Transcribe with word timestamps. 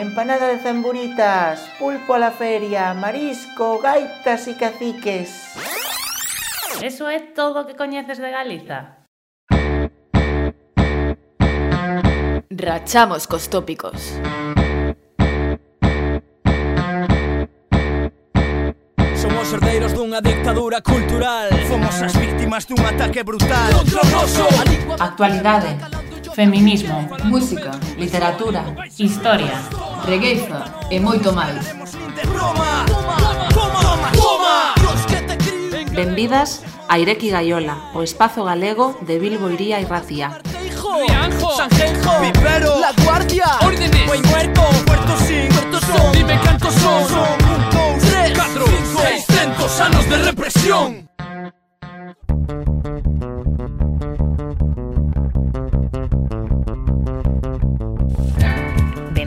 empanada 0.00 0.48
de 0.48 0.58
zamburitas, 0.58 1.60
pulpo 1.78 2.14
a 2.14 2.18
la 2.18 2.30
feria, 2.30 2.94
marisco, 2.94 3.78
gaitas 3.78 4.46
e 4.48 4.54
caciques. 4.54 5.30
Eso 6.82 7.08
é 7.08 7.20
todo 7.20 7.60
o 7.60 7.66
que 7.66 7.74
coñeces 7.74 8.18
de 8.18 8.30
Galiza. 8.30 9.08
Rachamos 12.50 13.26
cos 13.26 13.48
tópicos. 13.48 14.20
Somos 19.16 19.52
herdeiros 19.52 19.92
dunha 19.92 20.20
dictadura 20.20 20.80
cultural 20.80 21.48
Fomos 21.68 22.00
as 22.02 22.14
víctimas 22.14 22.64
dun 22.66 22.80
ataque 22.84 23.24
brutal 23.24 23.72
Actualidade, 25.00 25.76
feminismo, 26.34 27.08
música, 27.24 27.72
literatura, 27.98 28.62
historia 28.98 29.85
regueiza 30.04 30.64
e 30.90 31.00
moito 31.00 31.32
máis. 31.32 31.64
Benvidas 35.92 36.62
a 36.88 36.98
Ireki 36.98 37.30
Gaiola, 37.30 37.90
o 37.94 38.02
espazo 38.02 38.44
galego 38.44 38.98
de 39.00 39.18
Bilbo 39.18 39.48
Iría 39.50 39.80
e 39.80 39.86
Racía. 39.86 40.40
Rianjo, 40.96 41.56
Sanjenjo, 41.56 42.20
Vivero, 42.20 42.78
La 42.78 42.92
Guardia, 43.04 43.46
Órdenes, 43.60 44.06
Buen 44.06 44.22
Muerto, 44.28 44.62
Puerto 44.86 45.16
Sin, 45.18 45.48
Puerto 45.48 45.80
Son, 45.80 46.12
Dime 46.12 46.40
cantos 46.42 46.74
son, 46.74 47.08
son, 47.08 47.38
un, 47.44 47.70
dos, 47.70 48.10
tres, 48.10 48.32
cuatro, 48.34 48.64
cinco, 48.66 49.00
seiscientos 49.00 49.80
anos 49.80 50.08
de 50.08 50.16
represión. 50.18 51.06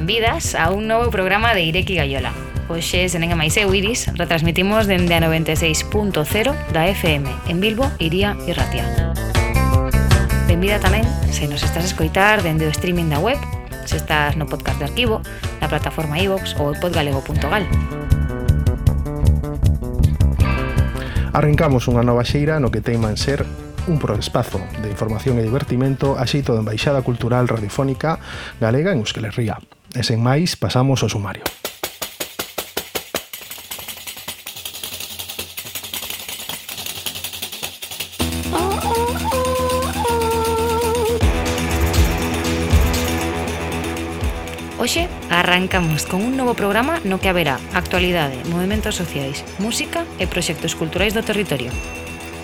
benvidas 0.09 0.55
a 0.55 0.71
un 0.71 0.87
novo 0.87 1.11
programa 1.11 1.53
de 1.53 1.61
Ireki 1.61 1.93
Gaiola. 1.93 2.33
Hoxe, 2.65 3.13
senén 3.13 3.29
a 3.29 3.37
Maiseu 3.37 3.69
Iris, 3.77 4.09
retransmitimos 4.17 4.89
dende 4.89 5.13
a 5.13 5.21
96.0 5.21 6.49
da 6.73 6.89
FM, 6.89 7.29
en 7.45 7.61
Bilbo, 7.61 7.85
Iría 8.01 8.33
e 8.49 8.57
Ratia. 8.57 9.13
Benvida 10.49 10.81
tamén 10.81 11.05
se 11.29 11.45
nos 11.45 11.61
estás 11.61 11.85
a 11.85 11.89
escoitar 11.93 12.41
dende 12.41 12.65
o 12.65 12.73
streaming 12.73 13.13
da 13.13 13.21
web, 13.21 13.37
se 13.85 14.01
estás 14.01 14.33
no 14.33 14.49
podcast 14.49 14.81
de 14.81 14.89
arquivo, 14.89 15.21
na 15.61 15.69
plataforma 15.69 16.17
iVox 16.17 16.57
ou 16.57 16.73
podgalego.gal. 16.73 17.69
Arrancamos 21.37 21.85
unha 21.85 22.01
nova 22.01 22.25
xeira 22.25 22.57
no 22.57 22.73
que 22.73 22.81
teiman 22.81 23.13
ser 23.13 23.45
un 23.85 24.01
proespazo 24.01 24.57
de 24.81 24.89
información 24.89 25.37
e 25.37 25.45
divertimento 25.45 26.17
a 26.17 26.25
xeito 26.25 26.57
de 26.57 26.65
Embaixada 26.65 27.05
Cultural 27.05 27.45
Radiofónica 27.45 28.17
Galega 28.57 28.89
en 28.89 29.05
Euskal 29.05 29.29
Herria. 29.29 29.61
E 29.97 30.05
sen 30.05 30.21
máis, 30.21 30.53
pasamos 30.53 31.01
ao 31.01 31.09
sumario. 31.09 31.41
Hoxe 44.79 45.09
arrancamos 45.29 46.05
con 46.05 46.21
un 46.21 46.37
novo 46.37 46.53
programa 46.53 47.01
no 47.03 47.17
que 47.17 47.29
haberá 47.29 47.57
actualidade, 47.73 48.37
movimentos 48.47 48.95
sociais, 48.95 49.41
música 49.57 50.05
e 50.21 50.29
proxectos 50.29 50.77
culturais 50.77 51.17
do 51.17 51.25
territorio. 51.25 51.73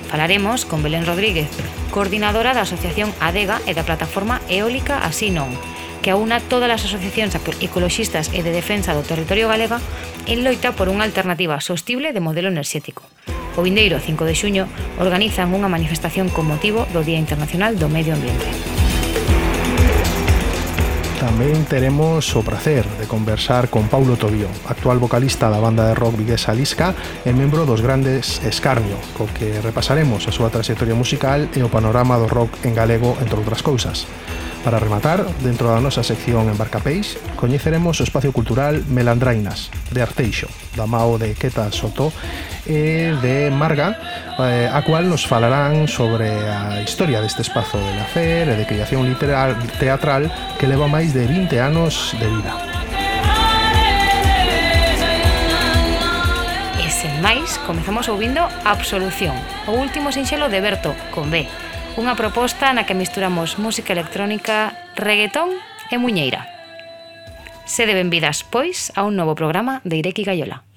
Falaremos 0.09 0.65
con 0.65 0.81
Belén 0.81 1.05
Rodríguez, 1.05 1.49
coordinadora 1.93 2.57
da 2.57 2.65
Asociación 2.65 3.13
ADEGA 3.21 3.61
e 3.65 3.77
da 3.77 3.87
plataforma 3.87 4.41
Eólica 4.49 5.01
Así 5.01 5.29
Non, 5.29 5.53
que 6.05 6.13
aúna 6.13 6.37
todas 6.37 6.69
as 6.69 6.85
asociacións 6.85 7.33
ecoloxistas 7.65 8.29
e 8.29 8.45
de 8.45 8.53
defensa 8.53 8.93
do 8.93 9.01
territorio 9.01 9.49
galega 9.49 9.81
en 10.29 10.45
loita 10.45 10.77
por 10.77 10.85
unha 10.85 11.01
alternativa 11.01 11.57
sostible 11.57 12.13
de 12.13 12.21
modelo 12.21 12.53
enerxético. 12.53 13.01
O 13.57 13.65
vindeiro 13.65 13.97
5 13.97 14.21
de 14.21 14.37
xuño 14.37 14.63
organizan 15.01 15.49
unha 15.49 15.65
manifestación 15.65 16.29
con 16.29 16.45
motivo 16.45 16.85
do 16.93 17.01
Día 17.01 17.17
Internacional 17.17 17.81
do 17.81 17.89
Medio 17.89 18.13
Ambiente. 18.13 18.45
Tamén 21.17 21.65
teremos 21.65 22.29
o 22.37 22.45
prazer 22.45 22.85
de 23.01 23.09
conversar 23.09 23.73
con 23.73 23.89
Paulo 23.89 24.13
Tobío, 24.13 24.45
actual 24.69 25.01
vocalista 25.01 25.49
da 25.49 25.57
banda 25.57 25.89
de 25.89 25.97
rock 25.97 26.21
viguesa 26.21 26.53
Lisca 26.53 26.93
e 27.25 27.33
membro 27.33 27.65
dos 27.65 27.81
grandes 27.81 28.45
Escarnio, 28.45 29.01
co 29.17 29.25
que 29.33 29.57
repasaremos 29.57 30.29
a 30.29 30.35
súa 30.35 30.53
trayectoria 30.53 30.93
musical 30.93 31.49
e 31.49 31.65
o 31.65 31.73
panorama 31.73 32.21
do 32.21 32.29
rock 32.29 32.61
en 32.61 32.77
galego, 32.77 33.17
entre 33.17 33.41
outras 33.41 33.65
cousas. 33.65 34.05
Para 34.65 34.79
rematar, 34.79 35.21
dentro 35.45 35.69
da 35.69 35.77
nosa 35.77 36.01
sección 36.01 36.49
Embarcapéis, 36.49 37.21
coñeceremos 37.37 38.01
o 38.01 38.03
espacio 38.03 38.33
cultural 38.33 38.81
Melandrainas, 38.89 39.69
de 39.93 40.01
Arteixo, 40.01 40.49
da 40.73 40.89
mao 40.89 41.21
de 41.21 41.37
Queta 41.37 41.69
Soto 41.69 42.09
e 42.65 43.13
de 43.21 43.53
Marga, 43.53 43.93
eh, 44.41 44.65
a 44.65 44.81
cual 44.81 45.05
nos 45.05 45.29
falarán 45.29 45.85
sobre 45.85 46.33
a 46.49 46.81
historia 46.81 47.21
deste 47.21 47.45
espazo 47.45 47.77
de 47.77 47.93
nacer 47.93 48.49
e 48.49 48.57
de 48.57 48.65
creación 48.65 49.05
literal, 49.05 49.53
teatral 49.77 50.33
que 50.57 50.65
leva 50.65 50.89
máis 50.89 51.13
de 51.13 51.29
20 51.29 51.61
anos 51.61 52.17
de 52.17 52.25
vida. 52.25 52.57
E 56.81 56.89
sen 56.89 57.21
máis, 57.21 57.61
comezamos 57.69 58.09
ouvindo 58.09 58.41
Absolución, 58.65 59.37
o 59.69 59.77
último 59.77 60.09
sinxelo 60.09 60.49
de 60.49 60.57
Berto, 60.57 60.97
con 61.13 61.29
B, 61.29 61.45
Unha 61.95 62.19
proposta 62.19 62.75
na 62.75 62.83
que 62.83 62.91
misturamos 62.91 63.55
música 63.55 63.95
electrónica, 63.95 64.75
reggaetón 64.99 65.55
e 65.87 65.95
muñeira. 65.95 66.43
Sede 67.63 67.95
benvidas, 67.95 68.43
pois, 68.43 68.91
a 68.99 69.07
un 69.07 69.15
novo 69.15 69.31
programa 69.31 69.79
de 69.87 70.03
Ireki 70.03 70.27
Gaiola. 70.27 70.67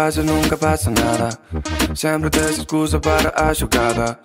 pasa 0.00 0.22
nunca 0.22 0.56
pasa 0.56 0.90
nada. 0.90 1.28
Siempre 1.94 2.30
te 2.30 2.40
excusa 2.40 2.98
para 2.98 3.28
achocada. 3.36 4.18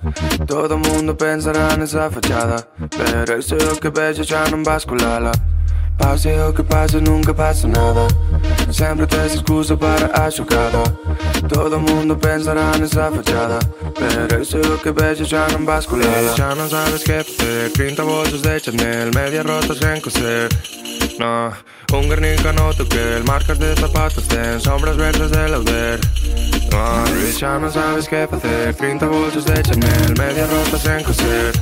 Todo 0.47 0.77
mundo 0.77 1.17
pensará 1.17 1.73
en 1.73 1.81
esa 1.81 2.09
fachada. 2.09 2.65
Pero 2.97 3.37
isso 3.37 3.55
é 3.55 3.75
que 3.81 3.89
vejo 3.89 4.23
já 4.23 4.49
não 4.49 4.63
basculala. 4.63 5.33
Pase 5.97 6.29
o 6.39 6.53
que 6.53 6.63
pase, 6.63 7.01
nunca 7.01 7.33
pasa 7.33 7.67
nada. 7.67 8.07
Siempre 8.71 9.05
te 9.05 9.17
excusa 9.25 9.75
para 9.75 10.07
achocada. 10.25 10.83
Todo 11.49 11.77
mundo 11.79 12.17
pensará 12.17 12.71
en 12.75 12.83
esa 12.83 13.11
fachada. 13.11 13.59
Pero 13.99 14.41
eso 14.41 14.59
es 14.59 14.67
lo 14.67 14.77
que 14.77 14.91
ves, 14.91 15.27
ya 15.27 15.45
no 15.49 15.65
basculala. 15.65 16.33
Ya 16.37 16.55
no 16.55 16.69
sabes 16.69 17.03
qué 17.03 17.17
hacer. 17.17 17.73
30 17.73 18.03
bolsos 18.03 18.41
de 18.41 18.61
Chanel, 18.61 19.11
medias 19.13 19.45
rotas 19.45 19.81
en 19.81 19.99
coser. 19.99 20.49
No, 21.17 21.51
un 21.93 22.07
Guernica 22.09 22.51
no 22.51 22.73
toque, 22.73 23.23
marcas 23.25 23.57
de 23.57 23.73
zapatos 23.75 24.27
ten 24.27 24.59
sombras 24.59 24.97
verdes 24.97 25.31
de 25.31 25.47
lauder 25.47 25.99
No, 26.71 27.03
e 27.23 27.31
xa 27.31 27.55
non 27.55 27.71
sabes 27.71 28.07
que 28.11 28.27
facer 28.27 28.75
30 28.75 29.07
bolsos 29.07 29.47
de 29.47 29.55
Chanel, 29.63 30.11
media 30.19 30.43
rota 30.43 30.75
sen 30.75 30.99
coser. 31.07 31.55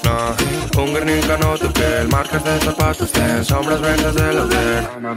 No, 0.00 0.32
un 0.80 0.96
Guernica 0.96 1.36
no 1.36 1.58
toque, 1.60 2.08
marcas 2.08 2.40
de 2.40 2.56
zapatos 2.64 3.12
ten 3.12 3.44
sombras 3.44 3.80
verdes 3.84 4.14
de 4.16 4.28
lauder 4.32 4.82
No, 5.04 5.12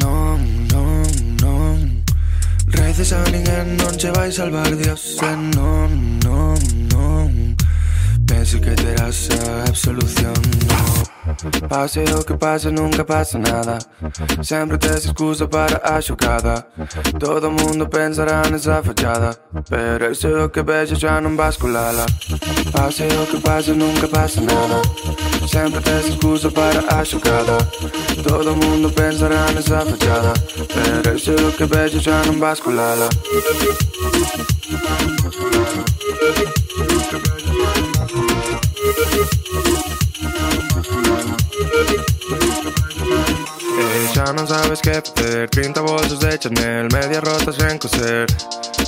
non, 0.00 0.40
non, 0.72 1.04
non 1.44 2.02
Reces 2.72 3.12
a 3.12 3.20
ninguén 3.28 3.76
non 3.76 3.92
che 4.00 4.10
vai 4.16 4.32
salvar 4.32 4.72
Dios. 4.76 5.20
E 5.20 5.36
non, 5.36 6.18
non, 6.24 6.56
non 6.56 6.81
eso 8.42 8.60
que 8.60 8.70
te 8.70 8.94
absolución. 9.00 10.32
No. 10.68 11.68
Pase 11.68 12.04
lo 12.06 12.24
que 12.24 12.34
pase, 12.34 12.72
nunca 12.72 13.06
pasa 13.06 13.38
nada. 13.38 13.78
Siempre 14.40 14.78
te 14.78 14.88
es 14.88 15.06
excusa 15.06 15.48
para 15.48 15.76
achocada. 15.84 16.66
Todo 17.20 17.52
mundo 17.52 17.88
pensará 17.88 18.42
en 18.48 18.56
esa 18.56 18.82
fachada. 18.82 19.32
Pero 19.68 20.10
eso 20.10 20.28
es 20.28 20.34
lo 20.34 20.50
que 20.50 20.62
ves, 20.62 20.90
ya 20.98 21.20
no 21.20 21.36
basculala. 21.36 22.04
Pase 22.72 23.08
lo 23.14 23.28
que 23.28 23.38
pase, 23.38 23.74
nunca 23.74 24.08
pasa 24.08 24.40
nada. 24.40 24.82
Siempre 25.46 25.80
te 25.80 26.00
es 26.00 26.06
excusa 26.08 26.50
para 26.50 26.80
achocada. 27.00 27.58
Todo 28.26 28.56
mundo 28.56 28.92
pensará 28.92 29.48
en 29.50 29.58
esa 29.58 29.82
fachada. 29.82 30.32
Pero 30.74 31.16
eso 31.16 31.34
es 31.34 31.40
lo 31.40 31.54
que 31.54 31.66
ves, 31.66 31.92
ya 32.02 32.22
no 32.24 32.32
basculala. 32.40 33.08
Sabes 44.52 44.82
que 44.82 44.92
facer 44.92 45.48
30 45.48 45.80
bolsos 45.80 46.20
de 46.20 46.38
Chanel 46.38 46.88
Media 46.92 47.20
rotas 47.20 47.56
sen 47.56 47.78
coser. 47.78 48.26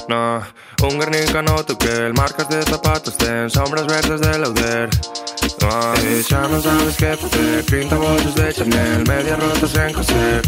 No, 0.09 0.43
un 0.83 0.99
Guernica 0.99 1.41
no 1.41 1.65
toque 1.65 2.13
Marcas 2.15 2.49
de 2.51 2.63
zapatos 2.63 3.17
ten 3.17 3.49
Sombras 3.49 3.87
verdes 3.87 4.21
de 4.21 4.39
lauder 4.39 4.91
No, 5.63 5.73
xa 6.29 6.41
non 6.53 6.61
sabes 6.61 6.97
que 7.01 7.17
facer 7.17 7.65
30 7.65 7.97
bolsos 7.97 8.35
de 8.35 8.53
Chanel 8.53 9.03
Media 9.09 9.37
rotas 9.41 9.71
sen 9.73 9.93
coser. 9.97 10.43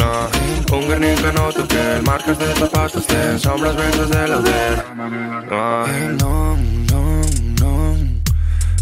No, 0.00 0.10
un 0.76 0.84
Guernica 0.88 1.30
no 1.30 1.52
toque 1.54 1.84
Marcas 2.02 2.38
de 2.38 2.50
zapatos 2.58 3.06
ten 3.06 3.38
Sombras 3.38 3.76
verdes 3.76 4.08
de 4.10 4.22
lauder 4.26 4.74
No, 5.46 5.86
non, 6.18 6.58
non, 6.90 7.22
non 7.62 7.94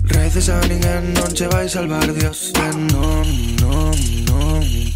Reces 0.09 0.49
a 0.49 0.56
ninguén 0.65 1.12
non 1.12 1.29
che 1.37 1.47
vai 1.53 1.69
salvar 1.69 2.09
Dios. 2.17 2.56
E 2.56 2.69
non, 2.88 3.26
non, 3.61 3.93
non 4.25 4.88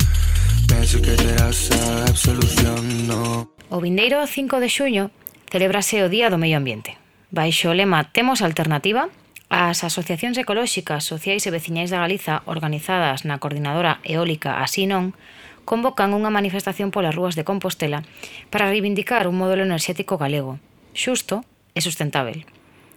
penso 0.83 1.01
que 1.01 1.15
terás 1.15 1.71
a 1.71 2.07
absolución, 2.11 3.07
no. 3.07 3.55
O 3.71 3.79
vindeiro 3.79 4.19
5 4.27 4.59
de 4.59 4.67
xuño 4.67 5.15
celebrase 5.47 6.03
o 6.03 6.11
Día 6.11 6.27
do 6.27 6.43
Medio 6.43 6.59
Ambiente. 6.59 6.99
Baixo 7.31 7.71
o 7.71 7.77
lema 7.79 8.11
Temos 8.11 8.43
Alternativa, 8.43 9.07
as 9.47 9.87
asociacións 9.87 10.35
ecolóxicas, 10.43 11.07
sociais 11.07 11.47
e 11.47 11.55
veciñais 11.55 11.95
da 11.95 12.03
Galiza 12.03 12.43
organizadas 12.51 13.23
na 13.23 13.39
coordinadora 13.39 14.03
eólica 14.03 14.59
Así 14.59 14.91
non, 14.91 15.15
convocan 15.63 16.19
unha 16.19 16.35
manifestación 16.35 16.91
polas 16.91 17.15
rúas 17.15 17.39
de 17.39 17.47
Compostela 17.47 18.03
para 18.51 18.67
reivindicar 18.67 19.31
un 19.31 19.39
modelo 19.39 19.63
enerxético 19.63 20.19
galego, 20.19 20.59
xusto 20.99 21.47
e 21.79 21.81
sustentável. 21.87 22.43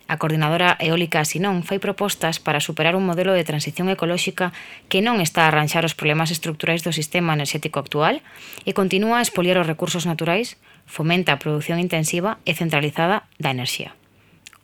A 0.08 0.22
coordinadora 0.22 0.78
eólica 0.78 1.26
Sinón 1.26 1.66
fai 1.66 1.82
propostas 1.82 2.38
para 2.38 2.62
superar 2.62 2.94
un 2.94 3.10
modelo 3.10 3.34
de 3.34 3.42
transición 3.42 3.90
ecolóxica 3.90 4.54
que 4.86 5.02
non 5.02 5.18
está 5.18 5.46
a 5.46 5.50
arranxar 5.50 5.82
os 5.82 5.98
problemas 5.98 6.30
estructurais 6.30 6.86
do 6.86 6.94
sistema 6.94 7.34
enerxético 7.34 7.82
actual 7.82 8.22
e 8.70 8.78
continúa 8.78 9.18
a 9.18 9.26
expoliar 9.26 9.58
os 9.58 9.66
recursos 9.66 10.06
naturais, 10.06 10.62
fomenta 10.86 11.34
a 11.34 11.42
produción 11.42 11.82
intensiva 11.82 12.38
e 12.46 12.54
centralizada 12.54 13.26
da 13.42 13.50
enerxía. 13.50 13.98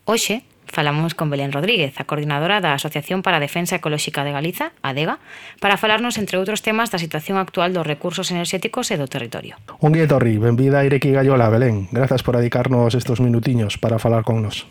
Hoxe, 0.05 0.45
falamos 0.69 1.17
con 1.17 1.33
Belén 1.33 1.49
Rodríguez, 1.49 1.97
a 1.97 2.05
coordinadora 2.05 2.61
da 2.61 2.77
Asociación 2.77 3.25
para 3.25 3.41
a 3.41 3.43
Defensa 3.43 3.81
Ecolóxica 3.81 4.21
de 4.21 4.38
Galiza, 4.38 4.77
ADEGA, 4.85 5.17
para 5.57 5.81
falarnos, 5.81 6.21
entre 6.21 6.38
outros 6.38 6.61
temas, 6.61 6.93
da 6.93 7.01
situación 7.01 7.41
actual 7.41 7.73
dos 7.73 7.89
recursos 7.89 8.29
enerxéticos 8.29 8.93
e 8.93 8.95
do 9.01 9.09
territorio. 9.09 9.57
Un 9.81 9.97
guía 9.97 10.05
torri, 10.05 10.38
benvida 10.38 10.81
a 10.81 10.85
Ireki 10.85 11.11
Gallola, 11.11 11.49
Belén. 11.49 11.89
Grazas 11.89 12.21
por 12.21 12.38
dedicarnos 12.38 12.93
estos 12.93 13.17
minutiños 13.19 13.81
para 13.81 13.97
falar 13.97 14.21
con 14.21 14.45
nos. 14.45 14.69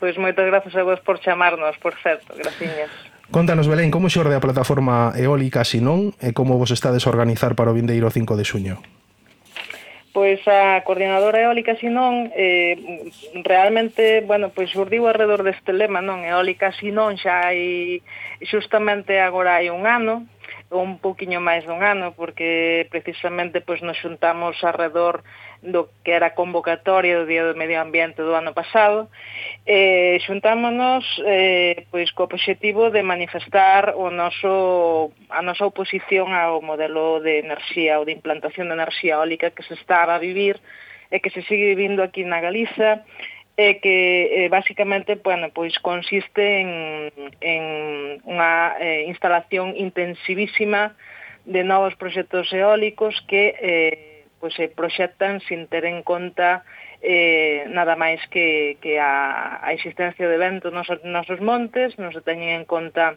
Pois 0.00 0.16
moitas 0.16 0.48
grazas 0.48 0.72
a 0.74 0.82
vos 0.82 0.98
por 1.04 1.20
chamarnos, 1.20 1.76
por 1.76 1.92
certo, 2.00 2.32
graciñas. 2.32 2.88
Contanos, 3.30 3.68
Belén, 3.68 3.92
como 3.92 4.10
xorde 4.10 4.34
a 4.34 4.42
plataforma 4.42 5.12
eólica 5.14 5.62
Sinón 5.62 6.16
e 6.18 6.34
como 6.34 6.58
vos 6.58 6.72
estades 6.72 7.06
a 7.06 7.12
organizar 7.14 7.54
para 7.54 7.70
o 7.70 7.76
vindeiro 7.76 8.10
5 8.10 8.34
de 8.34 8.48
xuño? 8.48 8.76
Pois 10.10 10.42
a 10.50 10.82
coordinadora 10.82 11.38
eólica 11.46 11.78
Sinón 11.78 12.34
eh, 12.34 12.74
realmente, 13.46 14.26
bueno, 14.26 14.50
pois 14.50 14.74
surdiu 14.74 15.06
alrededor 15.06 15.46
deste 15.46 15.70
lema, 15.70 16.02
non? 16.02 16.26
Eólica 16.26 16.74
Sinón 16.74 17.14
xa 17.14 17.46
hai 17.46 18.02
xustamente 18.42 19.22
agora 19.22 19.62
hai 19.62 19.70
un 19.70 19.86
ano, 19.86 20.26
un 20.74 20.98
poquinho 20.98 21.38
máis 21.38 21.62
dun 21.62 21.86
ano, 21.86 22.10
porque 22.18 22.90
precisamente 22.90 23.62
pois 23.62 23.78
nos 23.86 23.98
xuntamos 24.02 24.58
alrededor 24.66 25.22
do 25.62 25.92
que 26.04 26.12
era 26.12 26.32
a 26.32 26.36
convocatoria 26.36 27.20
do 27.20 27.28
Día 27.28 27.44
do 27.44 27.58
Medio 27.58 27.80
Ambiente 27.80 28.24
do 28.24 28.32
ano 28.32 28.56
pasado, 28.56 29.12
eh, 29.68 30.16
xuntámonos 30.24 31.04
eh, 31.28 31.84
pois 31.92 32.08
co 32.16 32.24
objetivo 32.24 32.88
de 32.88 33.04
manifestar 33.04 33.92
o 33.92 34.08
noso, 34.08 35.12
a 35.28 35.44
nosa 35.44 35.68
oposición 35.68 36.32
ao 36.32 36.64
modelo 36.64 37.20
de 37.20 37.44
enerxía 37.44 38.00
ou 38.00 38.08
de 38.08 38.16
implantación 38.16 38.72
de 38.72 38.76
enerxía 38.80 39.20
eólica 39.20 39.52
que 39.52 39.62
se 39.62 39.76
está 39.76 40.08
a 40.08 40.16
vivir 40.16 40.56
e 41.12 41.20
que 41.20 41.28
se 41.28 41.44
sigue 41.44 41.76
vivindo 41.76 42.00
aquí 42.00 42.24
na 42.24 42.40
Galiza 42.40 43.04
e 43.60 43.76
que 43.84 44.46
eh, 44.46 44.48
basicamente 44.48 45.20
bueno, 45.20 45.52
pois 45.52 45.76
consiste 45.84 46.40
en, 46.40 47.12
en 47.44 47.62
unha 48.24 48.80
eh, 48.80 49.04
instalación 49.12 49.76
intensivísima 49.76 50.96
de 51.44 51.60
novos 51.68 51.92
proxectos 52.00 52.48
eólicos 52.56 53.12
que 53.28 53.52
eh, 53.60 54.09
pois 54.40 54.56
se 54.56 54.66
eh, 54.66 54.72
proxectan 54.72 55.38
sin 55.44 55.68
ter 55.68 55.84
en 55.84 56.02
conta 56.02 56.64
eh, 57.04 57.64
nada 57.68 57.96
máis 57.96 58.20
que, 58.28 58.76
que 58.80 58.98
a, 59.00 59.60
a 59.60 59.72
existencia 59.72 60.28
de 60.28 60.40
vento 60.40 60.72
nos 60.72 60.88
nosos 61.04 61.40
montes, 61.40 61.96
non 62.00 62.12
se 62.12 62.24
teñen 62.24 62.60
en 62.60 62.64
conta 62.64 63.16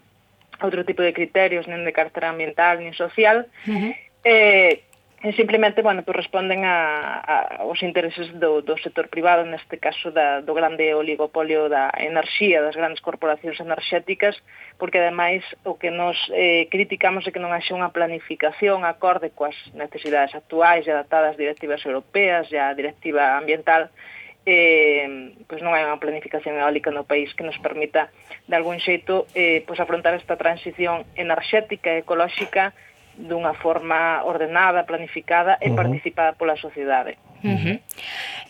outro 0.62 0.86
tipo 0.86 1.02
de 1.02 1.16
criterios, 1.16 1.68
nin 1.68 1.84
de 1.84 1.96
carácter 1.96 2.28
ambiental, 2.28 2.80
nin 2.80 2.94
social, 2.94 3.48
uh 3.68 3.72
-huh. 3.72 3.92
eh, 4.24 4.84
E 5.24 5.32
simplemente, 5.40 5.82
bueno, 5.82 6.04
pues 6.04 6.18
responden 6.18 6.66
a, 6.68 7.24
a 7.24 7.64
os 7.64 7.80
intereses 7.80 8.28
do, 8.44 8.60
do 8.60 8.76
sector 8.84 9.08
privado, 9.08 9.48
neste 9.48 9.80
caso 9.80 10.12
da, 10.12 10.44
do 10.44 10.52
grande 10.52 10.92
oligopolio 10.92 11.72
da 11.72 11.88
enerxía, 11.96 12.60
das 12.60 12.76
grandes 12.76 13.00
corporacións 13.00 13.56
enerxéticas, 13.64 14.36
porque 14.76 15.00
ademais 15.00 15.40
o 15.64 15.80
que 15.80 15.96
nos 15.96 16.20
eh, 16.36 16.68
criticamos 16.68 17.24
é 17.24 17.32
que 17.32 17.40
non 17.40 17.56
haxe 17.56 17.72
unha 17.72 17.96
planificación 17.96 18.84
acorde 18.84 19.32
coas 19.32 19.56
necesidades 19.72 20.36
actuais 20.36 20.84
e 20.84 20.92
adaptadas 20.92 21.40
directivas 21.40 21.80
europeas 21.88 22.52
e 22.52 22.60
a 22.60 22.76
directiva 22.76 23.40
ambiental 23.40 23.96
eh, 24.44 25.08
pois 25.48 25.64
non 25.64 25.72
hai 25.72 25.88
unha 25.88 26.04
planificación 26.04 26.60
eólica 26.60 26.92
no 26.92 27.08
país 27.08 27.32
que 27.32 27.48
nos 27.48 27.56
permita 27.64 28.12
de 28.52 28.60
algún 28.60 28.84
xeito 28.84 29.24
eh, 29.40 29.64
pois 29.64 29.80
afrontar 29.80 30.20
esta 30.20 30.36
transición 30.36 31.08
enerxética 31.16 31.96
e 31.96 32.04
ecolóxica 32.04 32.76
dunha 33.18 33.54
forma 33.54 34.24
ordenada, 34.24 34.84
planificada 34.84 35.58
e 35.62 35.70
uh 35.70 35.72
-huh. 35.72 35.76
participada 35.76 36.34
pola 36.34 36.56
sociedade. 36.56 37.18
Uh 37.44 37.50
-huh. 37.50 37.80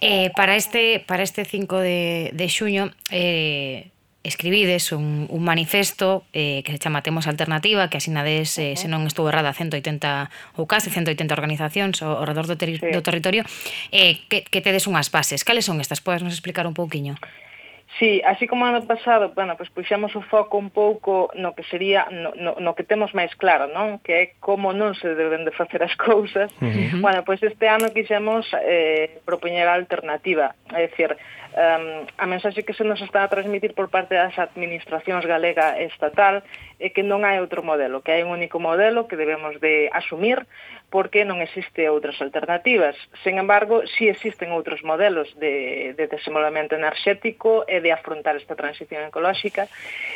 eh, 0.02 0.30
para 0.36 0.56
este 0.56 1.04
para 1.06 1.24
este 1.24 1.46
5 1.46 1.80
de, 1.80 2.32
de 2.34 2.48
xuño 2.50 2.92
eh, 3.12 3.92
escribides 4.24 4.92
un, 4.92 5.28
un 5.30 5.44
manifesto 5.44 6.24
eh, 6.32 6.64
que 6.64 6.72
se 6.72 6.80
chama 6.80 7.04
Temos 7.04 7.28
Alternativa, 7.28 7.90
que 7.90 7.98
asinades, 7.98 8.58
eh, 8.58 8.76
se 8.80 8.88
non 8.88 9.04
estou 9.04 9.28
errada, 9.28 9.52
180 9.52 10.32
ou 10.56 10.64
case 10.64 10.88
180 10.88 11.36
organizacións 11.36 12.00
ao, 12.00 12.24
ao 12.24 12.26
redor 12.26 12.48
do, 12.48 12.56
ter 12.56 12.80
sí. 12.80 12.88
do 12.88 13.04
territorio, 13.04 13.44
eh, 13.92 14.24
que, 14.32 14.48
que 14.48 14.64
tedes 14.64 14.88
unhas 14.88 15.12
bases. 15.12 15.44
Cales 15.44 15.68
son 15.68 15.84
estas? 15.84 16.00
Podes 16.00 16.24
nos 16.24 16.32
explicar 16.32 16.64
un 16.64 16.74
pouquiño? 16.74 17.20
Sí. 17.20 17.53
Sí, 18.00 18.22
así 18.26 18.48
como 18.48 18.66
ano 18.66 18.82
pasado, 18.88 19.34
bueno, 19.36 19.56
pois 19.56 19.70
puxemos 19.70 20.16
o 20.16 20.22
foco 20.26 20.58
un 20.58 20.72
pouco 20.74 21.30
no 21.38 21.54
que 21.54 21.62
sería 21.70 22.08
no, 22.10 22.34
no, 22.34 22.58
no 22.58 22.74
que 22.74 22.82
temos 22.82 23.14
máis 23.14 23.30
claro, 23.38 23.70
non? 23.70 24.02
Que 24.02 24.14
é 24.18 24.26
como 24.42 24.74
non 24.74 24.98
se 24.98 25.14
deben 25.14 25.46
de 25.46 25.54
facer 25.54 25.86
as 25.86 25.94
cousas. 26.02 26.50
Uh 26.58 26.74
-huh. 26.74 27.02
Bueno, 27.06 27.22
pois 27.22 27.38
este 27.46 27.70
ano 27.70 27.94
quixemos 27.94 28.50
eh 28.66 29.22
propoñer 29.22 29.70
a 29.70 29.78
alternativa, 29.78 30.58
é 30.74 30.90
dicir, 30.90 31.14
um, 31.54 32.10
a 32.18 32.26
mensaxe 32.26 32.66
que 32.66 32.74
se 32.74 32.84
nos 32.84 32.98
está 33.02 33.24
a 33.24 33.30
transmitir 33.30 33.78
por 33.78 33.94
parte 33.94 34.18
das 34.18 34.34
administracións 34.42 35.26
galega 35.30 35.78
e 35.78 35.86
estatal 35.86 36.42
é 36.82 36.90
que 36.90 37.06
non 37.06 37.22
hai 37.22 37.38
outro 37.38 37.62
modelo, 37.62 38.02
que 38.02 38.10
hai 38.10 38.26
un 38.26 38.34
único 38.34 38.58
modelo 38.58 39.06
que 39.06 39.22
debemos 39.22 39.62
de 39.62 39.94
asumir 39.94 40.50
porque 40.94 41.26
non 41.26 41.42
existe 41.42 41.90
outras 41.90 42.22
alternativas. 42.22 42.94
Sen 43.26 43.42
embargo, 43.42 43.82
si 43.98 44.14
existen 44.14 44.54
outros 44.54 44.86
modelos 44.86 45.26
de, 45.42 45.98
de 45.98 46.06
desenvolvemento 46.06 46.78
enerxético 46.78 47.66
e 47.66 47.82
de 47.82 47.90
afrontar 47.90 48.38
esta 48.38 48.54
transición 48.54 49.02
ecolóxica. 49.02 49.66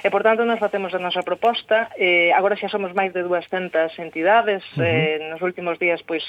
E, 0.06 0.14
por 0.14 0.22
tanto, 0.22 0.46
nos 0.46 0.62
facemos 0.62 0.94
a 0.94 1.02
nosa 1.02 1.26
proposta. 1.26 1.90
Eh, 1.98 2.30
agora 2.30 2.54
xa 2.54 2.70
somos 2.70 2.94
máis 2.94 3.10
de 3.10 3.26
200 3.26 3.90
entidades. 3.98 4.62
Uh 4.78 4.86
-huh. 4.86 4.86
eh, 4.86 5.18
nos 5.34 5.42
últimos 5.42 5.82
días, 5.82 6.06
pois, 6.06 6.22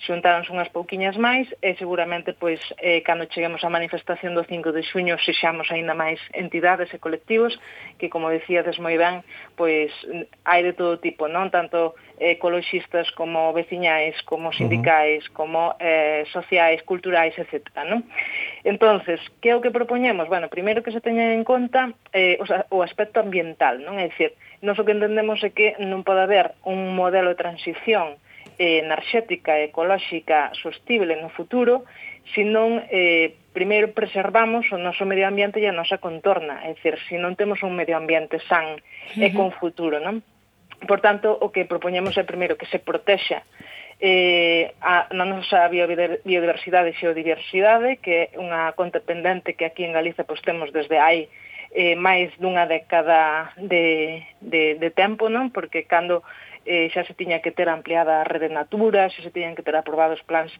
xuntáronse 0.00 0.48
unhas 0.48 0.72
pouquiñas 0.72 1.20
máis 1.20 1.44
e 1.60 1.76
seguramente, 1.76 2.32
pois, 2.32 2.56
eh, 2.80 3.04
cando 3.04 3.28
cheguemos 3.28 3.60
á 3.60 3.68
manifestación 3.68 4.32
do 4.32 4.48
5 4.48 4.72
de 4.72 4.80
xuño, 4.80 5.20
sexamos 5.20 5.68
aínda 5.68 5.92
máis 5.92 6.16
entidades 6.32 6.88
e 6.96 6.96
colectivos 6.96 7.52
que, 8.00 8.08
como 8.08 8.32
decíades 8.32 8.80
moi 8.80 8.96
ben, 8.96 9.20
pois, 9.60 9.92
hai 10.48 10.64
de 10.64 10.72
todo 10.72 10.96
tipo, 10.96 11.28
non? 11.28 11.52
Tanto 11.52 12.00
ecoloxistas 12.20 13.10
como 13.12 13.52
veciñais, 13.52 14.14
como 14.28 14.52
sindicais, 14.52 15.24
uh 15.24 15.28
-huh. 15.28 15.32
como 15.32 15.74
eh, 15.80 16.24
sociais, 16.32 16.82
culturais, 16.84 17.32
etc. 17.38 17.64
¿no? 17.88 18.04
Entonces, 18.62 19.18
que 19.40 19.50
é 19.50 19.56
o 19.56 19.64
que 19.64 19.72
propoñemos? 19.72 20.28
Bueno, 20.28 20.52
primeiro 20.52 20.84
que 20.84 20.92
se 20.92 21.00
teña 21.00 21.32
en 21.32 21.44
conta 21.44 21.96
eh, 22.12 22.36
o, 22.38 22.76
o 22.76 22.82
aspecto 22.84 23.20
ambiental, 23.20 23.80
non? 23.80 23.96
É 23.96 24.12
dicir, 24.12 24.36
nos 24.60 24.76
o 24.76 24.84
que 24.84 24.92
entendemos 24.92 25.40
é 25.40 25.50
que 25.50 25.80
non 25.80 26.04
pode 26.04 26.20
haber 26.20 26.52
un 26.68 26.92
modelo 26.92 27.32
de 27.32 27.40
transición 27.40 28.20
eh, 28.60 28.84
enerxética 28.84 29.56
e 29.56 29.72
ecolóxica 29.72 30.52
sostible 30.60 31.16
no 31.16 31.32
futuro, 31.32 31.88
senón 32.36 32.84
eh, 32.92 33.40
primeiro 33.56 33.96
preservamos 33.96 34.68
o 34.70 34.76
noso 34.76 35.08
medio 35.08 35.24
ambiente 35.24 35.56
e 35.56 35.66
a 35.66 35.72
nosa 35.72 35.96
contorna, 35.96 36.60
é 36.68 36.76
dicir, 36.76 37.00
se 37.08 37.16
non 37.16 37.32
temos 37.34 37.64
un 37.64 37.72
medio 37.72 37.96
ambiente 37.96 38.36
san 38.44 38.76
uh 38.76 38.78
-huh. 38.78 39.24
e 39.24 39.32
con 39.32 39.48
futuro, 39.56 39.96
non? 39.98 40.20
Por 40.86 41.00
tanto, 41.00 41.36
o 41.36 41.52
que 41.52 41.68
propoñemos 41.68 42.16
é 42.16 42.24
primeiro 42.24 42.56
que 42.56 42.70
se 42.70 42.80
protexa 42.80 43.44
eh, 44.00 44.72
a, 44.80 45.12
na 45.12 45.28
nosa 45.28 45.68
biodiversidade 45.68 46.90
e 46.90 46.98
xeodiversidade, 46.98 48.00
que 48.00 48.32
é 48.32 48.40
unha 48.40 48.72
conta 48.72 49.04
pendente 49.04 49.52
que 49.52 49.68
aquí 49.68 49.84
en 49.84 49.92
Galiza 49.92 50.24
pois, 50.24 50.40
temos 50.40 50.72
desde 50.72 50.96
hai 50.96 51.28
eh, 51.76 51.94
máis 52.00 52.32
dunha 52.40 52.64
década 52.64 53.52
de, 53.60 54.24
de, 54.40 54.80
de 54.80 54.90
tempo, 54.90 55.28
non? 55.28 55.52
porque 55.52 55.84
cando 55.84 56.24
eh, 56.64 56.88
xa 56.90 57.04
se 57.04 57.12
tiña 57.12 57.44
que 57.44 57.52
ter 57.52 57.68
ampliada 57.68 58.20
a 58.20 58.28
rede 58.28 58.48
natura, 58.48 59.12
xa 59.12 59.20
se 59.20 59.30
tiñan 59.30 59.52
que 59.52 59.62
ter 59.62 59.76
aprobados 59.76 60.24
plans 60.24 60.50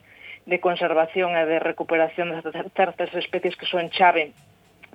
de 0.44 0.60
conservación 0.60 1.32
e 1.36 1.44
de 1.48 1.58
recuperación 1.60 2.32
de 2.32 2.44
certas 2.76 3.10
especies 3.16 3.56
que 3.56 3.68
son 3.68 3.88
chave 3.88 4.36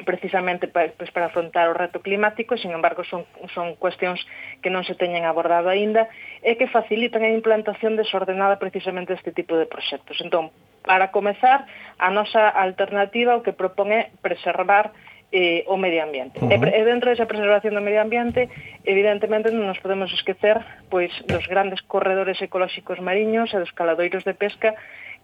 precisamente 0.03 0.67
para, 0.67 0.91
pues, 0.91 1.11
para 1.11 1.27
afrontar 1.27 1.69
o 1.69 1.73
reto 1.73 2.01
climático, 2.01 2.57
sin 2.57 2.71
embargo 2.71 3.03
son, 3.07 3.23
son 3.53 3.79
cuestións 3.79 4.19
que 4.59 4.67
non 4.67 4.83
se 4.83 4.99
teñen 4.99 5.23
abordado 5.23 5.71
aínda 5.71 6.11
e 6.43 6.59
que 6.59 6.67
facilitan 6.67 7.23
a 7.23 7.31
implantación 7.31 7.95
desordenada 7.95 8.59
precisamente 8.59 9.15
deste 9.15 9.31
tipo 9.31 9.55
de 9.55 9.69
proxectos. 9.69 10.19
Entón, 10.19 10.51
para 10.83 11.15
comezar, 11.15 11.63
a 11.95 12.11
nosa 12.11 12.51
alternativa 12.51 13.39
o 13.39 13.43
que 13.45 13.55
propón 13.55 13.95
é 13.95 14.11
preservar 14.19 14.91
eh, 15.31 15.63
o 15.67 15.75
medio 15.79 16.03
ambiente. 16.03 16.43
Uh 16.43 16.47
-huh. 16.47 16.75
E 16.75 16.81
dentro 16.83 17.09
desa 17.09 17.25
preservación 17.25 17.73
do 17.73 17.83
medio 17.83 18.03
ambiente, 18.03 18.51
evidentemente 18.83 19.51
non 19.51 19.67
nos 19.67 19.79
podemos 19.79 20.11
esquecer 20.11 20.59
pois 20.91 21.11
dos 21.27 21.47
grandes 21.47 21.79
corredores 21.87 22.39
ecolóxicos 22.43 22.99
mariños 22.99 23.51
e 23.55 23.57
dos 23.59 23.71
caladoiros 23.71 24.27
de 24.27 24.35
pesca 24.35 24.75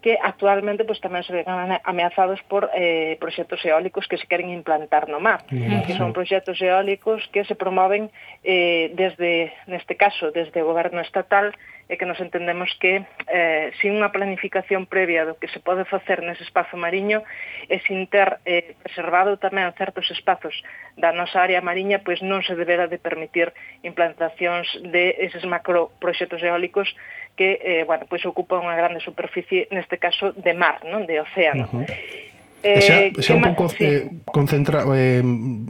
que 0.01 0.17
actualmente 0.21 0.83
pues 0.83 0.99
tamén 0.99 1.21
se 1.21 1.31
ven 1.31 1.45
ameazados 1.47 2.41
por 2.49 2.73
eh, 2.73 3.15
proxectos 3.21 3.61
eólicos 3.61 4.09
que 4.09 4.17
se 4.17 4.25
queren 4.25 4.49
implantar 4.49 5.05
no 5.05 5.21
mar, 5.21 5.45
mm. 5.53 5.85
que 5.85 5.93
son 5.93 6.11
proxectos 6.11 6.57
eólicos 6.59 7.21
que 7.29 7.45
se 7.45 7.53
promoven 7.53 8.09
eh, 8.41 8.89
desde, 8.97 9.53
neste 9.69 9.93
caso, 9.95 10.33
desde 10.33 10.65
o 10.65 10.67
goberno 10.67 10.99
estatal 11.05 11.53
e 11.91 11.99
que 11.99 12.07
nos 12.07 12.23
entendemos 12.23 12.71
que 12.79 13.03
eh, 13.27 13.75
sin 13.83 13.99
unha 13.99 14.15
planificación 14.15 14.87
previa 14.87 15.27
do 15.27 15.35
que 15.35 15.51
se 15.51 15.59
pode 15.59 15.83
facer 15.83 16.23
nese 16.23 16.47
espazo 16.47 16.79
mariño 16.79 17.19
e 17.67 17.83
sin 17.83 18.07
ter 18.07 18.39
eh, 18.47 18.79
preservado 18.79 19.35
tamén 19.35 19.67
certos 19.75 20.07
espazos 20.07 20.55
da 20.95 21.11
nosa 21.11 21.43
área 21.43 21.59
mariña, 21.59 21.99
pois 21.99 22.23
non 22.23 22.47
se 22.47 22.55
deberá 22.55 22.87
de 22.87 22.95
permitir 22.95 23.51
implantacións 23.83 24.71
de 24.87 25.19
eses 25.19 25.43
macroproxectos 25.43 26.39
eólicos 26.39 26.87
que 27.35 27.59
eh, 27.59 27.83
bueno, 27.83 28.07
pois 28.07 28.23
ocupa 28.23 28.55
unha 28.55 28.79
grande 28.79 29.03
superficie, 29.03 29.67
neste 29.75 29.99
caso 29.99 30.31
de 30.31 30.55
mar, 30.55 30.79
non 30.87 31.03
de 31.03 31.19
océano. 31.19 31.67
Uh 31.75 31.83
-huh. 31.83 32.31
Eh, 32.63 32.79
xa, 32.79 32.95
xa 33.19 33.33
un 33.35 33.43
pouco 33.51 33.67
sí. 33.73 33.83
eh, 33.83 34.05
concentra, 34.31 34.85
eh, 34.95 35.19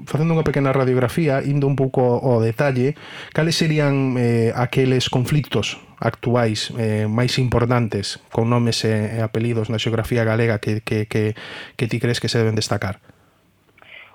facendo 0.06 0.38
unha 0.38 0.46
pequena 0.46 0.70
radiografía, 0.70 1.42
indo 1.42 1.66
un 1.66 1.74
pouco 1.74 2.22
ao 2.22 2.44
detalle, 2.44 2.94
cales 3.34 3.58
serían 3.58 4.20
eh, 4.22 4.51
aqueles 4.54 5.10
conflictos 5.10 5.82
actuais 6.01 6.74
eh, 6.81 7.05
máis 7.05 7.38
importantes 7.38 8.17
con 8.34 8.50
nomes 8.50 8.81
e, 8.84 9.15
e 9.15 9.20
apelidos 9.22 9.70
na 9.70 9.77
xeografía 9.77 10.25
galega 10.25 10.58
que, 10.58 10.81
que, 10.81 11.05
que, 11.05 11.38
que 11.77 11.86
ti 11.86 12.01
crees 12.01 12.17
que 12.17 12.27
se 12.27 12.41
deben 12.41 12.58
destacar? 12.58 13.00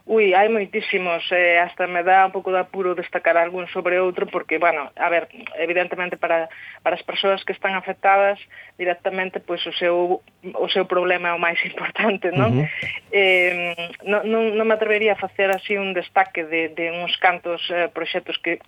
Ui, 0.07 0.38
hai 0.38 0.47
moitísimos, 0.47 1.26
eh, 1.35 1.59
hasta 1.59 1.90
me 1.90 2.07
dá 2.07 2.23
un 2.23 2.31
pouco 2.31 2.55
de 2.55 2.62
apuro 2.62 2.95
destacar 2.95 3.35
algún 3.35 3.66
sobre 3.75 3.99
outro, 3.99 4.31
porque, 4.31 4.55
bueno, 4.55 4.95
a 4.95 5.11
ver, 5.11 5.26
evidentemente 5.59 6.14
para, 6.14 6.47
para 6.87 6.95
as 6.95 7.02
persoas 7.02 7.43
que 7.43 7.50
están 7.50 7.75
afectadas 7.75 8.38
directamente, 8.78 9.43
pois 9.43 9.66
pues, 9.66 9.75
o 9.75 9.78
seu, 9.83 10.23
o 10.55 10.69
seu 10.71 10.87
problema 10.87 11.31
é 11.31 11.35
o 11.35 11.43
máis 11.43 11.59
importante, 11.66 12.31
non? 12.31 12.55
Uh 12.55 12.62
-huh. 12.62 12.66
eh, 13.11 13.75
non, 14.07 14.23
non, 14.31 14.55
non 14.55 14.71
me 14.71 14.78
atrevería 14.78 15.19
a 15.19 15.23
facer 15.26 15.50
así 15.50 15.75
un 15.75 15.90
destaque 15.90 16.47
de, 16.47 16.71
de 16.71 16.95
uns 16.95 17.19
cantos 17.19 17.59
eh, 17.75 17.90
proxectos 17.90 18.38
que, 18.38 18.62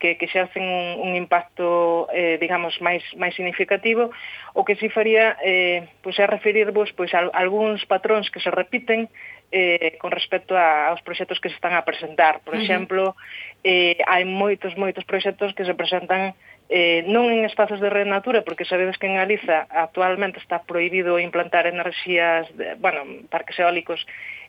que, 0.00 0.16
que 0.16 0.26
xercen 0.26 0.64
un, 0.64 1.06
un 1.06 1.10
impacto, 1.14 2.08
eh, 2.10 2.40
digamos, 2.40 2.80
máis, 2.80 3.04
máis 3.20 3.36
significativo. 3.36 4.10
O 4.56 4.64
que 4.64 4.74
si 4.80 4.88
faría 4.88 5.36
eh, 5.44 5.86
pois 6.00 6.16
é 6.18 6.26
referirvos 6.26 6.90
pois, 6.96 7.12
a, 7.12 7.28
a 7.28 7.38
algúns 7.38 7.84
patróns 7.84 8.32
que 8.32 8.40
se 8.40 8.50
repiten 8.50 9.12
eh, 9.52 9.98
con 10.00 10.10
respecto 10.10 10.56
a, 10.56 10.88
aos 10.88 11.02
proxectos 11.02 11.38
que 11.38 11.52
se 11.52 11.60
están 11.60 11.76
a 11.76 11.84
presentar. 11.84 12.40
Por 12.40 12.56
exemplo, 12.56 13.14
eh, 13.62 14.00
hai 14.08 14.24
moitos, 14.24 14.74
moitos 14.80 15.04
proxectos 15.04 15.52
que 15.52 15.68
se 15.68 15.76
presentan 15.76 16.32
eh, 16.70 17.02
non 17.10 17.28
en 17.34 17.42
espazos 17.42 17.82
de 17.82 17.90
red 17.90 18.06
natura, 18.06 18.46
porque 18.46 18.64
sabedes 18.64 18.94
que 18.96 19.10
en 19.10 19.18
Galiza 19.18 19.66
actualmente 19.68 20.38
está 20.38 20.62
prohibido 20.62 21.18
implantar 21.18 21.66
enerxías, 21.66 22.46
de, 22.54 22.78
bueno, 22.78 23.02
parques 23.26 23.58
eólicos 23.58 23.98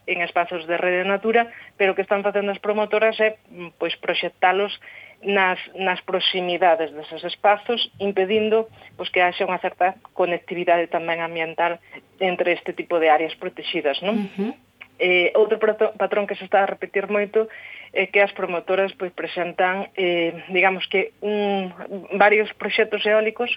en 0.06 0.22
espazos 0.22 0.66
de 0.68 0.78
rede 0.78 1.04
natura, 1.06 1.50
pero 1.78 1.94
que 1.98 2.02
están 2.02 2.22
facendo 2.22 2.54
as 2.54 2.62
promotoras 2.62 3.18
é 3.18 3.42
mm, 3.50 3.78
pois 3.82 3.98
proxectalos 3.98 4.74
nas, 5.24 5.60
nas 5.76 6.02
proximidades 6.02 6.92
deses 6.92 7.24
espazos, 7.24 7.92
impedindo 8.00 8.68
pois, 8.98 9.10
que 9.10 9.22
haxa 9.22 9.46
unha 9.46 9.62
certa 9.62 9.96
conectividade 10.14 10.90
tamén 10.90 11.22
ambiental 11.22 11.78
entre 12.18 12.54
este 12.54 12.74
tipo 12.74 12.98
de 12.98 13.10
áreas 13.10 13.36
protegidas. 13.38 14.02
Non? 14.02 14.18
Uh 14.18 14.30
-huh. 14.38 14.54
eh, 15.02 15.30
outro 15.38 15.58
patrón 15.98 16.26
que 16.30 16.38
se 16.38 16.46
está 16.46 16.66
a 16.66 16.70
repetir 16.70 17.10
moito 17.10 17.50
é 17.94 18.08
que 18.08 18.24
as 18.24 18.32
promotoras 18.32 18.96
pois, 18.96 19.12
presentan, 19.12 19.92
eh, 20.00 20.32
digamos 20.50 20.88
que, 20.88 21.12
un, 21.22 21.74
varios 22.16 22.48
proxectos 22.56 23.04
eólicos 23.06 23.52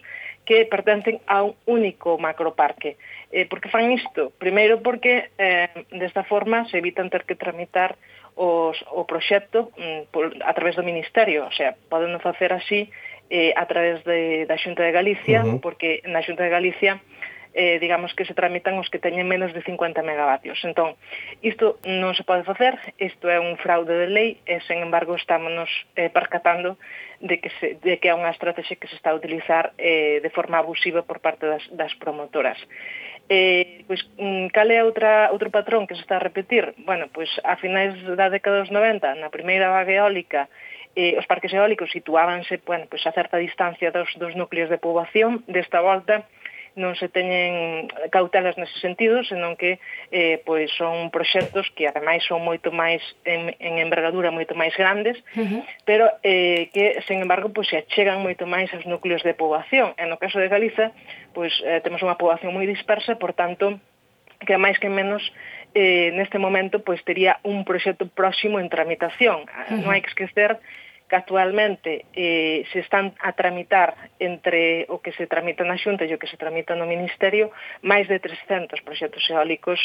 que 0.45 0.67
pertencen 0.67 1.21
a 1.27 1.43
un 1.43 1.55
único 1.65 2.19
macroparque. 2.19 2.97
Eh, 3.31 3.47
por 3.47 3.61
que 3.61 3.71
fan 3.71 3.93
isto? 3.93 4.33
Primeiro 4.37 4.83
porque 4.83 5.31
eh, 5.39 5.69
desta 5.95 6.25
forma 6.25 6.69
se 6.69 6.79
evitan 6.79 7.09
ter 7.09 7.25
que 7.25 7.39
tramitar 7.39 7.97
os, 8.35 8.77
o 8.91 9.07
proxecto 9.07 9.71
mm, 9.79 10.11
por, 10.11 10.35
a 10.43 10.53
través 10.53 10.75
do 10.75 10.83
Ministerio, 10.83 11.47
o 11.47 11.53
sea, 11.55 11.79
poden 11.89 12.19
facer 12.21 12.53
así 12.53 12.91
eh, 13.31 13.55
a 13.57 13.67
través 13.67 14.03
de, 14.05 14.47
da 14.47 14.59
Xunta 14.59 14.83
de 14.83 14.93
Galicia, 14.93 15.43
uh 15.43 15.57
-huh. 15.57 15.61
porque 15.63 16.03
na 16.05 16.23
Xunta 16.23 16.45
de 16.45 16.53
Galicia 16.53 17.01
eh, 17.55 17.79
digamos 17.79 18.13
que 18.15 18.25
se 18.25 18.35
tramitan 18.35 18.75
os 18.83 18.91
que 18.91 18.99
teñen 18.99 19.31
menos 19.31 19.55
de 19.55 19.63
50 19.63 20.03
megavatios. 20.03 20.59
Entón, 20.67 20.99
isto 21.41 21.79
non 21.87 22.13
se 22.19 22.27
pode 22.27 22.43
facer, 22.43 22.75
isto 22.99 23.31
é 23.31 23.39
un 23.39 23.55
fraude 23.63 23.95
de 23.95 24.11
lei, 24.11 24.43
e, 24.43 24.59
sen 24.67 24.83
embargo, 24.83 25.15
estámonos 25.15 25.71
eh, 25.95 26.11
percatando 26.11 26.77
de 27.23 27.39
que, 27.39 27.55
se, 27.63 27.79
de 27.79 28.03
que 28.03 28.11
é 28.11 28.15
unha 28.15 28.35
estrategia 28.35 28.75
que 28.75 28.91
se 28.91 28.99
está 28.99 29.15
a 29.15 29.19
utilizar 29.19 29.71
eh, 29.79 30.19
de 30.19 30.31
forma 30.35 30.59
abusiva 30.59 31.07
por 31.07 31.23
parte 31.23 31.47
das, 31.47 31.63
das 31.71 31.95
promotoras. 31.95 32.59
Eh, 33.29 33.85
pois, 33.89 34.05
mm, 34.21 34.53
cal 34.53 34.69
é 34.69 34.85
outra, 34.85 35.33
outro 35.33 35.49
patrón 35.49 35.89
que 35.89 35.97
se 35.97 36.05
está 36.05 36.17
a 36.21 36.27
repetir? 36.27 36.77
Bueno, 36.85 37.09
pois 37.09 37.31
a 37.41 37.57
finais 37.57 37.97
da 38.05 38.29
década 38.29 38.61
dos 38.61 38.71
90, 38.71 39.17
na 39.17 39.33
primeira 39.33 39.73
vaga 39.73 39.97
eólica, 39.97 40.49
eh, 40.93 41.17
os 41.17 41.25
parques 41.27 41.53
eólicos 41.53 41.91
situábanse 41.91 42.61
bueno, 42.69 42.85
pois 42.85 43.01
a 43.09 43.17
certa 43.17 43.41
distancia 43.41 43.91
dos, 43.91 44.13
dos 44.21 44.37
núcleos 44.37 44.69
de 44.69 44.79
poboación, 44.79 45.41
desta 45.49 45.81
volta, 45.81 46.29
non 46.75 46.99
se 46.99 47.07
teñen 47.07 47.87
cautelas 48.11 48.59
nese 48.59 48.75
sentido, 48.83 49.23
senón 49.23 49.55
que 49.55 49.79
eh, 50.11 50.43
pois 50.43 50.71
son 50.75 51.15
proxectos 51.15 51.71
que 51.79 51.87
ademais 51.87 52.27
son 52.27 52.43
moito 52.43 52.75
máis 52.75 52.99
en, 53.23 53.55
en 53.63 53.79
envergadura 53.79 54.35
moito 54.35 54.59
máis 54.59 54.75
grandes, 54.75 55.15
uh 55.39 55.47
-huh. 55.47 55.63
pero 55.87 56.11
eh, 56.27 56.75
que, 56.75 56.99
sen 57.07 57.23
embargo, 57.23 57.55
pois 57.55 57.71
se 57.71 57.79
achegan 57.79 58.27
moito 58.27 58.47
máis 58.51 58.71
aos 58.75 58.87
núcleos 58.91 59.23
de 59.23 59.39
poboación. 59.39 59.95
E 59.95 60.05
no 60.11 60.19
caso 60.19 60.43
de 60.43 60.51
Galiza, 60.51 60.91
pois 61.31 61.55
eh, 61.63 61.79
temos 61.87 62.03
unha 62.03 62.19
poboación 62.19 62.51
moi 62.51 62.67
dispersa, 62.67 63.15
por 63.23 63.39
tanto, 63.39 63.79
que 64.43 64.59
máis 64.59 64.77
que 64.83 64.91
menos 64.91 65.23
eh, 65.79 66.11
neste 66.15 66.43
momento 66.43 66.83
pois 66.83 67.03
tería 67.07 67.39
un 67.47 67.63
proxecto 67.63 68.11
próximo 68.11 68.59
en 68.59 68.67
tramitación. 68.67 69.47
Uh 69.47 69.51
-huh. 69.51 69.79
Non 69.79 69.95
hai 69.95 70.03
que 70.03 70.11
esquecer 70.11 70.59
que 71.15 71.19
actualmente 71.19 72.07
eh, 72.13 72.65
se 72.73 72.81
están 72.81 73.15
a 73.21 73.33
tramitar 73.33 73.95
entre 74.19 74.85
o 74.89 74.99
que 74.99 75.13
se 75.13 75.31
tramita 75.31 75.63
na 75.63 75.79
Xunta 75.79 76.03
e 76.03 76.11
o 76.11 76.19
que 76.19 76.27
se 76.27 76.35
tramita 76.35 76.75
no 76.75 76.91
Ministerio 76.91 77.55
máis 77.87 78.11
de 78.11 78.19
300 78.19 78.83
proxectos 78.83 79.23
eólicos 79.31 79.79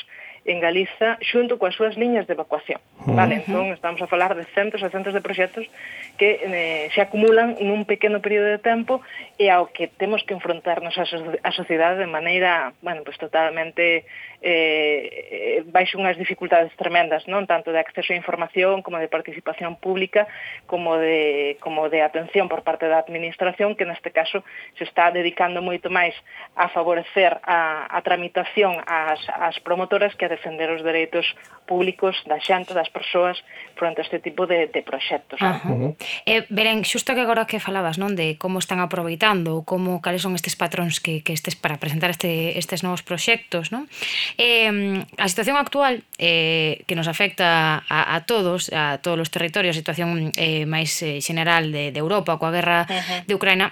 en 0.49 0.57
Galiza 0.57 1.21
xunto 1.21 1.61
coas 1.61 1.77
súas 1.77 1.93
liñas 2.01 2.25
de 2.25 2.33
evacuación. 2.33 2.81
Vale, 3.05 3.45
entón 3.45 3.69
estamos 3.77 4.01
a 4.01 4.09
falar 4.09 4.33
de 4.33 4.49
centos 4.57 4.81
e 4.81 4.89
centos 4.89 5.13
de 5.13 5.21
proxectos 5.21 5.69
que 6.17 6.41
eh, 6.41 6.89
se 6.97 6.99
acumulan 7.05 7.61
nun 7.61 7.85
pequeno 7.85 8.23
período 8.25 8.49
de 8.49 8.57
tempo 8.57 9.05
e 9.37 9.53
ao 9.53 9.69
que 9.69 9.85
temos 9.85 10.25
que 10.25 10.33
enfrontarnos 10.33 10.97
a, 10.97 11.05
so 11.05 11.21
a 11.45 11.51
sociedade 11.53 12.01
de 12.01 12.09
maneira, 12.09 12.73
bueno, 12.81 13.05
pues 13.05 13.21
totalmente 13.21 14.07
eh, 14.41 15.61
eh, 15.61 15.63
baixo 15.67 15.99
unhas 15.99 16.15
dificultades 16.15 16.71
tremendas, 16.79 17.27
non 17.27 17.43
tanto 17.43 17.75
de 17.75 17.79
acceso 17.83 18.15
a 18.15 18.19
información 18.19 18.81
como 18.81 18.97
de 18.97 19.11
participación 19.11 19.75
pública 19.75 20.25
como 20.65 20.95
de 20.95 21.18
como 21.59 21.89
de 21.89 22.01
atención 22.01 22.47
por 22.49 22.63
parte 22.63 22.87
da 22.87 22.99
Administración, 22.99 23.75
que 23.75 23.85
neste 23.85 24.11
caso 24.11 24.43
se 24.77 24.83
está 24.83 25.11
dedicando 25.11 25.61
moito 25.61 25.89
máis 25.89 26.13
a 26.55 26.67
favorecer 26.69 27.39
a, 27.43 27.87
a 27.89 27.99
tramitación 28.03 28.81
ás, 28.85 29.21
ás 29.29 29.57
promotoras 29.63 30.15
que 30.15 30.25
a 30.25 30.33
defender 30.33 30.69
os 30.71 30.83
dereitos 30.83 31.25
públicos 31.69 32.17
da 32.25 32.41
xente, 32.41 32.73
das 32.73 32.89
persoas, 32.89 33.37
fronte 33.77 34.01
a 34.01 34.05
este 34.05 34.19
tipo 34.19 34.49
de, 34.49 34.67
de 34.67 34.81
proxectos. 34.81 35.37
Uh 35.41 35.57
-huh. 35.61 35.95
eh, 36.25 36.43
Beren, 36.49 36.81
xusto 36.83 37.13
que 37.13 37.21
agora 37.21 37.45
que 37.45 37.61
falabas, 37.61 38.01
non, 38.01 38.17
de 38.17 38.35
como 38.41 38.57
están 38.59 38.81
aproveitando, 38.81 39.61
como 39.63 40.01
cales 40.01 40.25
son 40.25 40.33
estes 40.33 40.57
patróns 40.57 40.99
que, 40.99 41.21
que 41.21 41.33
estes 41.33 41.55
para 41.55 41.77
presentar 41.77 42.09
este, 42.09 42.57
estes 42.57 42.81
novos 42.81 43.05
proxectos, 43.05 43.69
non? 43.69 43.85
Eh, 44.37 45.05
a 45.17 45.27
situación 45.29 45.57
actual 45.57 46.03
eh, 46.17 46.81
que 46.87 46.97
nos 46.97 47.07
afecta 47.07 47.85
a, 47.87 48.15
a 48.15 48.25
todos, 48.25 48.73
a 48.73 48.97
todos 48.99 49.19
os 49.19 49.29
territorios, 49.29 49.75
a 49.75 49.81
situación 49.81 50.33
eh, 50.35 50.65
máis 50.65 50.98
eh, 51.01 51.21
general 51.21 51.71
de, 51.71 51.91
de 51.91 51.99
Europa 51.99 52.37
coa 52.37 52.51
guerra 52.51 52.85
uh 52.85 52.93
-huh. 52.93 53.25
de 53.25 53.33
Ucraina 53.35 53.71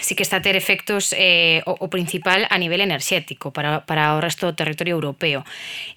sí 0.00 0.14
que 0.14 0.22
está 0.22 0.36
a 0.36 0.42
ter 0.42 0.56
efectos 0.56 1.14
eh, 1.16 1.62
o, 1.66 1.76
o 1.78 1.88
principal 1.88 2.46
a 2.50 2.58
nivel 2.58 2.80
enerxético 2.80 3.52
para, 3.52 3.84
para 3.86 4.14
o 4.16 4.20
resto 4.20 4.46
do 4.46 4.54
territorio 4.56 4.96
europeo. 4.96 5.44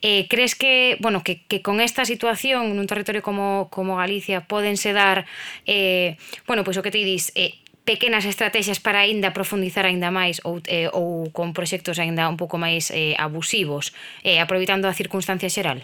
Eh, 0.02 0.28
crees 0.32 0.56
que, 0.56 0.98
bueno, 1.00 1.24
que, 1.24 1.44
que 1.48 1.62
con 1.62 1.82
esta 1.82 2.06
situación 2.06 2.72
nun 2.76 2.88
territorio 2.88 3.20
como, 3.20 3.68
como 3.68 4.00
Galicia 4.00 4.48
podense 4.48 4.96
dar, 4.96 5.28
eh, 5.68 6.16
bueno, 6.48 6.64
pois 6.64 6.80
o 6.80 6.84
que 6.84 6.94
te 6.94 7.04
dis, 7.04 7.32
eh, 7.36 7.60
pequenas 7.84 8.26
estrategias 8.26 8.80
para 8.80 9.02
aínda 9.02 9.34
profundizar 9.34 9.86
aínda 9.90 10.14
máis 10.14 10.38
ou, 10.46 10.62
eh, 10.70 10.88
ou 10.94 11.34
con 11.34 11.58
proxectos 11.58 11.98
aínda 11.98 12.30
un 12.30 12.38
pouco 12.38 12.62
máis 12.62 12.94
eh, 12.94 13.18
abusivos, 13.18 13.92
eh, 14.22 14.38
aproveitando 14.38 14.86
a 14.86 14.94
circunstancia 14.94 15.50
xeral? 15.50 15.82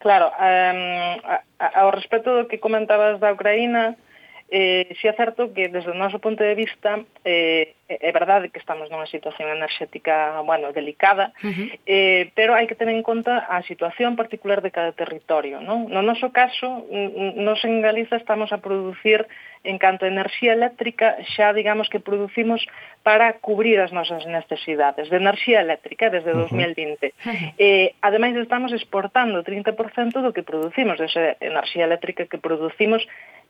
Claro, 0.00 0.26
um, 0.26 1.38
ao 1.58 1.90
respecto 1.90 2.30
do 2.30 2.46
que 2.46 2.58
comentabas 2.58 3.18
da 3.18 3.32
Ucraína, 3.32 3.96
eh, 4.50 4.96
si 5.00 5.08
é 5.08 5.12
certo 5.12 5.52
que 5.52 5.68
desde 5.68 5.92
o 5.92 5.98
noso 5.98 6.18
punto 6.18 6.40
de 6.40 6.56
vista 6.56 7.04
eh, 7.24 7.76
é 7.88 8.12
verdade 8.12 8.48
que 8.48 8.60
estamos 8.60 8.88
nunha 8.88 9.08
situación 9.08 9.48
enerxética, 9.48 10.40
bueno, 10.44 10.72
delicada, 10.72 11.32
uh 11.40 11.48
-huh. 11.48 11.68
eh, 11.88 12.32
pero 12.36 12.52
hai 12.56 12.68
que 12.68 12.76
tener 12.76 12.96
en 12.96 13.04
conta 13.04 13.44
a 13.48 13.60
situación 13.64 14.16
particular 14.16 14.60
de 14.60 14.72
cada 14.72 14.92
territorio, 14.92 15.60
non? 15.60 15.88
No 15.88 16.04
noso 16.04 16.32
caso, 16.32 16.84
nos 16.88 17.60
en 17.64 17.80
Galiza 17.80 18.16
estamos 18.16 18.52
a 18.52 18.60
producir 18.60 19.24
en 19.64 19.76
canto 19.76 20.04
a 20.04 20.12
enerxía 20.12 20.52
eléctrica, 20.52 21.16
xa 21.36 21.52
digamos 21.52 21.88
que 21.88 22.00
producimos 22.00 22.64
para 23.02 23.40
cubrir 23.40 23.80
as 23.80 23.92
nosas 23.92 24.24
necesidades 24.28 25.08
de 25.08 25.16
enerxía 25.16 25.60
eléctrica 25.60 26.08
desde 26.12 26.32
2020. 26.32 27.08
Uh 27.08 27.32
-huh. 27.32 27.52
Eh, 27.56 27.88
ademais 28.00 28.36
estamos 28.36 28.72
exportando 28.72 29.44
30% 29.44 30.20
do 30.20 30.32
que 30.32 30.44
producimos, 30.44 31.00
desa 31.00 31.36
enerxía 31.40 31.84
eléctrica 31.88 32.28
que 32.28 32.36
producimos 32.40 33.04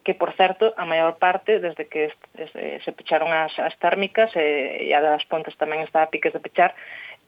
que, 0.04 0.14
por 0.14 0.32
certo, 0.34 0.72
a 0.76 0.84
maior 0.86 1.18
parte, 1.18 1.60
desde 1.60 1.86
que 1.86 2.12
eh, 2.38 2.80
se 2.84 2.92
pecharon 2.92 3.28
as, 3.32 3.52
as 3.58 3.76
térmicas 3.76 4.32
e, 4.36 4.88
e 4.88 4.94
a 4.94 5.00
das 5.04 5.24
pontes 5.28 5.56
tamén 5.58 5.84
está 5.84 6.02
a 6.02 6.10
piques 6.10 6.32
de 6.32 6.40
pechar, 6.40 6.72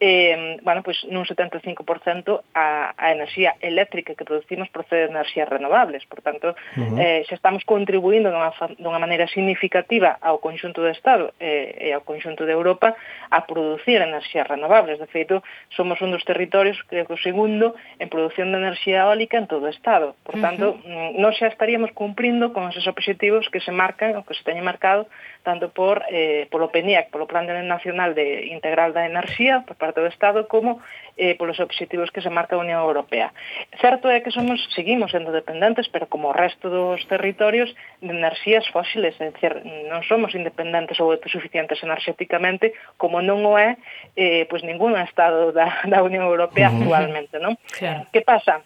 eh, 0.00 0.56
bueno, 0.62 0.82
pois 0.82 0.96
nun 1.12 1.28
75% 1.28 1.76
a, 2.56 2.96
a 2.96 3.06
enerxía 3.12 3.60
eléctrica 3.60 4.16
que 4.16 4.24
producimos 4.24 4.72
procede 4.72 5.06
de 5.06 5.12
enerxías 5.12 5.44
renovables. 5.44 6.08
Por 6.08 6.24
tanto, 6.24 6.56
uh 6.56 6.80
-huh. 6.80 6.96
eh, 6.96 7.22
se 7.28 7.36
estamos 7.36 7.68
contribuindo 7.68 8.32
dunha, 8.32 8.48
dunha 8.80 8.96
maneira 8.96 9.28
significativa 9.28 10.16
ao 10.24 10.40
conxunto 10.40 10.80
do 10.80 10.88
Estado 10.88 11.36
eh, 11.36 11.76
e 11.76 11.88
ao 11.92 12.00
conxunto 12.00 12.48
de 12.48 12.56
Europa 12.56 12.96
a 13.28 13.44
producir 13.44 14.00
enerxías 14.00 14.48
renovables. 14.48 14.96
De 14.96 15.06
feito, 15.06 15.44
somos 15.68 16.00
un 16.00 16.16
dos 16.16 16.24
territorios, 16.24 16.80
creo 16.88 17.04
que 17.04 17.12
o 17.12 17.20
segundo, 17.20 17.76
en 18.00 18.08
producción 18.08 18.56
de 18.56 18.58
enerxía 18.64 19.04
eólica 19.04 19.36
en 19.36 19.52
todo 19.52 19.68
o 19.68 19.72
Estado. 19.72 20.16
Por 20.24 20.40
tanto, 20.40 20.80
uh 20.80 20.80
-huh. 20.80 21.20
non 21.20 21.36
xa 21.36 21.52
estaríamos 21.52 21.92
cumprindo 21.92 22.56
con 22.56 22.72
esos 22.72 22.88
obxectivos 22.88 23.52
que 23.52 23.60
se 23.60 23.70
marcan, 23.70 24.16
ou 24.16 24.24
que 24.24 24.32
se 24.32 24.48
teñen 24.48 24.64
marcado, 24.64 25.12
tanto 25.44 25.68
por, 25.76 26.08
eh, 26.08 26.48
polo 26.48 26.72
PENIAC, 26.72 27.12
polo 27.12 27.28
Plan 27.28 27.44
Nacional 27.68 28.16
de 28.16 28.48
Integral 28.48 28.96
da 28.96 29.04
Enerxía, 29.04 29.60
por 29.68 29.76
parte 29.90 30.00
do 30.00 30.06
Estado 30.06 30.46
como 30.46 30.80
eh, 31.16 31.34
polos 31.34 31.58
obxectivos 31.60 32.10
que 32.10 32.22
se 32.22 32.30
marca 32.30 32.56
a 32.56 32.62
Unión 32.62 32.80
Europea. 32.80 33.34
Certo 33.82 34.08
é 34.08 34.22
que 34.22 34.30
somos 34.30 34.62
seguimos 34.72 35.10
sendo 35.10 35.34
dependentes, 35.34 35.90
pero 35.90 36.06
como 36.06 36.30
o 36.30 36.32
resto 36.32 36.70
dos 36.70 37.02
territorios, 37.10 37.74
de 38.00 38.14
enerxías 38.14 38.66
fósiles, 38.70 39.18
é 39.20 39.34
dicir, 39.34 39.58
non 39.90 40.06
somos 40.06 40.32
independentes 40.38 41.02
ou 41.02 41.10
autosuficientes 41.10 41.82
enerxéticamente, 41.82 42.72
como 42.94 43.18
non 43.18 43.42
o 43.42 43.58
é 43.58 43.76
eh, 44.14 44.46
pois 44.46 44.62
ningún 44.62 44.94
Estado 44.96 45.50
da, 45.50 45.82
da 45.92 46.00
Unión 46.06 46.24
Europea 46.24 46.70
uh 46.70 46.78
-huh. 46.78 46.80
actualmente. 46.86 47.36
Non? 47.42 47.58
Claro. 47.74 48.06
Que 48.14 48.22
pasa? 48.22 48.62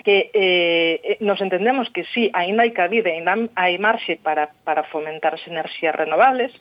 que 0.00 0.30
eh, 0.32 1.18
nos 1.20 1.40
entendemos 1.44 1.90
que 1.90 2.04
sí, 2.16 2.30
ainda 2.32 2.64
hai 2.64 2.72
cabida, 2.72 3.12
ainda 3.12 3.36
hai 3.52 3.76
marxe 3.76 4.16
para, 4.16 4.48
para 4.64 4.88
fomentar 4.88 5.36
as 5.36 5.44
enerxías 5.44 5.92
renovables, 5.92 6.56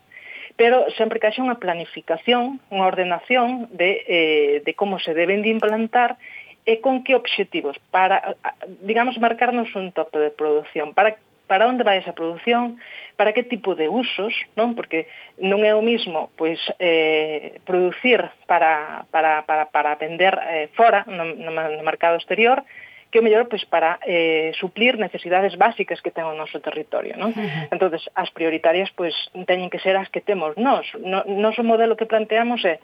pero 0.60 0.84
sempre 1.00 1.24
que 1.24 1.32
haxa 1.32 1.40
unha 1.40 1.56
planificación, 1.56 2.60
unha 2.68 2.84
ordenación 2.84 3.72
de, 3.72 4.04
eh, 4.04 4.56
de 4.60 4.76
como 4.76 5.00
se 5.00 5.16
deben 5.16 5.40
de 5.40 5.56
implantar 5.56 6.20
e 6.68 6.84
con 6.84 7.08
que 7.08 7.16
obxectivos, 7.16 7.80
para, 7.96 8.36
digamos, 8.84 9.16
marcarnos 9.24 9.72
un 9.80 9.96
tope 9.96 10.20
de 10.20 10.36
producción, 10.36 10.92
para 10.92 11.16
para 11.48 11.66
onde 11.66 11.88
vai 11.88 11.98
esa 11.98 12.14
produción, 12.14 12.78
para 13.16 13.34
que 13.34 13.42
tipo 13.42 13.74
de 13.74 13.88
usos, 13.88 14.36
non? 14.60 14.76
Porque 14.76 15.08
non 15.40 15.64
é 15.64 15.72
o 15.72 15.82
mismo 15.82 16.28
pois 16.36 16.60
eh 16.76 17.64
producir 17.64 18.20
para 18.44 19.08
para 19.16 19.48
para 19.48 19.72
para 19.72 19.96
vender 19.96 20.36
eh, 20.44 20.68
fora 20.76 21.08
no, 21.08 21.24
no, 21.24 21.50
no 21.56 21.84
mercado 21.88 22.20
exterior 22.20 22.68
que 23.12 23.20
o 23.20 23.26
mellor 23.26 23.50
pois, 23.50 23.66
para 23.66 23.98
eh, 24.06 24.52
suplir 24.60 24.98
necesidades 24.98 25.58
básicas 25.58 26.02
que 26.02 26.14
ten 26.14 26.30
o 26.30 26.38
noso 26.38 26.62
territorio. 26.62 27.18
Non? 27.18 27.34
Uh 27.34 27.42
-huh. 27.42 27.74
Entón, 27.74 27.90
as 27.94 28.30
prioritarias 28.30 28.94
pois, 28.94 29.14
teñen 29.50 29.74
que 29.74 29.82
ser 29.82 29.98
as 29.98 30.10
que 30.14 30.22
temos 30.22 30.54
nós. 30.58 30.86
No, 31.02 31.26
noso 31.26 31.66
modelo 31.66 31.98
que 31.98 32.06
planteamos 32.06 32.62
é 32.66 32.78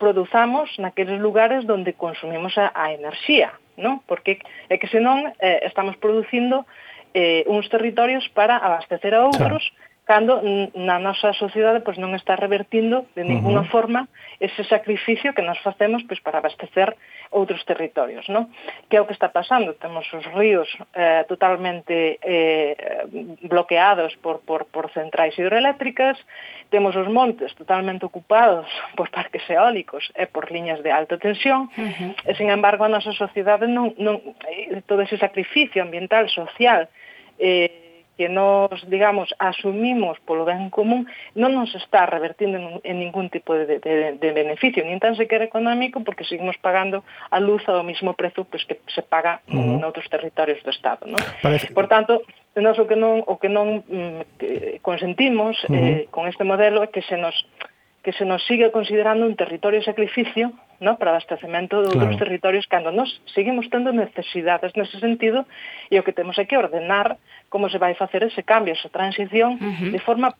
produzamos 0.00 0.72
naqueles 0.80 1.20
lugares 1.20 1.68
onde 1.68 1.92
consumimos 1.92 2.56
a, 2.56 2.72
a 2.74 2.90
enerxía, 2.96 3.52
non? 3.76 4.00
Porque 4.08 4.40
é 4.66 4.74
que 4.80 4.88
senón 4.88 5.30
eh, 5.38 5.62
estamos 5.68 5.94
producindo 6.00 6.66
eh, 7.14 7.44
uns 7.46 7.68
territorios 7.68 8.26
para 8.32 8.58
abastecer 8.58 9.14
a 9.14 9.22
outros 9.28 9.62
claro 9.62 9.89
cando 10.10 10.42
na 10.74 10.98
nosa 10.98 11.30
sociedade 11.38 11.86
pois 11.86 11.94
non 11.94 12.18
está 12.18 12.34
revertindo 12.34 13.06
de 13.14 13.22
ninguna 13.22 13.62
uh 13.62 13.66
-huh. 13.70 13.70
forma 13.70 14.00
ese 14.42 14.66
sacrificio 14.66 15.30
que 15.30 15.46
nos 15.46 15.62
facemos 15.62 16.02
pois 16.02 16.18
para 16.18 16.42
abastecer 16.42 16.98
outros 17.30 17.62
territorios, 17.62 18.26
non? 18.26 18.50
Que 18.90 18.98
é 18.98 19.00
o 19.00 19.06
que 19.06 19.14
está 19.14 19.30
pasando? 19.30 19.78
Temos 19.78 20.02
os 20.10 20.26
ríos 20.34 20.66
eh, 20.98 21.22
totalmente 21.30 22.18
eh, 22.26 22.74
bloqueados 23.46 24.18
por, 24.18 24.42
por, 24.42 24.66
por 24.66 24.90
centrais 24.90 25.38
hidroeléctricas, 25.38 26.18
temos 26.74 26.98
os 26.98 27.06
montes 27.06 27.54
totalmente 27.54 28.02
ocupados 28.02 28.66
por 28.98 29.14
parques 29.14 29.46
eólicos 29.46 30.10
e 30.18 30.26
por 30.26 30.50
liñas 30.50 30.82
de 30.82 30.90
alta 30.90 31.22
tensión, 31.22 31.70
uh 31.70 31.86
-huh. 31.86 32.10
e, 32.26 32.34
sin 32.34 32.50
embargo, 32.50 32.82
a 32.82 32.90
nosa 32.90 33.14
sociedade 33.14 33.70
non, 33.70 33.94
non, 33.94 34.18
eh, 34.50 34.82
todo 34.90 35.06
ese 35.06 35.22
sacrificio 35.22 35.86
ambiental, 35.86 36.26
social, 36.26 36.90
eh, 37.38 37.89
que 38.20 38.28
nos, 38.28 38.68
digamos, 38.90 39.32
asumimos 39.38 40.20
polo 40.28 40.44
ben 40.44 40.68
común 40.68 41.08
non 41.32 41.56
nos 41.56 41.72
está 41.72 42.04
revertindo 42.04 42.60
en, 42.60 42.76
en 42.84 43.00
ningún 43.00 43.32
tipo 43.32 43.56
de, 43.56 43.80
de, 43.80 44.20
de 44.20 44.30
beneficio, 44.36 44.84
nin 44.84 45.00
tan 45.00 45.16
sequer 45.16 45.40
económico, 45.40 46.04
porque 46.04 46.28
seguimos 46.28 46.60
pagando 46.60 47.00
a 47.32 47.40
luz 47.40 47.64
ao 47.64 47.80
mismo 47.80 48.12
prezo 48.12 48.44
pues, 48.44 48.68
que 48.68 48.76
se 48.92 49.00
paga 49.00 49.40
uh 49.48 49.56
-huh. 49.56 49.80
en 49.80 49.88
outros 49.88 50.04
territorios 50.12 50.60
do 50.60 50.68
Estado. 50.68 51.08
¿no? 51.08 51.16
Parece... 51.40 51.72
Por 51.72 51.88
tanto, 51.88 52.20
nós 52.60 52.76
o 52.76 52.84
que 52.84 53.00
non, 53.00 53.24
o 53.24 53.40
que 53.40 53.48
non 53.48 53.88
mm, 53.88 54.36
que 54.36 54.84
consentimos 54.84 55.56
uh 55.64 55.72
-huh. 55.72 55.80
eh, 55.80 56.12
con 56.12 56.28
este 56.28 56.44
modelo 56.44 56.84
é 56.84 56.92
que 56.92 57.00
se 57.00 57.16
nos 57.16 57.32
que 58.02 58.12
se 58.12 58.24
nos 58.24 58.44
sigue 58.46 58.70
considerando 58.70 59.26
un 59.26 59.36
territorio 59.36 59.82
sacrificio 59.82 60.52
¿no? 60.80 60.96
para 60.96 61.12
abastecemento 61.12 61.82
de 61.82 61.92
claro. 61.92 62.16
territorios 62.16 62.66
cando 62.66 62.90
nos 62.92 63.20
seguimos 63.34 63.68
tendo 63.68 63.92
necesidades 63.92 64.72
nese 64.76 64.98
sentido 64.98 65.44
e 65.92 66.00
o 66.00 66.04
que 66.04 66.16
temos 66.16 66.40
é 66.40 66.48
que 66.48 66.56
ordenar 66.56 67.20
como 67.52 67.68
se 67.68 67.76
vai 67.76 67.92
facer 67.92 68.24
ese 68.24 68.40
cambio, 68.42 68.72
esa 68.72 68.88
transición 68.88 69.60
uh 69.60 69.68
-huh. 69.76 69.92
de 69.92 70.00
forma 70.00 70.32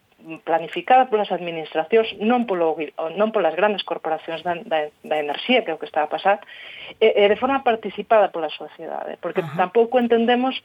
planificada 0.44 1.09
polas 1.09 1.33
administracións, 1.33 2.12
non 2.20 2.44
polo 2.44 2.77
non 3.16 3.33
polas 3.33 3.57
grandes 3.57 3.85
corporacións 3.85 4.44
da, 4.44 4.61
da, 4.68 4.92
da 5.01 5.16
enerxía, 5.16 5.64
que 5.64 5.73
é 5.73 5.75
o 5.75 5.81
que 5.81 5.88
está 5.88 6.05
a 6.05 6.12
pasar, 6.12 6.44
e, 7.01 7.09
e 7.09 7.25
de 7.25 7.40
forma 7.40 7.64
participada 7.64 8.29
pola 8.29 8.53
sociedade, 8.53 9.16
porque 9.25 9.40
Ajá. 9.40 9.57
tampouco 9.57 9.96
entendemos 9.96 10.57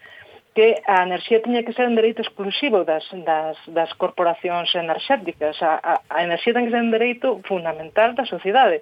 que 0.56 0.82
a 0.88 1.04
enerxía 1.04 1.44
tiña 1.44 1.68
que 1.68 1.76
ser 1.76 1.86
un 1.86 2.00
dereito 2.00 2.24
exclusivo 2.24 2.88
das, 2.88 3.04
das, 3.28 3.60
das 3.68 3.92
corporacións 4.00 4.72
enerxéticas. 4.74 5.60
A, 5.60 5.76
a, 5.84 5.94
a 6.08 6.24
enerxía 6.24 6.56
ten 6.56 6.66
que 6.66 6.74
ser 6.74 6.80
un 6.80 6.96
dereito 6.96 7.44
fundamental 7.44 8.16
da 8.16 8.24
sociedade. 8.24 8.80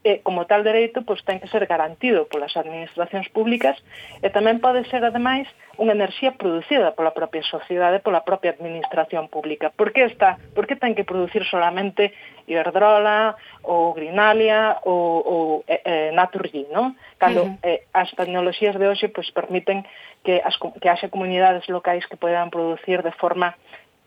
E, 0.00 0.24
como 0.24 0.48
tal 0.48 0.64
dereito, 0.64 1.04
pois, 1.04 1.20
ten 1.28 1.36
que 1.36 1.52
ser 1.52 1.68
garantido 1.68 2.24
polas 2.24 2.56
administracións 2.56 3.28
públicas 3.36 3.76
e 4.24 4.32
tamén 4.32 4.64
pode 4.64 4.80
ser, 4.88 5.04
ademais, 5.04 5.44
unha 5.76 5.92
enerxía 5.92 6.40
producida 6.40 6.96
pola 6.96 7.12
propia 7.12 7.44
sociedade, 7.44 8.00
pola 8.00 8.24
propia 8.24 8.56
administración 8.56 9.28
pública. 9.28 9.68
Por 9.68 9.92
que, 9.92 10.08
está, 10.08 10.40
por 10.56 10.64
que 10.64 10.80
ten 10.80 10.96
que 10.96 11.04
producir 11.04 11.44
solamente 11.44 12.16
Iberdrola 12.48 13.36
ou 13.68 13.92
Grinalia 13.92 14.80
ou, 14.88 15.20
ou 15.20 15.40
eh, 15.68 15.84
eh 15.84 16.10
Naturgy, 16.16 16.64
non? 16.72 16.96
cando 17.20 17.42
uh 17.44 17.48
-huh. 17.52 17.68
eh, 17.68 17.84
as 17.92 18.08
tecnoloxías 18.16 18.74
de 18.80 18.88
hoxe 18.88 19.12
pois 19.12 19.28
permiten 19.30 19.84
que 20.24 20.40
as 20.40 20.56
que 20.56 20.88
haxa 20.88 21.12
comunidades 21.12 21.68
locais 21.68 22.08
que 22.08 22.16
poidan 22.16 22.48
producir 22.48 23.04
de 23.04 23.12
forma 23.12 23.54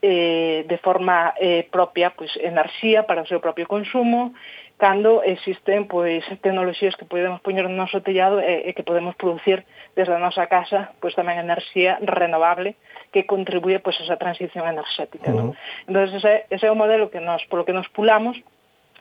eh, 0.02 0.66
de 0.68 0.78
forma 0.82 1.32
eh, 1.38 1.64
propia 1.70 2.12
pois 2.18 2.34
enerxía 2.42 3.06
para 3.06 3.22
o 3.22 3.30
seu 3.30 3.40
propio 3.40 3.70
consumo 3.70 4.34
cando 4.82 5.22
existen 5.24 5.86
pois 5.88 6.26
tecnoloxías 6.42 6.98
que 6.98 7.06
podemos 7.06 7.40
poñer 7.46 7.70
no 7.70 7.78
noso 7.86 8.02
tellado 8.02 8.42
e, 8.42 8.68
e 8.68 8.76
que 8.76 8.84
podemos 8.84 9.14
producir 9.16 9.64
desde 9.96 10.12
a 10.12 10.20
nosa 10.20 10.50
casa 10.50 10.92
pois 10.98 11.14
tamén 11.14 11.38
enerxía 11.38 12.02
renovable 12.02 12.76
que 13.14 13.30
contribuye 13.30 13.78
pois 13.80 13.96
a 14.02 14.04
esa 14.04 14.18
transición 14.18 14.66
enerxética, 14.66 15.30
uh 15.30 15.38
-huh. 15.38 15.54
non? 15.54 15.88
Entonces 15.88 16.18
ese, 16.20 16.34
ese 16.50 16.66
é 16.68 16.74
o 16.74 16.76
modelo 16.76 17.14
que 17.14 17.22
nos 17.22 17.46
polo 17.46 17.64
que 17.64 17.78
nos 17.78 17.88
pulamos 17.94 18.42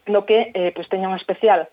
no 0.06 0.22
que 0.28 0.52
eh, 0.54 0.70
pois 0.76 0.86
teña 0.92 1.08
unha 1.08 1.18
especial 1.18 1.66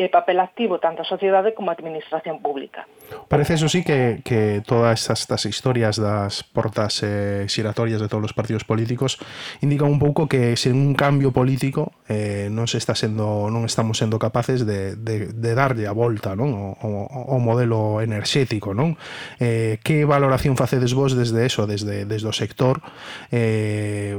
eh, 0.00 0.08
papel 0.08 0.40
activo 0.40 0.80
tanto 0.80 1.02
a 1.02 1.04
sociedade 1.04 1.52
como 1.52 1.68
a 1.68 1.76
administración 1.76 2.40
pública. 2.40 2.88
Parece 3.28 3.54
eso 3.54 3.68
sí 3.68 3.84
que, 3.84 4.24
que 4.24 4.62
todas 4.64 5.00
estas, 5.00 5.20
estas 5.20 5.44
historias 5.44 6.00
das 6.00 6.40
portas 6.40 7.04
eh, 7.04 7.44
xiratorias 7.52 8.00
de 8.00 8.08
todos 8.08 8.24
os 8.24 8.32
partidos 8.32 8.64
políticos 8.64 9.20
indican 9.60 9.92
un 9.92 10.00
pouco 10.00 10.24
que 10.24 10.56
sen 10.56 10.80
un 10.80 10.96
cambio 10.96 11.36
político 11.36 11.92
eh, 12.08 12.48
non 12.48 12.64
se 12.64 12.80
está 12.80 12.96
sendo 12.96 13.52
non 13.52 13.68
estamos 13.68 14.00
sendo 14.00 14.16
capaces 14.16 14.64
de, 14.64 14.96
de, 14.96 15.36
de 15.36 15.52
darlle 15.52 15.84
a 15.84 15.92
volta 15.92 16.32
non 16.32 16.56
o, 16.56 16.80
o, 16.80 16.88
o 17.06 17.36
modelo 17.36 18.00
enerxético 18.00 18.72
non 18.72 18.96
eh, 19.36 19.76
que 19.84 20.08
valoración 20.08 20.56
facedes 20.56 20.96
vos 20.96 21.12
desde 21.12 21.44
eso 21.44 21.68
desde, 21.68 22.08
desde 22.08 22.28
o 22.30 22.34
sector 22.34 22.80
eh, 23.28 24.16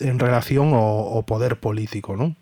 en 0.00 0.18
relación 0.18 0.74
ao, 0.74 1.14
ao 1.14 1.22
poder 1.22 1.60
político 1.60 2.18
non 2.18 2.34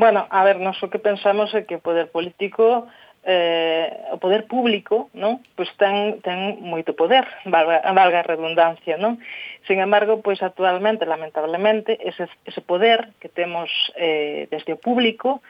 Bueno, 0.00 0.26
a 0.30 0.40
ver, 0.44 0.56
nós 0.64 0.80
o 0.80 0.88
que 0.88 0.96
pensamos 0.96 1.52
é 1.52 1.68
que 1.68 1.76
o 1.76 1.84
poder 1.84 2.08
político 2.08 2.88
eh, 3.20 4.08
o 4.08 4.16
poder 4.16 4.48
público 4.48 5.12
non? 5.12 5.44
Pois 5.52 5.68
ten, 5.76 6.24
ten 6.24 6.56
moito 6.64 6.96
poder, 6.96 7.28
valga, 7.44 7.84
valga 7.92 8.24
a 8.24 8.28
redundancia. 8.32 8.96
Non? 8.96 9.20
Sin 9.68 9.76
embargo, 9.76 10.24
pois 10.24 10.40
actualmente, 10.40 11.04
lamentablemente, 11.04 12.00
ese, 12.00 12.32
ese 12.48 12.64
poder 12.64 13.12
que 13.20 13.28
temos 13.28 13.68
eh, 13.92 14.48
desde 14.48 14.72
o 14.72 14.80
público 14.80 15.44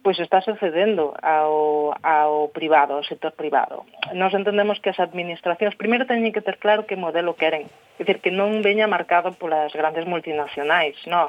pois 0.00 0.18
está 0.18 0.40
sucedendo 0.40 1.12
ao, 1.22 1.94
ao 2.02 2.48
privado, 2.48 2.96
ao 2.96 3.04
sector 3.04 3.36
privado. 3.36 3.84
Nos 4.16 4.32
entendemos 4.32 4.80
que 4.80 4.88
as 4.88 4.98
administracións 4.98 5.76
primeiro 5.76 6.08
teñen 6.08 6.32
que 6.32 6.40
ter 6.40 6.56
claro 6.56 6.88
que 6.88 6.96
modelo 6.96 7.36
queren, 7.36 7.68
é 7.68 8.02
dicir, 8.02 8.24
que 8.24 8.32
non 8.32 8.64
veña 8.64 8.88
marcado 8.88 9.36
polas 9.36 9.70
grandes 9.76 10.08
multinacionais, 10.08 10.96
non? 11.06 11.28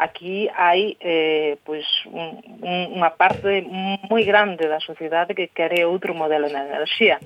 aquí 0.00 0.48
hai 0.56 0.96
eh, 0.98 1.60
pois, 1.60 1.84
un, 2.08 2.40
un, 2.64 2.96
unha 2.96 3.12
parte 3.20 3.60
moi 4.08 4.24
grande 4.24 4.64
da 4.64 4.80
sociedade 4.80 5.36
que 5.36 5.52
quere 5.52 5.84
outro 5.84 6.16
modelo 6.16 6.48
na 6.48 6.64
enerxía. 6.64 7.20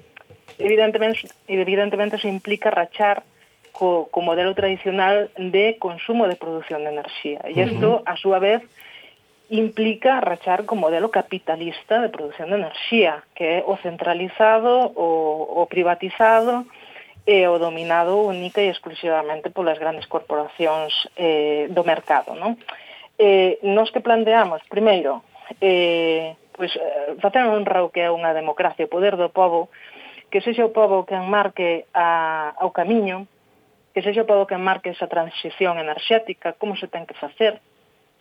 Evidentemente, 0.59 1.31
evidentemente 1.47 2.19
se 2.19 2.27
implica 2.27 2.75
rachar 2.75 3.23
co, 3.71 4.11
co 4.11 4.19
modelo 4.27 4.59
tradicional 4.59 5.31
de 5.39 5.79
consumo 5.79 6.27
de 6.27 6.35
produción 6.35 6.83
de 6.83 6.91
enerxía. 6.99 7.39
E 7.47 7.55
isto, 7.63 8.03
a 8.03 8.19
súa 8.19 8.43
vez, 8.43 8.67
implica 9.55 10.19
rachar 10.19 10.67
co 10.67 10.75
modelo 10.75 11.15
capitalista 11.15 12.03
de 12.03 12.11
produción 12.11 12.51
de 12.51 12.59
enerxía, 12.59 13.23
que 13.39 13.63
é 13.63 13.65
o 13.67 13.79
centralizado, 13.79 14.91
o, 14.99 15.63
o 15.63 15.71
privatizado, 15.71 16.67
e 17.25 17.49
o 17.49 17.57
dominado 17.57 18.21
única 18.21 18.61
e 18.61 18.69
exclusivamente 18.69 19.49
polas 19.49 19.81
grandes 19.81 20.05
corporacións 20.05 20.93
eh, 21.17 21.73
do 21.73 21.81
mercado. 21.81 22.37
Non? 22.37 22.61
Eh, 23.17 23.57
nos 23.65 23.89
que 23.89 24.05
planteamos, 24.05 24.61
primeiro, 24.69 25.25
eh, 25.61 26.37
pois, 26.53 26.73
facer 27.25 27.49
un 27.49 27.65
honra 27.65 27.89
que 27.89 28.05
é 28.05 28.13
unha 28.13 28.37
democracia, 28.37 28.85
o 28.85 28.93
poder 28.93 29.17
do 29.17 29.33
povo, 29.33 29.73
que 30.29 30.45
sexa 30.45 30.69
o 30.69 30.75
povo 30.75 31.09
que 31.09 31.17
enmarque 31.17 31.89
a, 31.97 32.53
ao 32.61 32.77
camiño, 32.77 33.25
que 33.97 34.03
sexa 34.03 34.27
o 34.27 34.29
povo 34.29 34.45
que 34.45 34.59
enmarque 34.59 34.93
esa 34.93 35.09
transición 35.09 35.81
enerxética, 35.81 36.53
como 36.61 36.77
se 36.77 36.93
ten 36.93 37.09
que 37.09 37.17
facer, 37.17 37.57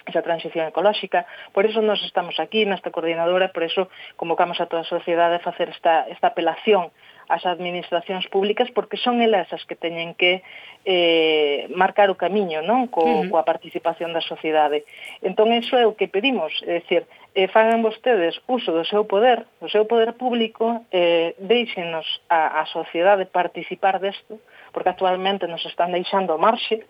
esa 0.06 0.22
transición 0.22 0.68
ecolóxica. 0.68 1.26
Por 1.52 1.66
eso 1.66 1.82
nos 1.82 2.04
estamos 2.04 2.40
aquí 2.40 2.66
nesta 2.66 2.92
coordinadora, 2.92 3.52
por 3.56 3.64
eso 3.64 3.88
convocamos 4.16 4.60
a 4.60 4.68
toda 4.68 4.84
a 4.84 4.92
sociedade 4.92 5.40
a 5.40 5.46
facer 5.46 5.72
esta, 5.72 6.08
esta 6.08 6.32
apelación 6.32 6.92
as 7.30 7.46
administracións 7.46 8.28
públicas 8.28 8.72
porque 8.72 8.98
son 8.98 9.22
elas 9.22 9.52
as 9.54 9.64
que 9.66 9.76
teñen 9.76 10.14
que 10.16 10.44
eh, 10.86 11.68
marcar 11.76 12.12
o 12.12 12.20
camiño 12.20 12.60
non 12.62 12.92
Co, 12.92 13.04
uh 13.04 13.24
-huh. 13.24 13.30
coa 13.32 13.48
participación 13.48 14.12
da 14.12 14.22
sociedade. 14.22 14.84
Entón, 15.24 15.56
iso 15.56 15.80
é 15.80 15.88
o 15.88 15.96
que 15.96 16.12
pedimos, 16.12 16.52
é 16.68 16.84
dicir, 16.84 17.08
eh, 17.36 17.48
fagan 17.48 17.82
vostedes 17.82 18.38
uso 18.48 18.72
do 18.76 18.86
seu 18.86 19.06
poder, 19.08 19.48
do 19.64 19.70
seu 19.70 19.88
poder 19.88 20.14
público, 20.14 20.86
eh, 20.92 21.34
deixenos 21.40 22.06
a, 22.30 22.62
a 22.62 22.66
sociedade 22.68 23.26
participar 23.26 24.00
desto, 24.04 24.40
porque 24.74 24.92
actualmente 24.92 25.48
nos 25.48 25.66
están 25.66 25.92
deixando 25.92 26.38
marxe, 26.38 26.86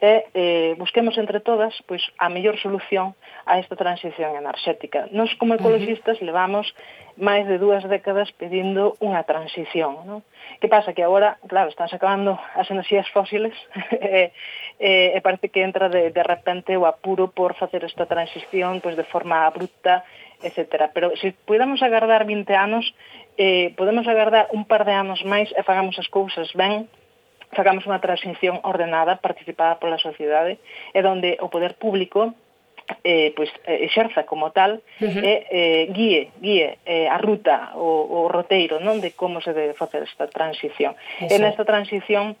e 0.00 0.26
eh, 0.34 0.74
busquemos 0.78 1.16
entre 1.18 1.40
todas 1.40 1.74
pois 1.86 2.02
a 2.18 2.28
mellor 2.28 2.58
solución 2.58 3.14
a 3.46 3.58
esta 3.58 3.76
transición 3.76 4.36
enerxética. 4.36 5.06
Nos 5.12 5.34
como 5.36 5.54
ecologistas 5.54 6.20
levamos 6.22 6.70
máis 7.14 7.46
de 7.46 7.62
dúas 7.62 7.86
décadas 7.86 8.34
pedindo 8.34 8.98
unha 8.98 9.22
transición, 9.22 10.02
non? 10.02 10.20
Que 10.58 10.66
pasa 10.66 10.90
que 10.90 11.06
agora, 11.06 11.38
claro, 11.46 11.70
están 11.70 11.86
acabando 11.86 12.34
as 12.58 12.66
enerxías 12.66 13.06
fósiles 13.14 13.54
e, 13.94 14.34
e, 14.82 15.14
e 15.14 15.18
parece 15.22 15.46
que 15.46 15.62
entra 15.62 15.86
de, 15.86 16.10
de 16.10 16.24
repente 16.26 16.74
o 16.74 16.90
apuro 16.90 17.30
por 17.30 17.54
facer 17.54 17.86
esta 17.86 18.10
transición 18.10 18.82
pois 18.82 18.98
de 18.98 19.06
forma 19.06 19.46
abrupta, 19.46 20.02
etc. 20.42 20.90
Pero 20.90 21.14
se 21.16 21.30
podemos 21.46 21.82
agardar 21.86 22.26
20 22.26 22.50
anos, 22.54 22.82
eh, 23.38 23.70
podemos 23.78 24.06
agardar 24.10 24.50
un 24.50 24.66
par 24.66 24.82
de 24.82 24.94
anos 24.98 25.22
máis 25.22 25.54
e 25.54 25.62
fagamos 25.62 25.94
as 26.02 26.10
cousas 26.10 26.50
ben, 26.58 26.90
sacamos 27.54 27.86
unha 27.86 28.02
transición 28.02 28.60
ordenada, 28.62 29.18
participada 29.18 29.78
pola 29.80 29.98
sociedade, 29.98 30.58
e 30.92 30.98
eh, 31.00 31.06
onde 31.06 31.38
o 31.40 31.48
poder 31.48 31.74
público 31.78 32.34
eh, 33.02 33.32
pois, 33.36 33.50
eh, 33.64 33.84
exerza 33.84 34.24
como 34.24 34.50
tal 34.50 34.82
uh 35.00 35.04
eh, 35.04 35.08
-huh. 35.08 35.22
e 35.24 35.34
eh, 35.50 35.82
guíe, 35.92 36.30
guíe 36.40 36.78
eh, 36.84 37.08
a 37.08 37.16
ruta, 37.18 37.72
o, 37.74 38.26
o 38.26 38.28
roteiro 38.28 38.80
non 38.80 39.00
de 39.00 39.16
como 39.16 39.40
se 39.40 39.56
debe 39.56 39.72
facer 39.72 40.04
esta 40.04 40.28
transición. 40.28 40.92
Eso. 41.20 41.32
E 41.32 41.36
nesta 41.40 41.64
transición 41.64 42.36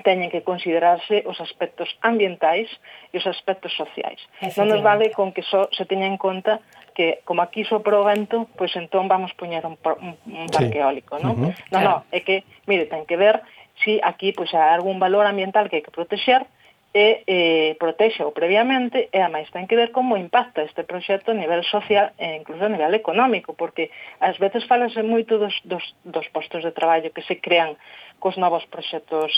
teñen 0.00 0.32
que 0.32 0.40
considerarse 0.40 1.20
os 1.28 1.36
aspectos 1.44 1.92
ambientais 2.00 2.68
e 3.12 3.20
os 3.20 3.26
aspectos 3.28 3.76
sociais. 3.76 4.16
Non 4.56 4.72
nos 4.72 4.80
vale 4.80 5.12
con 5.12 5.36
que 5.36 5.44
só 5.44 5.68
se 5.68 5.84
teña 5.84 6.08
en 6.08 6.16
conta 6.16 6.64
que 6.96 7.20
como 7.28 7.44
aquí 7.44 7.64
sopro 7.68 8.00
o 8.00 8.08
vento, 8.08 8.48
pois 8.56 8.72
entón 8.76 9.08
vamos 9.08 9.36
poñer 9.36 9.64
un, 9.68 9.76
un, 9.76 10.16
un 10.24 10.48
parque 10.48 10.80
sí. 10.80 10.84
eólico, 10.84 11.20
non? 11.20 11.36
Uh 11.36 11.36
-huh. 11.36 11.52
Non, 11.68 11.82
claro. 11.84 12.08
non, 12.08 12.16
é 12.16 12.24
que, 12.24 12.48
mire, 12.64 12.88
ten 12.88 13.04
que 13.04 13.20
ver 13.20 13.44
si 13.80 14.00
aquí 14.04 14.36
pois, 14.36 14.52
hai 14.52 14.74
algún 14.76 15.00
valor 15.00 15.24
ambiental 15.24 15.68
que 15.72 15.80
hai 15.80 15.84
que 15.84 15.94
protexer, 15.94 16.44
e 16.92 17.24
eh, 17.24 17.72
protexeo 17.80 18.36
previamente 18.36 19.08
e 19.08 19.18
a 19.24 19.32
máis 19.32 19.48
ten 19.48 19.64
que 19.64 19.80
ver 19.80 19.96
como 19.96 20.20
impacta 20.20 20.60
este 20.60 20.84
proxecto 20.84 21.32
a 21.32 21.40
nivel 21.40 21.64
social 21.64 22.12
e 22.20 22.36
incluso 22.36 22.68
a 22.68 22.72
nivel 22.72 22.92
económico, 22.92 23.56
porque 23.56 23.88
ás 24.20 24.36
veces 24.36 24.68
falase 24.68 25.00
moito 25.00 25.40
dos, 25.40 25.56
dos, 25.64 25.80
dos 26.04 26.28
postos 26.28 26.60
de 26.60 26.76
traballo 26.76 27.08
que 27.08 27.24
se 27.24 27.40
crean 27.40 27.80
cos 28.20 28.36
novos 28.36 28.68
proxectos 28.68 29.32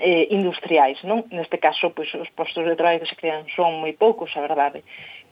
eh, 0.00 0.32
industriais, 0.32 0.96
non? 1.04 1.28
Neste 1.28 1.60
caso, 1.60 1.92
pois, 1.92 2.08
os 2.16 2.32
postos 2.32 2.64
de 2.64 2.72
traballo 2.72 3.04
que 3.04 3.12
se 3.12 3.20
crean 3.20 3.44
son 3.52 3.76
moi 3.76 3.92
poucos, 3.92 4.32
a 4.32 4.40
verdade 4.40 4.80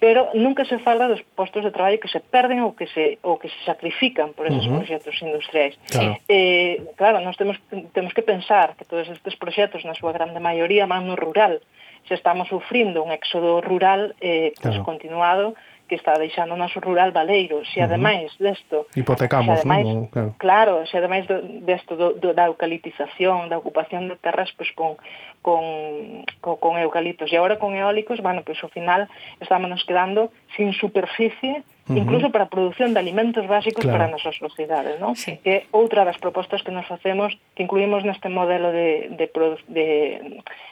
pero 0.01 0.31
nunca 0.35 0.65
se 0.65 0.79
fala 0.79 1.09
dos 1.09 1.23
postos 1.35 1.65
de 1.65 1.71
traballo 1.71 1.99
que 1.99 2.09
se 2.09 2.21
perden 2.21 2.63
ou 2.63 2.73
que 2.79 2.87
se 2.87 3.19
ou 3.27 3.35
que 3.39 3.51
se 3.51 3.61
sacrifican 3.67 4.31
por 4.31 4.47
esos 4.47 4.67
uh 4.67 4.71
-huh. 4.71 4.79
proxectos 4.79 5.19
industriais. 5.23 5.75
Claro. 5.91 6.17
Eh, 6.31 6.83
claro, 6.95 7.19
nós 7.21 7.37
temos 7.37 7.59
temos 7.93 8.15
que 8.15 8.23
pensar 8.23 8.79
que 8.79 8.87
todos 8.87 9.11
estes 9.11 9.35
proxectos 9.35 9.83
na 9.83 9.99
súa 9.99 10.15
grande 10.15 10.39
maioría 10.39 10.87
van 10.87 11.11
no 11.11 11.19
rural. 11.19 11.59
Se 12.07 12.15
estamos 12.15 12.49
sufrindo 12.49 13.03
un 13.03 13.11
éxodo 13.11 13.61
rural 13.61 14.15
eh, 14.23 14.55
pois, 14.55 14.79
claro. 14.79 14.87
continuado, 14.87 15.47
que 15.89 15.97
está 15.97 16.15
deixando 16.15 16.55
o 16.55 16.61
noso 16.61 16.79
rural 16.79 17.11
baleiro, 17.11 17.65
se 17.65 17.81
ademais 17.81 18.31
desto... 18.39 18.87
Hipotecamos, 18.95 19.49
se 19.49 19.65
ademais, 19.65 19.89
non? 19.89 20.07
Claro. 20.13 20.31
claro, 20.37 20.75
se 20.87 20.95
ademais 21.01 21.25
do, 21.27 21.41
desto 21.65 21.97
do, 21.97 22.15
do, 22.21 22.37
da 22.37 22.47
eucalitización, 22.47 23.49
da 23.49 23.57
ocupación 23.57 24.07
de 24.07 24.17
terras 24.21 24.53
pois, 24.53 24.71
con, 24.77 25.01
con, 25.41 26.23
con, 26.45 26.61
con 26.61 26.77
eucaliptos 26.77 27.33
e 27.33 27.37
agora 27.41 27.57
con 27.57 27.73
eólicos, 27.75 28.21
bueno, 28.21 28.45
pois 28.45 28.61
ao 28.61 28.69
final 28.69 29.09
estámonos 29.41 29.83
quedando 29.89 30.29
sin 30.55 30.77
superficie 30.77 31.65
uh 31.89 31.95
-huh. 31.95 31.99
incluso 31.99 32.31
para 32.31 32.45
a 32.45 32.51
produción 32.53 32.93
de 32.93 33.01
alimentos 33.01 33.49
básicos 33.49 33.83
claro. 33.83 33.99
para 33.99 34.05
a 34.07 34.13
nosa 34.13 34.33
sociedade, 34.37 35.01
non? 35.01 35.17
Sí. 35.17 35.41
Que 35.43 35.67
outra 35.73 36.05
das 36.05 36.21
propostas 36.21 36.63
que 36.63 36.71
nos 36.71 36.87
facemos, 36.87 37.33
que 37.57 37.65
incluímos 37.65 38.05
neste 38.05 38.29
modelo 38.29 38.71
de, 38.71 39.09
de, 39.17 39.27
de 39.69 39.87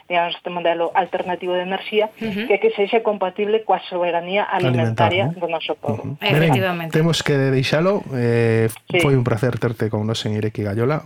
digamos, 0.07 0.33
este 0.35 0.49
modelo 0.49 0.91
alternativo 0.93 1.53
de 1.53 1.63
enerxía, 1.65 2.09
uh 2.21 2.25
-huh. 2.25 2.47
que 2.47 2.55
que 2.61 2.69
sexa 2.77 3.01
compatible 3.01 3.65
coa 3.65 3.81
soberanía 3.89 4.45
alimentaria 4.45 5.33
Alimentar, 5.33 5.41
¿no? 5.41 5.47
do 5.47 5.47
noso 5.49 5.73
povo. 5.75 6.01
Uh 6.03 6.15
-huh. 6.15 6.33
Efectivamente. 6.37 6.93
Belén, 6.93 7.03
temos 7.03 7.23
que 7.25 7.35
deixalo, 7.37 8.03
eh, 8.13 8.69
sí. 8.91 8.99
foi 9.01 9.17
un 9.17 9.25
placer 9.25 9.59
terte 9.59 9.89
con 9.89 10.05
nos 10.05 10.23
en 10.25 10.37
Ireki 10.37 10.63
Gallola. 10.63 11.03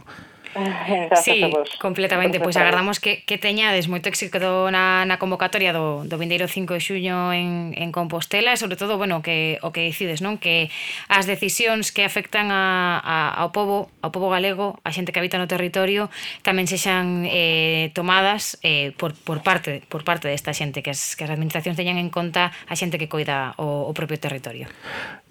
Sí, 1.24 1.42
completamente. 1.80 2.40
Pois 2.40 2.56
pues 2.56 2.58
agardamos 2.58 3.00
que, 3.00 3.24
que 3.24 3.38
teñades 3.38 3.88
moito 3.88 4.12
éxito 4.12 4.68
na, 4.68 5.08
na 5.08 5.16
convocatoria 5.16 5.72
do, 5.72 6.04
do 6.04 6.16
Vindeiro 6.20 6.52
5 6.52 6.76
de 6.76 6.82
xuño 6.84 7.32
en, 7.32 7.72
en 7.78 7.90
Compostela 7.96 8.52
e 8.52 8.60
sobre 8.60 8.76
todo, 8.76 9.00
bueno, 9.00 9.24
que 9.24 9.62
o 9.64 9.72
que 9.72 9.88
decides, 9.88 10.20
non? 10.20 10.36
Que 10.36 10.68
as 11.08 11.24
decisións 11.24 11.96
que 11.96 12.04
afectan 12.04 12.52
a, 12.52 13.00
a, 13.00 13.16
ao 13.32 13.56
povo, 13.56 13.88
ao 14.04 14.12
povo 14.12 14.28
galego, 14.28 14.76
a 14.84 14.92
xente 14.92 15.16
que 15.16 15.24
habita 15.24 15.40
no 15.40 15.48
territorio, 15.48 16.12
tamén 16.44 16.68
sexan 16.68 17.24
eh, 17.32 17.96
tomadas 17.96 18.60
eh, 18.62 18.92
por, 19.00 19.16
por 19.16 19.40
parte 19.46 19.84
por 19.88 20.04
parte 20.04 20.28
desta 20.28 20.52
xente, 20.52 20.84
que 20.84 20.92
as, 20.92 21.16
que 21.16 21.24
as 21.24 21.32
administracións 21.32 21.80
teñan 21.80 21.96
en 21.96 22.12
conta 22.12 22.52
a 22.68 22.76
xente 22.76 23.00
que 23.00 23.08
coida 23.08 23.56
o, 23.56 23.88
o 23.88 23.92
propio 23.96 24.20
territorio. 24.20 24.68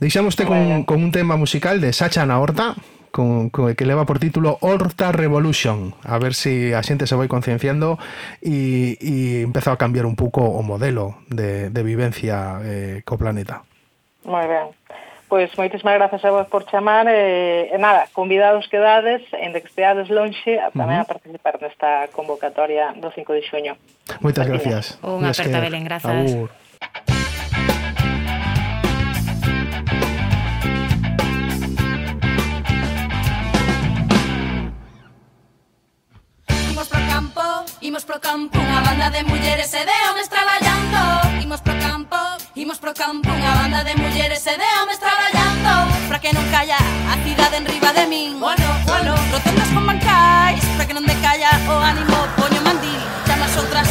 Deixamoste 0.00 0.48
con, 0.48 0.88
con 0.88 1.04
un 1.04 1.12
tema 1.12 1.37
musical 1.37 1.80
de 1.85 1.92
Sacha 1.92 2.24
na 2.24 2.40
Horta, 2.40 2.72
con, 3.11 3.51
con, 3.51 3.75
que 3.75 3.87
leva 3.87 4.05
por 4.05 4.18
título 4.18 4.59
Horta 4.61 5.12
Revolution. 5.12 5.94
A 6.05 6.18
ver 6.18 6.35
se 6.35 6.51
si 6.51 6.75
a 6.75 6.83
xente 6.83 7.07
se 7.07 7.14
vai 7.14 7.31
concienciando 7.31 7.99
e, 8.42 8.99
e 8.99 9.46
empeza 9.46 9.70
a 9.70 9.79
cambiar 9.79 10.05
un 10.05 10.18
pouco 10.18 10.42
o 10.42 10.61
modelo 10.66 11.23
de, 11.31 11.70
de 11.70 11.83
vivencia 11.87 12.59
eh, 12.66 13.07
co 13.07 13.14
planeta. 13.14 13.62
Moi 14.27 14.46
ben. 14.51 14.75
Pois 15.31 15.46
moitísimas 15.55 15.94
grazas 15.94 16.25
a 16.27 16.35
vos 16.35 16.51
por 16.51 16.66
chamar 16.66 17.07
e, 17.07 17.70
e 17.70 17.79
nada, 17.79 18.11
convidados 18.11 18.66
quedades 18.66 19.23
en 19.38 19.55
que 19.55 19.62
esteades 19.62 20.11
lonxe 20.11 20.59
a, 20.59 20.75
tamén 20.75 20.99
uh 20.99 21.07
-huh. 21.07 21.07
a 21.07 21.12
participar 21.12 21.55
nesta 21.62 22.11
convocatoria 22.11 22.90
do 22.99 23.14
5 23.14 23.31
de 23.31 23.42
xuño. 23.46 23.73
Moitas 24.18 24.51
gracias. 24.51 24.99
Un 25.07 25.23
aperta 25.23 25.62
Belén, 25.62 25.87
grazas. 25.87 26.11
Abur. 26.11 26.51
Imos 37.90 38.07
pro 38.07 38.22
campo, 38.22 38.55
unha 38.55 38.87
banda 38.87 39.11
de 39.11 39.26
mulleres 39.26 39.74
e 39.74 39.83
de 39.83 39.96
homes 40.07 40.31
traballando. 40.31 41.26
Imos 41.42 41.59
pro 41.59 41.74
campo, 41.74 42.14
imos 42.55 42.79
pro 42.79 42.94
campo, 42.94 43.26
unha 43.26 43.50
banda 43.59 43.83
de 43.83 43.98
mulleres 43.98 44.46
e 44.46 44.55
de 44.55 44.68
homes 44.79 45.03
traballando. 45.03 45.90
Pra 46.07 46.22
que 46.22 46.31
non 46.31 46.46
calla 46.55 46.79
a 47.11 47.18
cidade 47.26 47.59
en 47.59 47.66
riba 47.66 47.90
de 47.90 48.07
min. 48.07 48.38
Bueno, 48.38 48.62
bueno, 48.87 49.11
rotondas 49.35 49.74
con 49.74 49.90
bancais, 49.90 50.62
pra 50.79 50.87
que 50.87 50.94
non 50.94 51.03
decalla 51.03 51.50
o 51.66 51.83
ánimo 51.83 52.14
poño 52.38 52.62
mandil. 52.62 53.03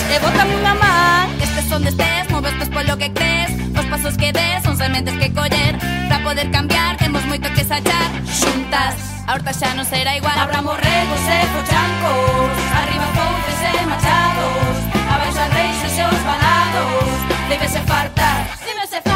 E 0.09 0.17
botame 0.19 0.53
unha 0.57 0.73
man 0.73 1.27
Estes 1.37 1.69
onde 1.71 1.89
estés, 1.93 2.25
moves 2.33 2.53
pés 2.57 2.69
polo 2.73 2.97
que 2.97 3.09
crees. 3.13 3.51
Os 3.77 3.85
pasos 3.93 4.17
que 4.17 4.33
des 4.33 4.57
son 4.65 4.75
sementes 4.75 5.13
que 5.21 5.29
coller 5.29 5.77
Pra 6.09 6.17
poder 6.25 6.49
cambiar 6.49 6.97
temos 6.97 7.23
moito 7.29 7.47
que 7.53 7.63
sachar 7.63 8.09
Xuntas, 8.25 8.97
a 9.29 9.37
horta 9.37 9.53
xa 9.53 9.69
non 9.77 9.85
será 9.85 10.17
igual. 10.17 10.33
Abramos 10.33 10.75
regos 10.81 11.21
e 11.29 11.39
fochancos 11.53 12.53
Arriba 12.79 13.07
fontes 13.13 13.59
e 13.61 13.71
eh, 13.77 13.85
machados. 13.85 14.75
Abaixo 15.13 15.41
as 15.45 15.51
reixas 15.53 15.93
e 15.93 16.03
os 16.09 16.21
balados 16.25 17.17
Debe 17.49 17.67
se 17.69 17.81
farta, 17.85 18.29
debe 18.65 18.85
se 18.89 18.99
farta 19.01 19.08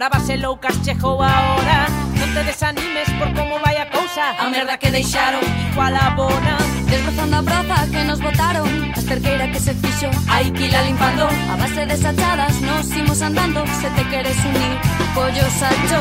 Bravas 0.00 0.30
e 0.30 0.36
loucas 0.38 0.74
chegou 0.82 1.20
a 1.20 1.28
hora 1.28 1.84
Non 2.16 2.32
te 2.32 2.40
desanimes 2.48 3.04
por 3.20 3.28
como 3.36 3.60
vai 3.60 3.76
a 3.76 3.84
cousa 3.84 4.32
A 4.40 4.48
merda 4.48 4.80
que 4.80 4.88
deixaron 4.88 5.44
igual 5.44 5.92
a 5.92 6.16
bona. 6.16 6.56
Desbrozando 6.88 7.36
a 7.36 7.42
praza 7.44 7.84
que 7.92 8.00
nos 8.08 8.16
botaron. 8.16 8.64
A 8.64 8.98
esterqueira 8.98 9.52
que 9.52 9.60
se 9.60 9.76
fixo 9.76 10.08
Hai 10.24 10.48
que 10.56 10.72
ila 10.72 10.80
limpando. 10.88 11.28
A 11.28 11.54
base 11.60 11.84
de 11.84 12.00
sachadas 12.00 12.64
nos 12.64 12.88
imos 12.96 13.20
andando. 13.20 13.60
Se 13.76 13.92
te 13.92 14.08
queres 14.08 14.40
unir 14.40 14.80
Collo 15.12 15.44
sacho. 15.60 16.00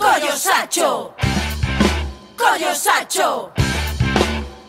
Collo 0.00 0.32
sacho. 0.32 1.12
Collo 2.40 2.72
sacho. 2.72 3.52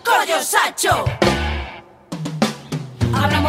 Collo 0.03 0.39
sacho. 0.43 0.95
Abra 3.15 3.39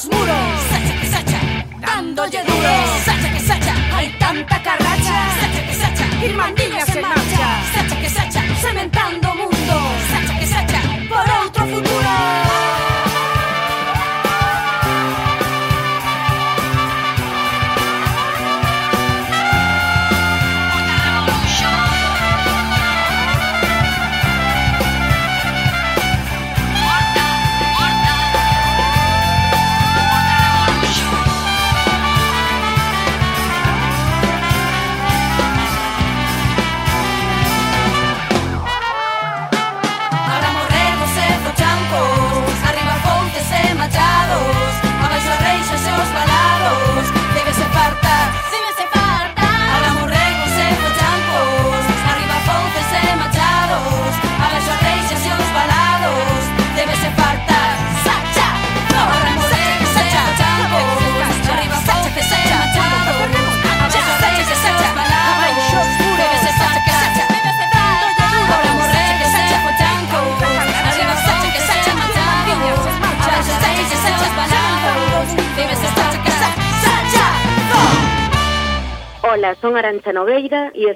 abaixo 0.00 0.06
os 0.06 0.06
muros. 0.06 0.60
Sacha 0.70 0.94
que 1.00 1.06
sacha, 1.06 1.40
dándolle 1.80 2.42
duro. 2.44 2.74
Sacha 3.04 3.28
que 3.32 3.40
sacha, 3.40 3.74
hai 3.92 4.08
tanta 4.18 4.58
carracha. 4.60 5.16
Sacha 5.40 5.62
que 5.66 5.74
sacha, 5.74 6.24
irmandiñas 6.24 6.88
en 6.96 7.02
marcha. 7.02 7.46
Sacha 7.74 7.96
que 8.00 8.10
sacha, 8.10 8.40
cementando 8.60 8.99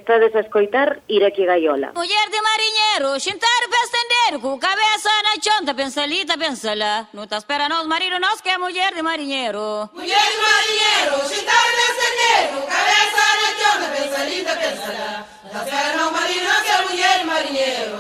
estades 0.05 0.35
a 0.37 0.41
escoitar 0.41 1.01
Ireki 1.09 1.47
Gaiola. 1.47 1.93
Muller 1.95 2.29
de 2.31 2.41
mariñero, 2.49 3.19
xintar 3.19 3.63
para 3.71 3.85
estender, 3.89 4.33
cu 4.43 4.59
cabeza 4.61 5.09
na 5.25 5.35
chonta, 5.41 5.73
pensalita, 5.73 6.37
pensala. 6.37 7.09
Non 7.17 7.25
tá 7.25 7.41
espera 7.41 7.73
nos 7.73 7.89
marido 7.89 8.21
nos 8.21 8.39
que 8.45 8.53
é 8.53 8.61
muller 8.61 8.93
de 8.93 9.01
mariñero. 9.01 9.89
Muller 9.97 10.29
de 10.33 10.39
mariñero, 10.45 11.17
xintar 11.25 11.65
para 11.73 11.87
estender, 11.93 12.43
cu 12.53 12.61
cabeza 12.69 13.25
na 13.41 13.51
chonta, 13.59 13.87
pensalita, 13.97 14.53
pensala. 14.61 15.09
Non 15.41 15.51
tá 15.57 15.61
espera 15.65 15.91
nos 15.97 16.11
marido 16.13 16.45
nos 16.53 16.61
que 16.61 16.73
é 16.77 16.81
muller 16.85 17.17
de 17.21 17.27
mariñero. 17.33 17.99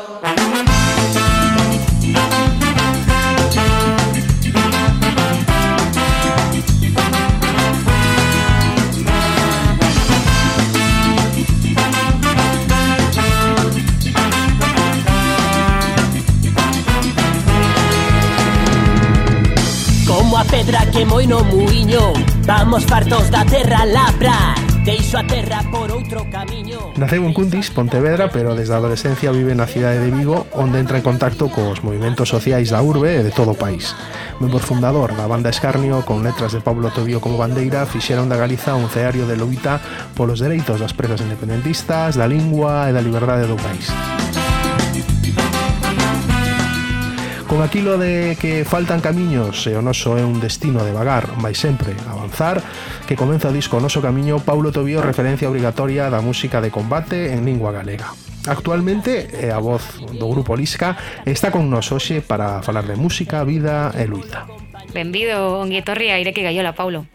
pedra 20.65 20.91
que 20.91 21.05
moi 21.05 21.27
no 21.29 21.45
muiño. 21.45 22.13
Vamos 22.49 22.85
fartos 22.89 23.29
da 23.29 23.45
terra 23.45 23.85
labra. 23.85 24.57
Deixo 24.85 25.17
a 25.17 25.25
terra 25.25 25.61
por 25.69 25.93
outro 25.93 26.25
camiño. 26.33 26.93
Naceu 26.97 27.25
en 27.25 27.33
Cundis, 27.33 27.69
Pontevedra, 27.69 28.29
pero 28.29 28.57
desde 28.57 28.73
a 28.73 28.81
adolescencia 28.81 29.33
vive 29.33 29.53
na 29.53 29.69
cidade 29.69 30.01
de 30.01 30.13
Vigo 30.13 30.49
Onde 30.53 30.81
entra 30.81 30.97
en 30.97 31.05
contacto 31.05 31.49
cos 31.49 31.85
movimentos 31.85 32.29
sociais 32.29 32.73
da 32.73 32.81
urbe 32.81 33.21
e 33.21 33.25
de 33.25 33.33
todo 33.33 33.53
o 33.53 33.61
país. 33.61 33.93
Membro 34.41 34.61
fundador 34.61 35.13
da 35.13 35.29
banda 35.29 35.53
Escarnio, 35.53 36.05
con 36.05 36.25
letras 36.25 36.53
de 36.53 36.65
Pablo 36.65 36.89
Tobío 36.93 37.21
como 37.21 37.41
bandeira 37.41 37.85
Fixeron 37.85 38.29
da 38.29 38.41
Galiza 38.41 38.77
un 38.77 38.89
ceario 38.89 39.29
de 39.29 39.37
loita 39.37 39.81
polos 40.17 40.41
dereitos 40.41 40.81
das 40.81 40.97
presas 40.97 41.21
independentistas 41.21 42.17
Da 42.17 42.25
lingua 42.25 42.89
e 42.89 42.93
da 42.93 43.05
liberdade 43.05 43.49
do 43.49 43.57
país. 43.61 43.93
Con 47.55 47.63
aquilo 47.63 47.99
de 47.99 48.37
que 48.41 48.65
faltan 48.65 48.99
camiños 48.99 49.63
e 49.71 49.79
o 49.79 49.83
noso 49.85 50.19
é 50.19 50.27
un 50.27 50.43
destino 50.43 50.83
de 50.83 50.91
vagar, 50.91 51.39
mais 51.39 51.55
sempre 51.55 51.95
avanzar, 52.11 52.59
que 53.07 53.15
comeza 53.15 53.47
o 53.47 53.55
disco 53.55 53.79
noso 53.79 54.03
camiño, 54.03 54.43
Paulo 54.43 54.75
Tobío 54.75 54.99
referencia 54.99 55.47
obrigatoria 55.47 56.11
da 56.11 56.19
música 56.19 56.59
de 56.59 56.75
combate 56.75 57.31
en 57.31 57.47
lingua 57.47 57.71
galega. 57.71 58.11
Actualmente 58.51 59.31
é 59.39 59.55
a 59.55 59.63
voz 59.63 59.87
do 60.03 60.27
grupo 60.27 60.59
Lisca 60.59 60.99
está 61.23 61.55
con 61.55 61.71
nos 61.71 61.95
hoxe 61.95 62.27
para 62.27 62.59
falar 62.59 62.91
de 62.91 62.99
música, 62.99 63.47
vida 63.47 63.95
e 63.95 64.03
luita. 64.11 64.51
Benvido, 64.91 65.63
Onguietorri, 65.63 66.11
aire 66.11 66.35
a 66.35 66.35
Ireki 66.35 66.43
Gaiola, 66.43 66.75
Paulo. 66.75 67.07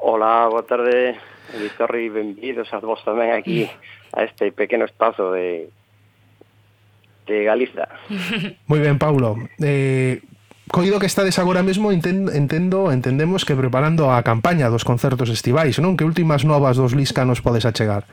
Ola, 0.00 0.48
boa 0.48 0.64
tarde, 0.64 1.20
Vitorri, 1.52 2.08
benvidos 2.08 2.72
a 2.72 2.80
vos 2.80 3.04
tamén 3.04 3.36
aquí 3.36 3.68
a 4.16 4.24
este 4.24 4.48
pequeno 4.48 4.88
espazo 4.88 5.28
de 5.36 5.68
de 7.26 7.44
Galiza. 7.44 7.88
Moi 8.70 8.80
ben, 8.80 8.98
Paulo. 8.98 9.36
Eh, 9.60 10.20
coido 10.70 10.98
que 10.98 11.06
estades 11.06 11.38
agora 11.38 11.62
mesmo 11.62 11.92
entendo 11.92 12.90
entendemos 12.90 13.44
que 13.44 13.54
preparando 13.54 14.10
a 14.10 14.22
campaña 14.22 14.72
dos 14.72 14.84
concertos 14.84 15.30
estivais, 15.30 15.78
non? 15.78 15.96
Que 15.96 16.08
últimas 16.08 16.42
novas 16.42 16.76
dos 16.76 16.96
Liscanos 16.96 17.44
podes 17.44 17.68
achegar? 17.68 18.04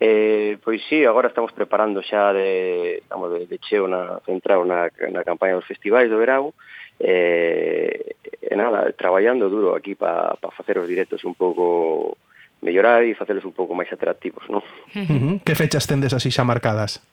Eh, 0.00 0.58
pois 0.62 0.82
sí, 0.88 1.04
agora 1.04 1.28
estamos 1.28 1.52
preparando 1.52 2.02
xa 2.02 2.34
de, 2.34 3.00
estamos 3.00 3.32
de, 3.32 3.46
de 3.46 3.58
cheo 3.62 3.88
na 3.88 4.20
centrado 4.26 4.66
na, 4.66 4.90
na 5.12 5.22
campaña 5.24 5.56
dos 5.56 5.64
festivais 5.64 6.10
do 6.10 6.20
verão 6.20 6.52
eh, 7.00 8.14
e 8.42 8.54
nada, 8.54 8.92
traballando 8.92 9.48
duro 9.48 9.74
aquí 9.74 9.94
para 9.94 10.36
pa 10.36 10.52
facer 10.52 10.78
os 10.78 10.86
directos 10.86 11.24
un 11.24 11.34
pouco 11.34 12.16
mellorar 12.64 13.04
e 13.04 13.12
facelos 13.12 13.44
un 13.44 13.52
pouco 13.52 13.76
máis 13.76 13.92
atractivos, 13.92 14.48
non? 14.48 14.64
Uh 14.96 15.04
-huh. 15.04 15.34
Que 15.44 15.52
fechas 15.52 15.84
tendes 15.84 16.16
así 16.16 16.32
xa 16.32 16.48
marcadas? 16.48 17.04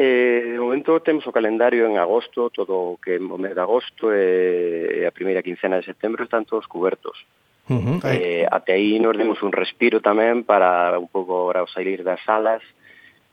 Eh, 0.00 0.54
de 0.54 0.60
momento 0.60 1.00
temos 1.00 1.26
o 1.26 1.32
calendario 1.32 1.84
en 1.84 1.98
agosto, 1.98 2.48
todo 2.50 2.94
o 2.94 2.96
que 2.96 3.16
é 3.16 3.20
o 3.20 3.36
mes 3.36 3.52
de 3.52 3.60
agosto 3.60 4.14
e 4.14 5.04
a 5.04 5.12
primeira 5.12 5.42
quincena 5.42 5.76
de 5.76 5.84
setembro 5.84 6.24
están 6.24 6.48
todos 6.48 6.70
cobertos. 6.70 7.20
Uh 7.68 7.76
-huh. 7.76 7.98
eh, 8.08 8.46
até 8.48 8.80
aí 8.80 8.96
nos 8.96 9.12
demos 9.12 9.42
un 9.44 9.52
respiro 9.52 10.00
tamén 10.00 10.46
para 10.46 10.96
un 10.96 11.10
pouco 11.10 11.36
ahora 11.36 11.68
salir 11.68 12.00
das 12.00 12.22
salas 12.24 12.64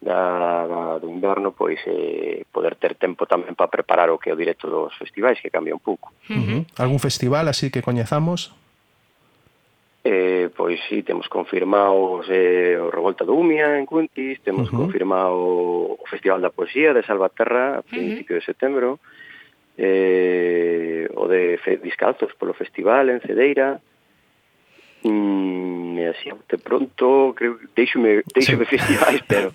da, 0.02 0.68
da, 0.68 0.82
do 1.00 1.08
inverno 1.08 1.56
pois 1.56 1.80
eh, 1.88 2.44
poder 2.52 2.76
ter 2.76 3.00
tempo 3.00 3.24
tamén 3.30 3.56
para 3.56 3.72
preparar 3.72 4.10
o 4.10 4.20
que 4.20 4.28
é 4.28 4.36
o 4.36 4.42
directo 4.42 4.68
dos 4.68 4.92
festivais 4.98 5.40
que 5.40 5.54
cambia 5.54 5.78
un 5.78 5.80
pouco. 5.80 6.12
Uh 6.28 6.36
-huh. 6.36 6.62
Algún 6.82 7.00
festival 7.00 7.48
así 7.48 7.70
que 7.72 7.86
coñezamos? 7.86 8.52
Eh, 10.06 10.54
pois 10.54 10.78
sí, 10.88 11.02
temos 11.02 11.28
confirmado 11.28 12.22
eh, 12.30 12.78
o 12.78 12.94
Revolta 12.94 13.26
do 13.26 13.34
Umia 13.34 13.74
en 13.74 13.90
Cuntis, 13.90 14.38
temos 14.46 14.70
uh 14.70 14.78
-huh. 14.78 14.86
confirmado 14.86 15.34
o 15.98 16.06
Festival 16.06 16.46
da 16.46 16.54
Poesía 16.54 16.94
de 16.94 17.02
Salvaterra 17.02 17.82
a 17.82 17.82
principio 17.82 18.38
uh 18.38 18.38
-huh. 18.38 18.46
de 18.46 18.50
setembro, 18.54 18.90
eh, 19.82 21.10
o 21.18 21.26
de 21.26 21.58
Fe 21.58 21.82
Discalzos 21.82 22.38
polo 22.38 22.54
festival 22.54 23.10
en 23.10 23.20
Cedeira, 23.26 23.82
Mm, 25.06 26.00
así, 26.10 26.32
de 26.50 26.58
pronto, 26.58 27.36
creo 27.38 27.60
que 27.60 27.68
deixome, 27.76 28.24
deixome 28.34 28.66
sí. 28.66 28.76
festivais, 28.76 29.22
pero... 29.30 29.54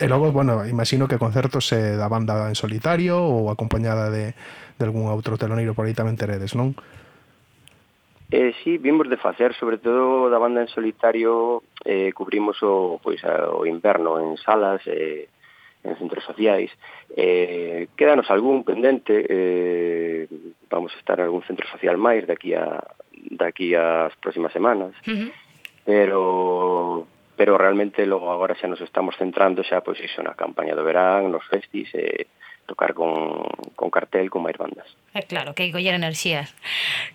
e 0.00 0.08
logo, 0.08 0.32
bueno, 0.32 0.64
imagino 0.64 1.04
que 1.04 1.20
concertos 1.20 1.68
eh, 1.76 1.92
da 1.92 2.08
banda 2.08 2.48
en 2.48 2.56
solitario 2.56 3.20
ou 3.20 3.52
acompañada 3.52 4.08
de, 4.08 4.32
de 4.32 4.82
algún 4.88 5.12
outro 5.12 5.36
teloneiro 5.36 5.76
por 5.76 5.84
aí 5.84 5.92
tamén 5.92 6.16
teredes, 6.16 6.56
non? 6.56 6.72
Eh, 8.30 8.52
sí, 8.62 8.76
vimos 8.76 9.08
de 9.08 9.16
facer, 9.16 9.54
sobre 9.54 9.78
todo 9.78 10.28
da 10.28 10.38
banda 10.38 10.60
en 10.60 10.68
solitario, 10.68 11.62
eh, 11.84 12.12
cubrimos 12.12 12.60
o, 12.62 13.00
pois, 13.02 13.24
o 13.24 13.64
inverno 13.64 14.20
en 14.20 14.36
salas, 14.36 14.82
eh, 14.86 15.28
en 15.82 15.96
centros 15.96 16.24
sociais. 16.24 16.70
Eh, 17.16 17.88
quédanos 17.96 18.30
algún 18.30 18.64
pendente, 18.64 19.24
eh, 19.28 20.28
vamos 20.68 20.92
a 20.94 20.98
estar 20.98 21.18
en 21.18 21.26
algún 21.26 21.42
centro 21.42 21.66
social 21.68 21.96
máis 21.96 22.26
daqui 22.26 22.52
a 22.52 22.84
daqui 23.32 23.74
ás 23.74 24.12
próximas 24.20 24.52
semanas. 24.52 24.92
Uh 25.06 25.12
-huh. 25.12 25.30
Pero 25.84 26.20
pero 27.38 27.56
realmente 27.56 28.04
logo 28.04 28.28
agora 28.34 28.58
xa 28.58 28.66
nos 28.68 28.82
estamos 28.82 29.16
centrando 29.16 29.62
xa 29.62 29.80
pois 29.80 29.96
iso 30.02 30.20
na 30.20 30.34
campaña 30.34 30.76
do 30.76 30.84
verán, 30.84 31.30
nos 31.30 31.46
festis 31.46 31.88
e 31.94 32.04
eh, 32.04 32.26
tocar 32.68 32.92
con, 32.92 33.48
con 33.72 33.88
cartel 33.88 34.28
con 34.28 34.44
máis 34.44 34.60
bandas. 34.60 34.84
É 35.16 35.24
claro, 35.24 35.56
que 35.56 35.64
hai 35.64 35.72
coller 35.72 35.96
enerxías. 35.96 36.52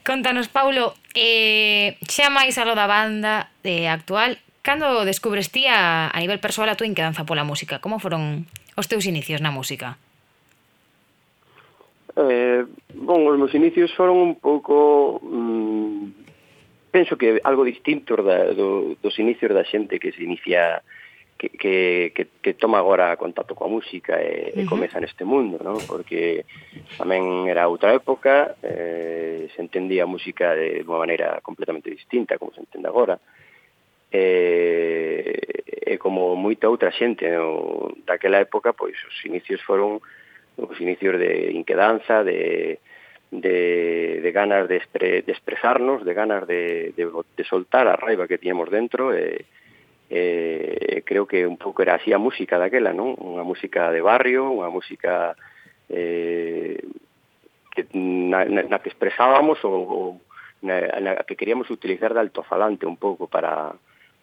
Contanos, 0.01 0.49
Paulo, 0.49 0.97
eh, 1.13 2.01
xa 2.09 2.33
máis 2.33 2.57
a 2.57 2.65
lo 2.65 2.73
da 2.73 2.89
banda 2.89 3.53
eh, 3.61 3.85
actual, 3.85 4.41
cando 4.65 5.05
descubres 5.05 5.53
ti 5.53 5.69
a, 5.69 6.09
a 6.09 6.17
nivel 6.17 6.41
persoal 6.41 6.73
a 6.73 6.75
túa 6.75 6.89
inquedanza 6.89 7.29
pola 7.29 7.45
música? 7.45 7.77
Como 7.77 8.01
foron 8.01 8.49
os 8.73 8.89
teus 8.89 9.05
inicios 9.05 9.45
na 9.45 9.53
música? 9.53 10.01
Eh, 12.17 12.65
bon, 12.97 13.21
os 13.29 13.37
meus 13.37 13.53
inicios 13.53 13.93
foron 13.93 14.17
un 14.17 14.33
pouco... 14.41 15.21
Mm, 15.21 16.25
penso 16.93 17.17
que 17.17 17.41
algo 17.41 17.65
distinto 17.65 18.13
da, 18.21 18.53
do, 18.53 18.93
dos 19.01 19.17
inicios 19.17 19.49
da 19.49 19.65
xente 19.65 19.97
que 19.97 20.13
se 20.13 20.21
inicia 20.21 20.85
que, 21.43 21.57
que, 21.57 22.11
que, 22.15 22.27
que 22.41 22.53
toma 22.53 22.79
agora 22.79 23.17
contacto 23.17 23.55
coa 23.55 23.67
música 23.67 24.21
e, 24.21 24.55
uh 24.55 24.63
-huh. 24.63 24.63
e 24.63 24.69
comeza 24.69 24.99
neste 24.99 25.27
mundo, 25.27 25.59
non? 25.59 25.75
Porque 25.83 26.45
tamén 26.95 27.51
era 27.51 27.67
outra 27.67 27.91
época, 27.91 28.55
eh, 28.63 29.51
se 29.51 29.59
entendía 29.59 30.07
a 30.07 30.11
música 30.11 30.55
de, 30.55 30.83
de 30.83 30.87
unha 30.87 31.03
maneira 31.03 31.43
completamente 31.43 31.91
distinta, 31.91 32.39
como 32.39 32.55
se 32.55 32.63
entende 32.63 32.87
agora, 32.87 33.19
e, 34.07 35.35
e 35.83 35.99
como 35.99 36.39
moita 36.39 36.71
outra 36.71 36.95
xente 36.95 37.27
no, 37.27 37.91
daquela 38.07 38.39
época, 38.39 38.71
pois 38.71 38.95
os 39.03 39.17
inicios 39.27 39.59
foron 39.67 39.99
os 40.55 40.77
inicios 40.79 41.17
de 41.17 41.51
inquedanza, 41.51 42.23
de, 42.23 42.77
de, 43.31 44.21
de 44.21 44.31
ganas 44.31 44.69
de, 44.69 44.77
expre, 44.77 45.25
de 45.25 45.31
expresarnos, 45.33 46.05
de 46.05 46.13
ganas 46.13 46.45
de, 46.47 46.93
de, 46.95 47.09
de 47.09 47.43
soltar 47.43 47.89
a 47.89 47.97
raiva 47.97 48.29
que 48.29 48.37
tiñamos 48.37 48.69
dentro 48.69 49.11
e 49.11 49.43
eh, 49.43 49.45
eh, 50.13 51.01
creo 51.05 51.25
que 51.25 51.47
un 51.47 51.57
pouco 51.57 51.81
era 51.81 51.95
así 51.95 52.13
a 52.13 52.21
música 52.21 52.61
daquela, 52.61 52.93
non? 52.93 53.17
Unha 53.17 53.41
música 53.41 53.89
de 53.89 53.97
barrio, 54.05 54.45
unha 54.45 54.69
música 54.69 55.33
eh, 55.89 56.77
que, 57.73 57.89
na, 57.97 58.45
na 58.45 58.77
que 58.77 58.93
expresábamos 58.93 59.57
ou, 59.65 59.81
ou 59.89 60.07
na, 60.61 60.85
na 61.01 61.11
que 61.25 61.33
queríamos 61.33 61.73
utilizar 61.73 62.13
de 62.13 62.21
altofalante 62.21 62.85
un 62.85 63.01
pouco 63.01 63.25
para, 63.25 63.73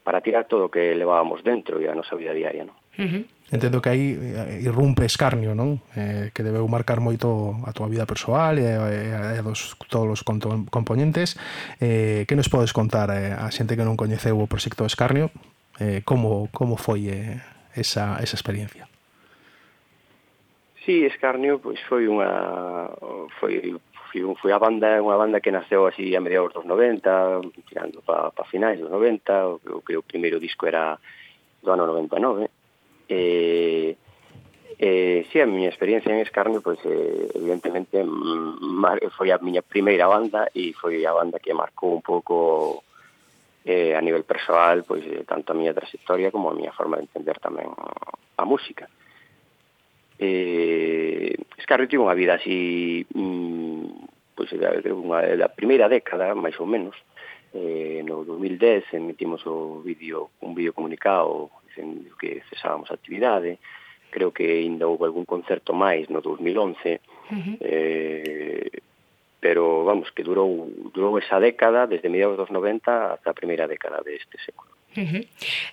para 0.07 0.23
tirar 0.23 0.47
todo 0.47 0.71
o 0.71 0.73
que 0.73 0.95
levábamos 0.95 1.43
dentro 1.43 1.83
e 1.83 1.91
a 1.91 1.99
nosa 1.99 2.15
vida 2.15 2.39
diaria, 2.39 2.63
non? 2.63 2.79
Uh 2.95 3.11
-huh. 3.11 3.25
Entendo 3.51 3.83
que 3.83 3.91
aí 3.91 4.15
eh, 4.15 4.63
irrumpe 4.63 5.03
escarnio, 5.03 5.59
non? 5.59 5.83
Eh, 5.99 6.31
que 6.31 6.47
debeu 6.47 6.63
marcar 6.71 7.03
moito 7.03 7.59
a 7.67 7.75
tua 7.75 7.91
vida 7.91 8.07
persoal 8.07 8.63
e, 8.63 8.63
e 8.63 9.11
a 9.11 9.43
dos, 9.43 9.75
todos 9.91 10.07
os 10.07 10.23
componentes. 10.71 11.35
Eh, 11.83 12.31
que 12.31 12.39
nos 12.39 12.47
podes 12.47 12.71
contar 12.71 13.11
eh, 13.11 13.35
a 13.35 13.51
xente 13.51 13.75
que 13.75 13.83
non 13.83 13.99
coñeceu 13.99 14.39
o 14.39 14.47
proxecto 14.47 14.87
Escarnio? 14.87 15.35
eh, 15.81 16.03
como, 16.05 16.49
como 16.53 16.77
foi 16.77 17.09
eh, 17.09 17.41
esa, 17.75 18.21
esa 18.23 18.37
experiencia? 18.37 18.87
Sí, 20.85 21.05
Escarnio 21.05 21.59
pois 21.61 21.81
foi 21.89 22.09
unha 22.09 22.89
foi 23.41 23.77
foi, 24.11 24.21
foi 24.37 24.51
a 24.53 24.59
banda, 24.59 24.99
unha 25.01 25.17
banda 25.17 25.41
que 25.41 25.55
naceu 25.55 25.87
así 25.87 26.17
a 26.17 26.21
mediados 26.21 26.53
dos 26.53 26.67
90, 26.67 27.41
tirando 27.69 28.03
para 28.03 28.31
pa 28.35 28.45
finais 28.45 28.81
dos 28.81 28.91
90, 28.91 29.71
o 29.71 29.81
que 29.87 29.95
o, 29.97 30.03
o 30.03 30.09
primeiro 30.09 30.41
disco 30.41 30.67
era 30.67 30.99
do 31.63 31.71
ano 31.71 31.87
99. 31.87 32.51
Eh, 33.09 33.95
eh, 34.79 35.27
sí, 35.31 35.41
a 35.41 35.47
miña 35.47 35.69
experiencia 35.69 36.13
en 36.13 36.25
Escarnio 36.25 36.65
pois 36.65 36.81
eh, 36.85 37.29
evidentemente 37.35 38.03
mm, 38.03 38.59
mar, 38.61 38.99
foi 39.15 39.31
a 39.31 39.39
miña 39.39 39.63
primeira 39.63 40.09
banda 40.09 40.49
e 40.55 40.73
foi 40.73 41.05
a 41.07 41.13
banda 41.13 41.39
que 41.39 41.55
marcou 41.55 41.95
un 41.95 42.03
pouco 42.03 42.83
eh, 43.65 43.95
a 43.95 44.01
nivel 44.01 44.25
persoal, 44.25 44.85
pois 44.85 45.05
eh, 45.05 45.25
tanto 45.25 45.53
a 45.53 45.59
miña 45.59 45.77
trayectoria 45.77 46.31
como 46.31 46.51
a 46.51 46.57
miña 46.57 46.73
forma 46.73 46.97
de 46.97 47.05
entender 47.05 47.39
tamén 47.39 47.69
a 48.37 48.45
música. 48.45 48.89
Eh, 50.21 51.37
Scarry 51.65 51.89
tivo 51.89 52.05
unha 52.09 52.17
vida 52.17 52.37
así, 52.37 53.05
mm, 53.09 54.37
pois 54.37 54.49
creo 54.53 55.01
unha 55.01 55.25
da 55.37 55.49
primeira 55.53 55.89
década, 55.89 56.33
máis 56.37 56.57
ou 56.61 56.69
menos, 56.69 56.97
eh, 57.53 58.01
no 58.05 58.25
2010 58.25 58.97
emitimos 58.97 59.45
o 59.45 59.81
vídeo, 59.85 60.31
un 60.41 60.55
vídeo 60.55 60.73
comunicado 60.73 61.51
dicendo 61.69 62.17
que 62.17 62.43
cesábamos 62.49 62.91
a 62.91 62.97
actividade, 62.97 63.59
creo 64.11 64.33
que 64.33 64.65
ainda 64.65 64.89
houve 64.89 65.07
algún 65.07 65.25
concerto 65.25 65.73
máis 65.73 66.09
no 66.09 66.21
2011, 66.21 67.01
uh 67.31 67.37
-huh. 67.37 67.57
eh, 67.61 68.71
pero 69.41 69.85
vamos, 69.85 70.13
que 70.13 70.23
durou, 70.23 70.69
durou 70.93 71.17
esa 71.17 71.41
década 71.41 71.89
desde 71.89 72.13
mediados 72.13 72.37
dos 72.37 72.53
90 72.53 73.17
ata 73.17 73.29
a 73.33 73.35
primeira 73.35 73.65
década 73.67 74.05
deste 74.05 74.37
século. 74.45 74.71
Uh 74.97 75.07
-huh. 75.07 75.25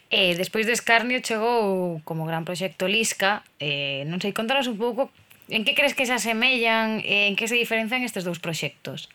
Eh, 0.10 0.34
despois 0.40 0.66
de 0.66 0.74
Escarnio 0.74 1.20
chegou 1.20 2.00
como 2.08 2.26
gran 2.26 2.46
proxecto 2.48 2.88
Lisca, 2.88 3.44
eh, 3.60 4.08
non 4.08 4.24
sei, 4.24 4.32
contanos 4.32 4.72
un 4.72 4.80
pouco 4.80 5.12
en 5.50 5.64
que 5.64 5.76
crees 5.76 5.96
que 5.96 6.06
se 6.06 6.14
asemellan, 6.14 7.00
eh, 7.04 7.28
en 7.28 7.36
que 7.36 7.48
se 7.48 7.56
diferencian 7.56 8.04
estes 8.04 8.24
dous 8.24 8.40
proxectos? 8.40 9.10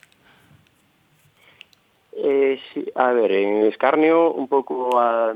Eh, 2.13 2.59
sí, 2.73 2.85
a 2.95 3.11
ver, 3.11 3.31
en 3.31 3.65
Escarnio 3.65 4.31
un 4.33 4.47
pouco 4.47 4.99
a, 4.99 5.33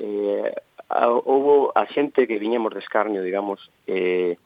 eh, 0.00 0.52
a, 0.88 1.08
houbo 1.08 1.72
a 1.76 1.84
xente 1.92 2.26
que 2.26 2.38
viñamos 2.40 2.72
de 2.72 2.80
Escarnio, 2.80 3.20
digamos, 3.22 3.70
eh, 3.86 4.36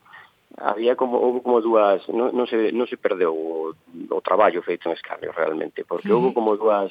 había 0.58 0.96
como 0.96 1.18
houve 1.18 1.42
como 1.42 1.60
dúas, 1.60 2.02
non, 2.10 2.34
non 2.34 2.46
se 2.50 2.74
non 2.74 2.90
se 2.90 2.98
perdeu 2.98 3.30
o, 3.30 3.70
o 4.10 4.18
traballo 4.24 4.64
feito 4.66 4.90
en 4.90 4.96
Escarnio 4.98 5.30
realmente, 5.30 5.86
porque 5.86 6.10
sí. 6.10 6.14
houve 6.14 6.34
como 6.34 6.58
dúas 6.58 6.90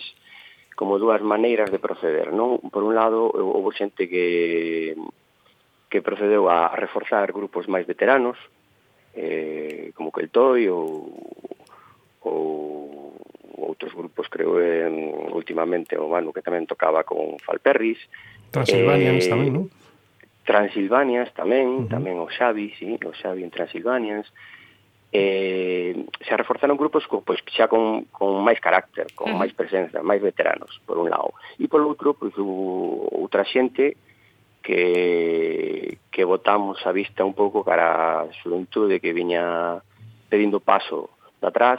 como 0.79 0.95
dúas 0.95 1.19
maneiras 1.19 1.67
de 1.71 1.79
proceder, 1.79 2.31
non? 2.31 2.63
Por 2.71 2.87
un 2.87 2.95
lado, 2.95 3.27
houve 3.27 3.75
xente 3.75 4.07
que 4.07 4.95
que 5.89 6.05
procedeu 6.05 6.47
a 6.47 6.71
reforzar 6.71 7.33
grupos 7.33 7.67
máis 7.67 7.83
veteranos, 7.83 8.37
eh, 9.17 9.91
como 9.97 10.13
que 10.13 10.21
el 10.21 10.29
Toy 10.29 10.69
ou, 10.69 11.11
ou 12.23 13.17
outros 13.59 13.91
grupos, 13.91 14.29
creo, 14.29 14.61
en, 14.61 15.29
últimamente, 15.33 15.97
o 15.97 16.07
Manu, 16.07 16.31
que 16.31 16.45
tamén 16.45 16.69
tocaba 16.69 17.03
con 17.03 17.35
Falperris. 17.41 17.99
Transilvanians 18.53 19.25
eh, 19.25 19.31
tamén, 19.33 19.51
non? 19.51 19.65
Transilvanians 20.49 21.29
tamén, 21.37 21.67
uh 21.69 21.85
-huh. 21.85 21.93
tamén 21.93 22.17
o 22.17 22.25
Xavi, 22.25 22.73
sí, 22.81 22.97
o 23.05 23.13
Xavi 23.13 23.45
en 23.45 23.53
Transilvanians, 23.53 24.25
eh, 25.13 25.93
se 26.25 26.33
reforzaron 26.33 26.73
grupos 26.73 27.05
co, 27.05 27.21
pois, 27.21 27.37
xa 27.45 27.69
con, 27.69 28.09
con 28.09 28.41
máis 28.41 28.57
carácter, 28.57 29.13
con 29.13 29.29
uh 29.29 29.37
-huh. 29.37 29.41
máis 29.45 29.53
presenza, 29.53 30.01
máis 30.01 30.25
veteranos, 30.25 30.81
por 30.89 30.97
un 30.97 31.13
lado. 31.13 31.37
E 31.61 31.69
por 31.69 31.85
outro, 31.85 32.17
pois, 32.17 32.33
o, 32.41 32.49
outra 33.21 33.45
xente 33.45 33.93
que, 34.65 36.01
que 36.09 36.23
votamos 36.25 36.81
a 36.81 36.91
vista 36.97 37.21
un 37.21 37.37
pouco 37.37 37.61
cara 37.61 38.25
a 38.25 38.33
xuventude 38.41 38.97
que 38.97 39.13
viña 39.13 39.77
pedindo 40.33 40.57
paso 40.57 41.13
de 41.41 41.45
atrás 41.45 41.77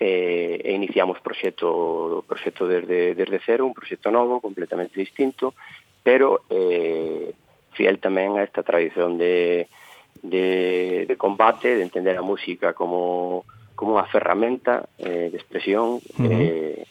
eh, 0.00 0.56
e 0.64 0.72
iniciamos 0.72 1.20
proxecto, 1.20 2.24
proxecto 2.24 2.64
desde, 2.64 3.12
desde 3.12 3.44
cero, 3.44 3.68
un 3.68 3.76
proxecto 3.76 4.08
novo, 4.08 4.40
completamente 4.40 4.96
distinto, 4.96 5.52
pero 6.00 6.48
eh, 6.48 7.36
fiel 7.80 7.96
tamén 7.96 8.36
a 8.36 8.44
esta 8.44 8.60
tradición 8.60 9.16
de, 9.16 9.64
de, 10.20 11.08
de 11.08 11.16
combate, 11.16 11.80
de 11.80 11.82
entender 11.88 12.12
a 12.12 12.20
música 12.20 12.76
como, 12.76 13.48
como 13.72 13.96
unha 13.96 14.04
ferramenta 14.04 14.84
eh, 15.00 15.32
de 15.32 15.36
expresión 15.40 15.96
uh 15.96 16.20
-huh. 16.20 16.28
eh, 16.28 16.84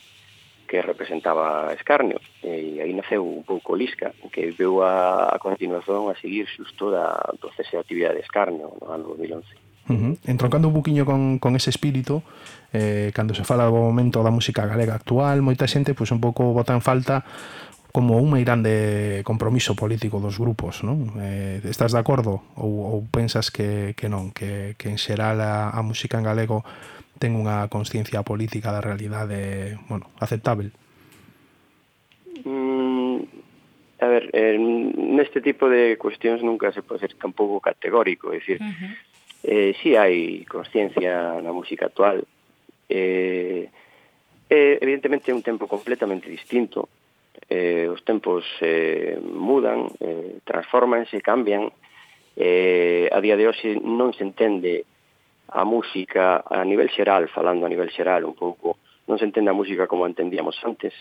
que 0.66 0.82
representaba 0.82 1.70
Escarnio. 1.78 2.18
Eh, 2.42 2.74
e 2.74 2.82
aí 2.82 2.90
naceu 2.90 3.22
un 3.22 3.46
pouco 3.46 3.78
Lisca, 3.78 4.10
que 4.34 4.50
veu 4.50 4.82
a, 4.82 5.30
a 5.30 5.38
continuación 5.38 6.10
a 6.10 6.18
seguir 6.18 6.50
xusto 6.50 6.90
da, 6.90 7.14
do 7.38 7.54
cese 7.54 7.78
de 7.78 7.82
actividade 7.86 8.18
de 8.18 8.26
Escarnio 8.26 8.74
no 8.82 8.90
ano 8.90 9.14
2011. 9.14 9.46
Uh 9.86 9.94
-huh. 9.94 10.12
Entroncando 10.26 10.66
un 10.66 10.74
buquiño 10.74 11.06
con, 11.06 11.38
con 11.38 11.54
ese 11.54 11.70
espírito, 11.70 12.26
eh, 12.74 13.14
cando 13.14 13.30
se 13.38 13.46
fala 13.46 13.70
do 13.70 13.78
momento 13.78 14.26
da 14.26 14.34
música 14.34 14.66
galega 14.66 14.98
actual, 14.98 15.38
moita 15.38 15.70
xente, 15.70 15.94
pois 15.94 16.10
un 16.10 16.18
pouco 16.18 16.50
bota 16.50 16.74
en 16.74 16.82
falta 16.82 17.22
como 17.92 18.18
un 18.18 18.30
grande 18.42 19.22
compromiso 19.24 19.74
político 19.74 20.20
dos 20.20 20.38
grupos, 20.38 20.82
non? 20.86 21.10
Eh, 21.18 21.58
estás 21.66 21.90
de 21.90 22.00
acordo 22.00 22.42
ou, 22.54 22.86
ou 22.86 22.98
pensas 23.10 23.50
que, 23.50 23.98
que 23.98 24.06
non, 24.06 24.30
que, 24.30 24.78
que 24.78 24.88
en 24.88 24.98
xeral 24.98 25.42
a, 25.42 25.74
a 25.74 25.80
música 25.82 26.18
en 26.18 26.26
galego 26.26 26.62
ten 27.18 27.36
unha 27.36 27.66
conciencia 27.68 28.24
política 28.24 28.72
da 28.72 28.80
realidade, 28.80 29.76
bueno, 29.90 30.08
aceptable? 30.22 30.72
Mm, 32.46 33.26
a 34.00 34.06
ver, 34.06 34.30
eh, 34.32 34.56
neste 34.56 35.44
tipo 35.44 35.68
de 35.68 35.98
cuestións 35.98 36.40
nunca 36.40 36.72
se 36.72 36.80
pode 36.80 37.04
ser 37.04 37.12
tampouco 37.18 37.60
categórico, 37.60 38.32
é 38.32 38.40
dicir, 38.40 38.58
uh 38.62 38.70
-huh. 38.70 38.92
eh, 39.44 39.70
si 39.82 39.92
sí 39.92 39.98
hai 39.98 40.46
conciencia 40.48 41.42
na 41.44 41.52
música 41.52 41.92
actual, 41.92 42.24
eh, 42.88 43.68
eh, 44.48 44.78
evidentemente 44.80 45.30
é 45.30 45.36
un 45.36 45.44
tempo 45.44 45.68
completamente 45.68 46.30
distinto, 46.30 46.88
eh, 47.50 47.90
os 47.90 47.98
tempos 48.06 48.46
eh, 48.62 49.18
mudan, 49.18 49.90
eh, 49.98 50.38
transformanse, 50.46 51.18
cambian. 51.18 51.66
Eh, 52.38 53.10
a 53.10 53.18
día 53.18 53.34
de 53.34 53.50
hoxe 53.50 53.74
non 53.82 54.14
se 54.14 54.22
entende 54.22 54.86
a 55.50 55.66
música 55.66 56.46
a 56.46 56.62
nivel 56.62 56.86
xeral, 56.94 57.26
falando 57.26 57.66
a 57.66 57.72
nivel 57.72 57.90
xeral 57.90 58.22
un 58.22 58.38
pouco, 58.38 58.78
non 59.10 59.18
se 59.18 59.26
entende 59.26 59.50
a 59.50 59.58
música 59.58 59.90
como 59.90 60.06
a 60.06 60.10
entendíamos 60.14 60.54
antes. 60.62 60.94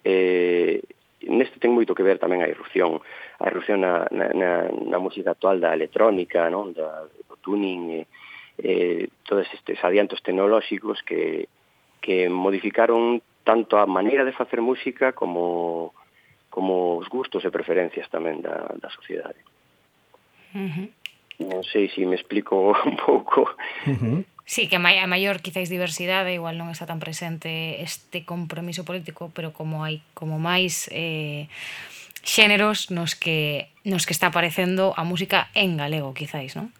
Eh, 0.00 0.80
neste 1.28 1.60
ten 1.60 1.76
moito 1.76 1.92
que 1.92 2.00
ver 2.00 2.16
tamén 2.16 2.40
a 2.40 2.48
irrupción, 2.48 2.96
a 3.36 3.44
irrupción 3.52 3.84
na, 3.84 4.08
na, 4.08 4.32
na, 4.32 4.50
na 4.72 4.98
música 4.98 5.36
actual 5.36 5.60
da 5.60 5.76
electrónica, 5.76 6.48
non? 6.48 6.72
da 6.72 7.04
do 7.04 7.36
tuning, 7.44 8.00
e, 8.00 8.08
eh, 8.64 9.12
todos 9.28 9.44
estes 9.52 9.76
adiantos 9.84 10.24
tecnolóxicos 10.24 11.04
que, 11.04 11.52
que 12.00 12.32
modificaron 12.32 13.20
tanto 13.44 13.78
a 13.78 13.86
maneira 13.86 14.24
de 14.24 14.32
facer 14.36 14.60
música 14.60 15.12
como 15.12 15.92
como 16.50 16.98
os 16.98 17.06
gustos 17.08 17.46
e 17.46 17.54
preferencias 17.54 18.10
tamén 18.10 18.42
da, 18.42 18.66
da 18.74 18.90
sociedade. 18.90 19.38
Uh 20.50 20.66
-huh. 20.66 20.88
Non 21.46 21.62
sei 21.62 21.88
se 21.88 22.02
me 22.04 22.18
explico 22.18 22.74
un 22.90 22.98
pouco. 22.98 23.46
Uh 23.86 23.96
-huh. 23.96 24.18
Sí, 24.50 24.66
que 24.66 24.76
a 24.76 25.06
maior 25.06 25.38
quizáis 25.38 25.70
diversidade, 25.70 26.34
igual 26.34 26.58
non 26.58 26.74
está 26.74 26.82
tan 26.82 26.98
presente 26.98 27.78
este 27.86 28.26
compromiso 28.26 28.82
político, 28.82 29.30
pero 29.30 29.54
como 29.54 29.86
hai 29.86 30.02
como 30.10 30.42
máis 30.42 30.90
eh, 30.90 31.46
xéneros 32.26 32.90
nos 32.90 33.14
que 33.14 33.70
nos 33.86 34.10
que 34.10 34.12
está 34.12 34.34
aparecendo 34.34 34.90
a 34.98 35.06
música 35.06 35.54
en 35.54 35.78
galego, 35.78 36.18
quizáis, 36.18 36.58
non? 36.58 36.74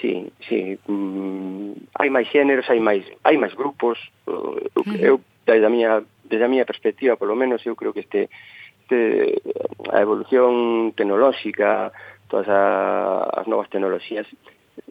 Sí, 0.00 0.32
sí, 0.48 0.80
mm, 0.88 1.92
hai 2.00 2.08
máis 2.08 2.32
xéneros, 2.32 2.64
hai 2.72 2.80
máis 2.80 3.04
hai 3.20 3.36
máis 3.36 3.52
grupos, 3.52 4.00
eu 4.98 5.20
desde 5.46 5.66
a 5.66 5.70
miña 5.70 6.02
desde 6.24 6.44
a 6.44 6.52
miña 6.52 6.68
perspectiva, 6.68 7.16
polo 7.16 7.34
menos 7.34 7.64
eu 7.66 7.74
creo 7.74 7.92
que 7.92 8.04
este 8.06 8.30
este 8.90 9.42
a 9.92 10.00
evolución 10.02 10.92
tecnolóxica, 10.98 11.92
todas 12.28 12.48
a, 12.48 13.22
as 13.38 13.46
novas 13.46 13.70
tecnoloxías 13.70 14.26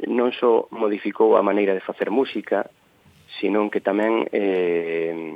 non 0.07 0.31
só 0.31 0.67
modificou 0.71 1.35
a 1.35 1.43
maneira 1.43 1.73
de 1.75 1.83
facer 1.83 2.11
música, 2.11 2.69
senón 3.39 3.67
que 3.67 3.83
tamén 3.83 4.27
eh, 4.31 5.35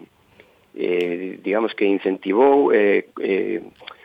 eh, 0.76 1.40
digamos 1.44 1.76
que 1.76 1.86
incentivou 1.86 2.72
eh, 2.72 3.12
eh, 3.20 3.60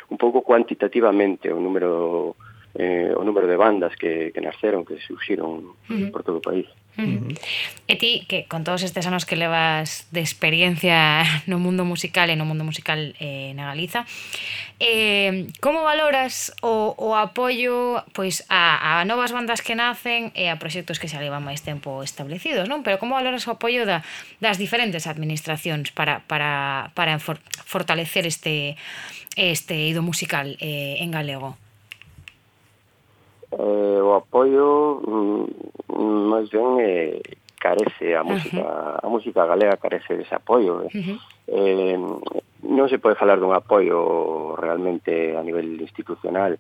un 0.08 0.16
pouco 0.16 0.42
cuantitativamente 0.42 1.52
o 1.52 1.60
número 1.60 2.34
eh, 2.74 3.12
o 3.14 3.22
número 3.24 3.46
de 3.46 3.56
bandas 3.56 3.94
que, 3.96 4.30
que 4.32 4.40
nasceron, 4.40 4.84
que 4.84 5.00
surxiron 5.00 5.72
uh 5.72 5.74
-huh. 5.88 6.10
por 6.10 6.22
todo 6.22 6.38
o 6.38 6.44
país. 6.44 6.68
Mm. 6.98 7.38
E 7.86 7.94
ti, 7.94 8.26
que 8.26 8.50
con 8.50 8.66
todos 8.66 8.82
estes 8.82 9.06
anos 9.06 9.22
que 9.22 9.38
levas 9.38 10.10
de 10.10 10.18
experiencia 10.18 11.22
no 11.46 11.62
mundo 11.62 11.86
musical 11.86 12.26
e 12.26 12.34
no 12.34 12.42
mundo 12.42 12.66
musical 12.66 13.14
eh, 13.22 13.54
na 13.54 13.70
Galiza, 13.70 14.02
eh, 14.82 15.46
como 15.62 15.86
valoras 15.86 16.50
o, 16.58 16.98
o 16.98 17.14
apoio 17.14 18.02
pois 18.18 18.42
a, 18.50 18.98
a 18.98 19.06
novas 19.06 19.30
bandas 19.30 19.62
que 19.62 19.78
nacen 19.78 20.34
e 20.34 20.50
a 20.50 20.58
proxectos 20.58 20.98
que 20.98 21.06
xa 21.06 21.22
levan 21.22 21.46
máis 21.46 21.62
tempo 21.62 22.02
establecidos, 22.02 22.66
non? 22.66 22.82
Pero 22.82 22.98
como 22.98 23.14
valoras 23.14 23.46
o 23.46 23.54
apoio 23.54 23.86
da, 23.86 24.02
das 24.42 24.58
diferentes 24.58 25.06
administracións 25.06 25.94
para, 25.94 26.26
para, 26.26 26.90
para 26.98 27.22
for, 27.22 27.38
fortalecer 27.62 28.26
este, 28.26 28.74
este 29.38 29.86
ido 29.86 30.02
musical 30.02 30.58
eh, 30.58 30.98
en 30.98 31.14
galego? 31.14 31.54
eh, 33.52 34.00
o 34.02 34.14
apoio 34.14 35.00
mm, 35.00 35.44
mm, 35.88 36.22
máis 36.28 36.48
ben 36.52 36.80
eh, 36.80 37.20
carece 37.58 38.14
a 38.14 38.22
música, 38.22 38.60
uh 38.60 39.00
-huh. 39.00 39.04
a 39.04 39.06
música 39.08 39.46
galega 39.46 39.80
carece 39.80 40.16
dese 40.16 40.34
apoio. 40.34 40.84
Eh. 40.84 40.90
Uh 40.92 41.02
-huh. 41.04 41.18
eh, 41.48 41.96
non 42.68 42.86
se 42.90 42.98
pode 42.98 43.16
falar 43.16 43.38
dun 43.38 43.54
apoio 43.54 44.56
realmente 44.58 45.36
a 45.36 45.42
nivel 45.42 45.80
institucional. 45.80 46.58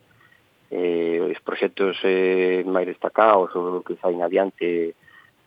Eh, 0.68 1.16
os 1.24 1.40
proxectos 1.40 1.96
eh, 2.04 2.60
máis 2.68 2.84
destacados 2.84 3.56
ou 3.56 3.80
que 3.80 3.96
saen 4.00 4.20
adiante 4.20 4.92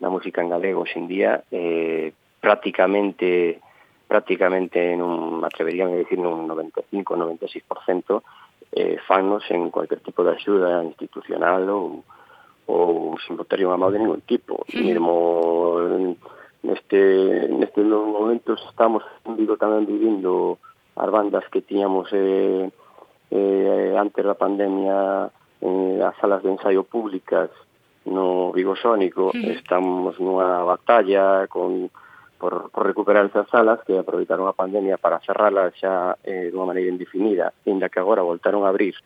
na 0.02 0.10
música 0.10 0.42
en 0.42 0.50
galego 0.50 0.82
hoxendía 0.82 1.46
eh, 1.54 2.10
prácticamente 2.42 3.62
prácticamente 4.12 4.92
en 4.92 5.02
un, 5.02 5.40
atrevería 5.46 5.86
a 5.86 5.88
decir, 5.88 6.20
un 6.20 6.44
95-96% 6.50 8.22
eh, 8.72 8.98
fannos 9.08 9.44
en 9.50 9.70
cualquier 9.70 10.00
tipo 10.02 10.24
de 10.24 10.32
axuda 10.32 10.84
institucional 10.84 11.68
ou, 11.70 12.04
ou 12.68 13.20
sin 13.26 13.36
botar 13.36 13.60
unha 13.60 13.78
mão 13.78 13.92
de 13.92 14.00
ningún 14.00 14.24
tipo. 14.24 14.64
Sí. 14.72 14.80
Mesmo 14.80 15.76
neste, 16.64 17.52
neste 17.52 17.82
momento 17.84 18.54
estamos 18.56 19.04
digo, 19.36 19.58
tamén 19.58 19.84
vivindo 19.84 20.62
as 20.96 21.10
bandas 21.10 21.44
que 21.52 21.66
tiñamos 21.66 22.08
eh, 22.14 22.70
eh, 23.32 23.96
antes 23.98 24.24
da 24.24 24.36
pandemia 24.36 25.32
eh, 25.62 26.00
as 26.04 26.16
salas 26.20 26.44
de 26.44 26.52
ensaio 26.52 26.84
públicas 26.84 27.50
no 28.06 28.52
Vigo 28.52 28.76
Sónico, 28.76 29.30
sí. 29.32 29.52
estamos 29.52 30.18
nunha 30.18 30.66
batalla 30.66 31.46
con 31.46 31.90
por, 32.42 32.72
por 32.72 32.88
recuperar 32.88 33.28
esas 33.28 33.48
salas 33.50 33.80
que 33.86 34.00
aproveitaron 34.00 34.50
a 34.50 34.58
pandemia 34.58 34.98
para 34.98 35.22
cerrarlas 35.22 35.78
xa 35.78 36.18
eh, 36.26 36.50
de 36.50 36.58
unha 36.58 36.74
maneira 36.74 36.90
indefinida, 36.90 37.54
inda 37.70 37.86
que 37.94 38.02
agora 38.02 38.26
voltaron 38.26 38.66
a 38.66 38.74
abrir 38.74 38.98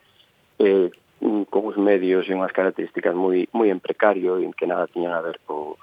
eh, 0.63 0.87
mm, 1.19 1.51
con 1.51 1.67
uns 1.67 1.75
medios 1.75 2.23
e 2.23 2.31
unhas 2.31 2.55
características 2.55 3.11
moi 3.11 3.43
moi 3.51 3.67
en 3.67 3.83
precario 3.83 4.39
e 4.39 4.47
que 4.55 4.63
nada 4.63 4.87
tiñan 4.87 5.11
a 5.11 5.19
ver 5.19 5.43
co 5.43 5.75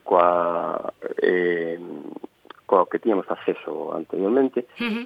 coa 0.00 0.88
eh, 1.20 1.76
coa 2.64 2.88
que 2.88 2.96
tiñamos 2.96 3.28
acceso 3.28 3.92
anteriormente. 3.92 4.64
Uh 4.80 4.88
-huh. 4.88 5.04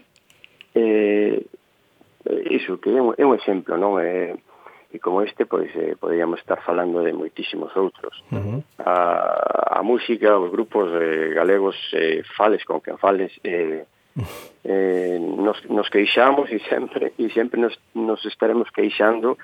eh, 0.79 1.43
iso 2.55 2.79
que 2.79 2.95
é 2.95 3.03
un, 3.03 3.19
é 3.19 3.27
un 3.27 3.35
exemplo, 3.35 3.75
non? 3.75 3.99
Eh, 3.99 4.39
e 4.95 5.03
como 5.03 5.27
este 5.27 5.43
pois 5.43 5.75
eh, 5.75 5.99
poderíamos 5.99 6.39
estar 6.39 6.63
falando 6.63 7.03
de 7.03 7.11
moitísimos 7.11 7.75
outros. 7.75 8.15
Uh 8.31 8.39
-huh. 8.39 8.59
a, 8.79 9.79
a 9.79 9.83
música, 9.83 10.39
os 10.39 10.55
grupos 10.55 10.87
eh, 10.95 11.35
galegos, 11.35 11.75
eh, 11.91 12.23
fales 12.39 12.63
con 12.63 12.79
quen 12.79 12.95
fales, 13.03 13.35
eh, 13.43 13.83
eh, 14.63 15.19
nos, 15.19 15.59
nos 15.67 15.91
queixamos 15.91 16.47
e 16.55 16.63
sempre 16.71 17.11
e 17.19 17.27
sempre 17.35 17.59
nos, 17.59 17.75
nos 17.99 18.23
estaremos 18.23 18.71
queixando 18.71 19.35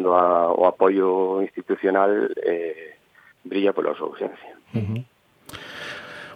do 0.00 0.16
a, 0.16 0.48
o 0.56 0.64
apoio 0.64 1.44
institucional 1.44 2.32
eh, 2.40 2.96
brilla 3.44 3.76
pola 3.76 3.92
súa 3.92 4.08
ausencia. 4.08 4.56
Uh 4.72 4.80
-huh. 4.80 5.00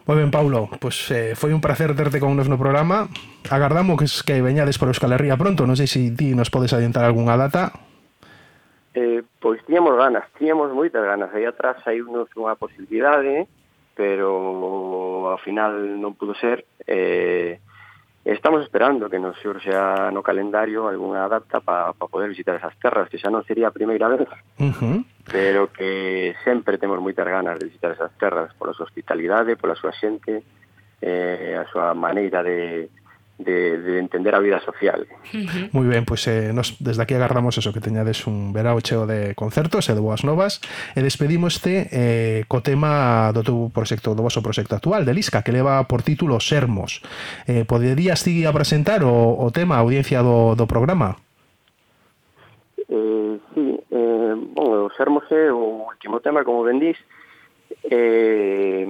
Moi 0.04 0.16
ben, 0.16 0.32
Paulo, 0.32 0.68
pois 0.80 0.96
eh, 1.12 1.32
foi 1.32 1.56
un 1.56 1.64
placer 1.64 1.92
terte 1.96 2.20
con 2.20 2.36
nos 2.36 2.52
no 2.52 2.60
programa. 2.60 3.08
Agardamos 3.48 3.96
que, 3.96 4.08
que 4.28 4.44
veñades 4.44 4.76
por 4.76 4.92
Euskal 4.92 5.16
Herria 5.16 5.40
pronto, 5.40 5.64
non 5.64 5.76
sei 5.76 5.88
se 5.88 6.04
ti 6.12 6.36
nos 6.36 6.52
podes 6.52 6.76
adiantar 6.76 7.08
algunha 7.08 7.36
data. 7.36 7.87
Eh, 8.94 9.22
pois 9.40 9.64
tiñamos 9.66 9.96
ganas, 9.96 10.24
tiñamos 10.38 10.72
moitas 10.72 11.04
ganas. 11.04 11.28
Aí 11.34 11.44
atrás 11.44 11.76
hai 11.84 12.00
unos 12.00 12.28
unha 12.34 12.56
posibilidade, 12.56 13.44
pero 13.92 15.28
ao 15.28 15.38
final 15.44 16.00
non 16.00 16.16
pudo 16.16 16.32
ser. 16.38 16.64
Eh, 16.88 17.60
estamos 18.24 18.64
esperando 18.64 19.08
que 19.10 19.20
nos 19.20 19.36
surxa 19.40 20.10
no 20.10 20.24
calendario 20.24 20.88
algunha 20.88 21.28
data 21.28 21.60
para 21.60 21.92
pa 21.92 22.06
poder 22.08 22.32
visitar 22.32 22.56
esas 22.56 22.76
terras, 22.80 23.08
que 23.12 23.20
xa 23.20 23.28
non 23.28 23.44
sería 23.44 23.68
a 23.68 23.76
primeira 23.76 24.08
vez, 24.08 24.24
uh 24.24 24.72
-huh. 24.72 25.04
pero 25.28 25.68
que 25.72 26.32
sempre 26.44 26.80
temos 26.80 27.00
moitas 27.00 27.28
ganas 27.28 27.60
de 27.60 27.68
visitar 27.68 27.92
esas 27.92 28.12
terras 28.16 28.52
pola 28.56 28.72
súa 28.72 28.88
hospitalidade, 28.88 29.56
pola 29.60 29.76
súa 29.76 29.92
xente, 29.92 30.44
eh, 31.00 31.56
a 31.56 31.64
súa 31.68 31.92
maneira 31.92 32.42
de, 32.42 32.88
de, 33.38 33.78
de 33.78 33.98
entender 33.98 34.34
a 34.34 34.40
vida 34.40 34.60
social. 34.60 35.06
Moi 35.70 35.86
ben, 35.86 36.02
pois 36.02 36.26
eh, 36.26 36.50
nos 36.50 36.74
desde 36.82 37.02
aquí 37.06 37.14
agardamos 37.14 37.54
eso 37.56 37.70
que 37.70 37.80
teñades 37.80 38.26
un 38.26 38.50
verao 38.52 38.82
cheo 38.82 39.06
de 39.06 39.38
concertos 39.38 39.86
e 39.86 39.94
de 39.94 40.02
boas 40.02 40.26
novas 40.26 40.58
e 40.98 41.00
despedimoste 41.00 41.86
eh, 41.94 42.42
co 42.50 42.66
tema 42.66 43.30
do 43.30 43.46
teu 43.46 43.58
proxecto, 43.70 44.18
do 44.18 44.26
vosso 44.26 44.42
proxecto 44.42 44.74
actual 44.74 45.06
de 45.06 45.14
Lisca, 45.14 45.46
que 45.46 45.54
leva 45.54 45.86
por 45.86 46.02
título 46.02 46.42
Sermos. 46.42 47.00
Eh, 47.46 47.62
poderías 47.62 48.26
ti 48.26 48.42
a 48.42 48.52
presentar 48.52 49.06
o, 49.06 49.38
o 49.38 49.46
tema 49.54 49.78
a 49.78 49.86
audiencia 49.86 50.20
do, 50.20 50.58
do 50.58 50.66
programa? 50.66 51.16
Eh, 52.90 53.38
sí, 53.54 53.78
eh, 53.90 54.34
bueno, 54.34 54.90
o 54.90 54.92
Sermos 54.98 55.24
é 55.30 55.52
o 55.54 55.86
último 55.86 56.18
tema, 56.18 56.42
como 56.42 56.66
ben 56.66 56.82
dís, 56.82 56.98
eh, 57.86 58.82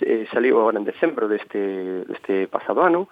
eh, 0.00 0.24
saliu 0.32 0.56
agora 0.56 0.78
en 0.78 0.88
decembro 0.88 1.28
deste, 1.28 2.06
deste 2.08 2.48
pasado 2.48 2.80
ano, 2.80 3.08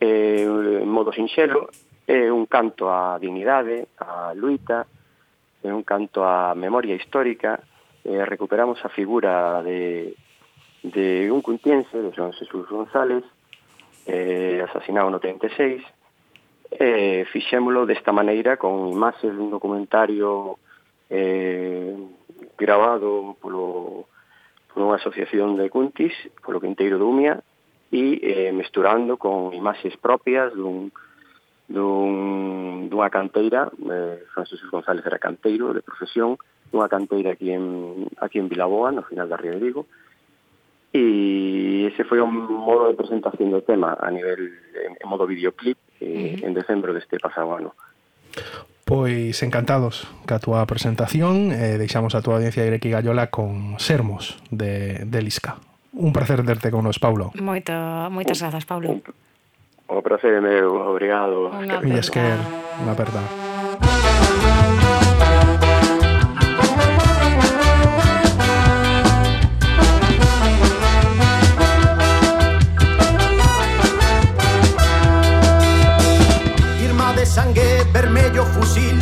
eh, 0.00 0.80
en 0.82 0.88
modo 0.88 1.12
sinxelo, 1.12 1.68
é 2.08 2.32
un 2.32 2.48
canto 2.48 2.88
á 2.90 3.20
dignidade, 3.20 3.86
á 4.00 4.32
luita, 4.34 4.88
é 5.62 5.70
un 5.70 5.84
canto 5.84 6.24
á 6.24 6.56
memoria 6.56 6.96
histórica, 6.96 7.60
eh, 8.02 8.24
recuperamos 8.24 8.80
a 8.82 8.88
figura 8.88 9.62
de, 9.62 10.16
de 10.82 11.30
un 11.30 11.44
cuntiense, 11.44 12.00
de 12.00 12.10
Xoan 12.10 12.32
Jesús 12.32 12.66
González, 12.66 13.22
eh, 14.06 14.64
asesinado 14.64 15.10
no 15.10 15.20
36, 15.20 15.84
eh, 16.70 17.24
fixémolo 17.30 17.84
desta 17.84 18.10
maneira 18.10 18.56
con 18.56 18.88
imaxes 18.88 19.36
dun 19.36 19.52
documentario 19.52 20.58
eh, 21.10 21.94
grabado 22.56 23.36
polo 23.42 24.06
por 24.70 24.86
unha 24.86 24.96
asociación 25.02 25.58
de 25.58 25.66
Cuntis, 25.66 26.14
polo 26.40 26.62
Quinteiro 26.62 26.96
de 26.96 27.04
Umia, 27.04 27.34
e 27.90 28.22
eh, 28.22 28.52
mesturando 28.54 29.18
con 29.18 29.52
imaxes 29.52 29.98
propias 29.98 30.54
dun, 30.54 30.94
dun, 31.66 32.88
dunha 32.88 33.10
canteira, 33.10 33.70
eh, 33.70 34.22
Francisco 34.34 34.70
González 34.70 35.04
era 35.06 35.18
canteiro 35.18 35.74
de 35.74 35.82
profesión, 35.82 36.38
dunha 36.70 36.86
canteira 36.86 37.34
aquí 37.34 37.50
en, 37.50 38.06
aquí 38.22 38.38
en 38.38 38.48
Vilaboa, 38.48 38.94
no 38.94 39.02
final 39.02 39.28
da 39.28 39.36
Río 39.36 39.58
de 39.58 39.62
Vigo, 39.62 39.86
e 40.94 41.86
ese 41.90 42.02
foi 42.06 42.18
o 42.18 42.26
modo 42.26 42.90
de 42.90 42.98
presentación 42.98 43.50
do 43.50 43.62
tema 43.62 43.94
a 43.98 44.10
nivel, 44.10 44.54
en, 44.74 44.98
en 44.98 45.06
modo 45.06 45.26
videoclip, 45.26 45.78
eh, 45.98 46.06
uh 46.06 46.10
-huh. 46.10 46.46
en 46.46 46.52
decembro 46.54 46.94
deste 46.94 47.18
pasado 47.18 47.54
ano. 47.54 47.74
Pois 48.86 49.38
encantados 49.46 50.10
ca 50.26 50.42
túa 50.42 50.66
presentación, 50.66 51.54
eh, 51.54 51.78
deixamos 51.78 52.18
a 52.18 52.22
túa 52.22 52.42
audiencia 52.42 52.66
Greki 52.66 52.90
Gallola 52.90 53.30
con 53.30 53.78
Sermos 53.78 54.42
de, 54.50 55.06
de 55.06 55.22
Lisca 55.22 55.62
un 55.92 56.12
placer 56.12 56.44
terte 56.44 56.70
con 56.70 56.84
nos, 56.84 56.98
Paulo. 56.98 57.32
Moito, 57.40 57.72
moitas 58.10 58.40
grazas, 58.40 58.64
Paulo. 58.64 59.00
O 59.90 60.02
placer 60.02 60.34
é 60.34 60.40
meu, 60.40 60.78
obrigado. 60.86 61.50
Unha 61.50 61.82
aperta. 61.82 62.38
Unha 62.78 62.94
aperta. 62.94 63.20
Firma 76.78 77.10
de 77.18 77.26
sangue, 77.26 77.82
vermello 77.90 78.46
fusil, 78.54 78.94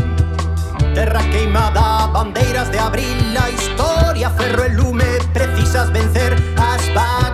terra 0.97 1.21
queimada, 1.29 2.09
bandeiras 2.09 2.73
de 2.73 2.79
abril, 2.81 3.35
la 3.35 3.51
historia, 3.53 4.31
ferro 4.31 4.65
e 4.65 4.73
lume, 4.73 5.21
precisas 5.37 5.93
vencer, 5.93 6.33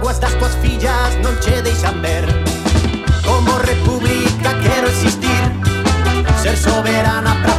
aguas 0.05 0.21
das 0.21 0.35
tuas 0.35 0.55
fillas 0.57 1.17
non 1.23 1.35
che 1.41 1.63
deixan 1.63 2.03
ver 2.03 2.27
Como 3.25 3.57
república 3.57 4.53
quero 4.61 4.87
existir 4.89 5.43
Ser 6.43 6.59
soberana 6.59 7.33
pra 7.43 7.54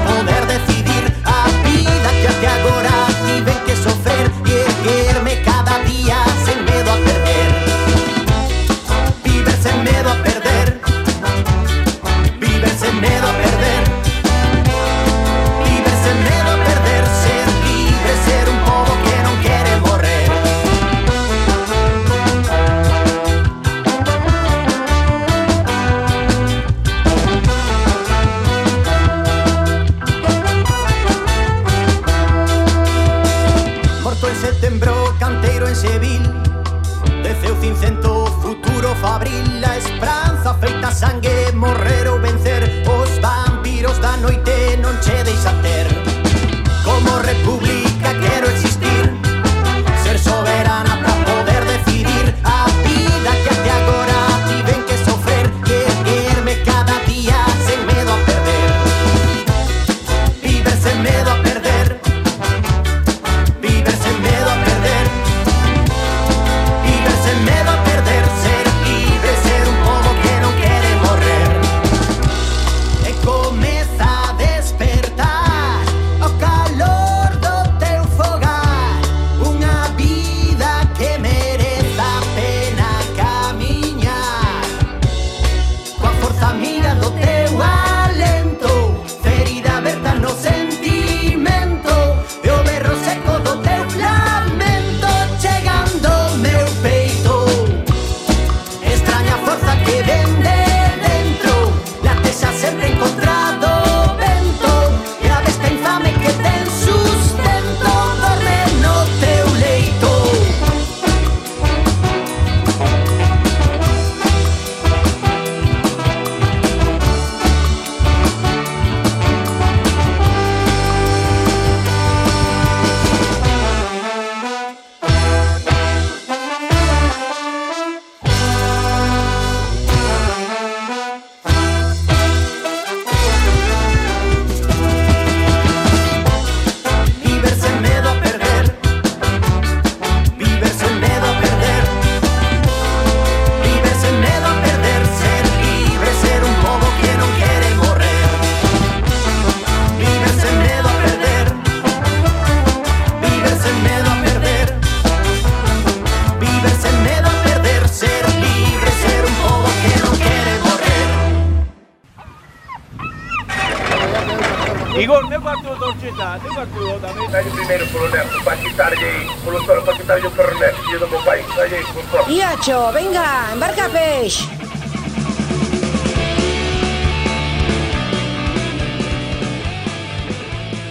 Nacho, 172.65 172.91
venga, 172.93 173.53
embarca 173.53 173.87
peix. 173.93 174.41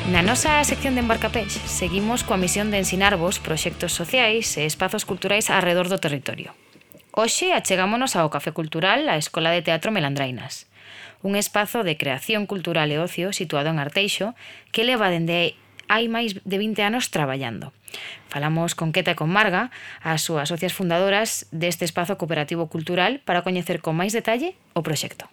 Na 0.06 0.22
nosa 0.22 0.62
sección 0.62 0.94
de 0.94 1.02
Embarcapés 1.02 1.58
seguimos 1.66 2.22
coa 2.22 2.38
misión 2.38 2.70
de 2.70 2.78
ensinarvos 2.78 3.42
proxectos 3.42 3.90
sociais 3.90 4.54
e 4.54 4.70
espazos 4.70 5.02
culturais 5.02 5.50
arredor 5.50 5.90
do 5.90 5.98
territorio. 5.98 6.54
Hoxe 7.10 7.50
achegámonos 7.50 8.14
ao 8.14 8.30
Café 8.30 8.54
Cultural, 8.54 9.10
a 9.10 9.18
Escola 9.18 9.50
de 9.50 9.66
Teatro 9.66 9.90
Melandrainas, 9.90 10.70
un 11.26 11.34
espazo 11.34 11.82
de 11.82 11.98
creación 11.98 12.46
cultural 12.46 12.94
e 12.94 13.02
ocio 13.02 13.34
situado 13.34 13.74
en 13.74 13.82
Arteixo 13.82 14.38
que 14.70 14.86
leva 14.86 15.10
dende 15.10 15.58
hai 15.90 16.06
máis 16.06 16.38
de 16.38 16.54
20 16.54 16.86
anos 16.86 17.10
traballando. 17.10 17.74
Falamos 18.28 18.74
con 18.74 18.90
Queta 18.90 19.12
e 19.12 19.18
con 19.18 19.30
Marga, 19.30 19.70
as 20.02 20.22
súas 20.22 20.50
socias 20.50 20.74
fundadoras 20.74 21.46
deste 21.54 21.86
espazo 21.86 22.18
cooperativo 22.18 22.66
cultural 22.66 23.22
para 23.22 23.46
coñecer 23.46 23.78
con 23.78 23.94
máis 23.94 24.10
detalle 24.10 24.58
o 24.74 24.82
proxecto. 24.82 25.30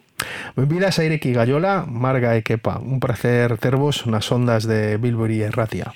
Benvidas 0.54 0.98
a 0.98 1.04
Ireki 1.04 1.32
Gallola, 1.32 1.84
Marga 1.88 2.36
e 2.38 2.46
Kepa. 2.46 2.78
Un 2.78 3.02
placer 3.02 3.58
tervos 3.58 4.06
nas 4.06 4.30
ondas 4.30 4.68
de 4.68 4.98
Bilbori 4.98 5.42
e 5.42 5.50
Ratia. 5.50 5.90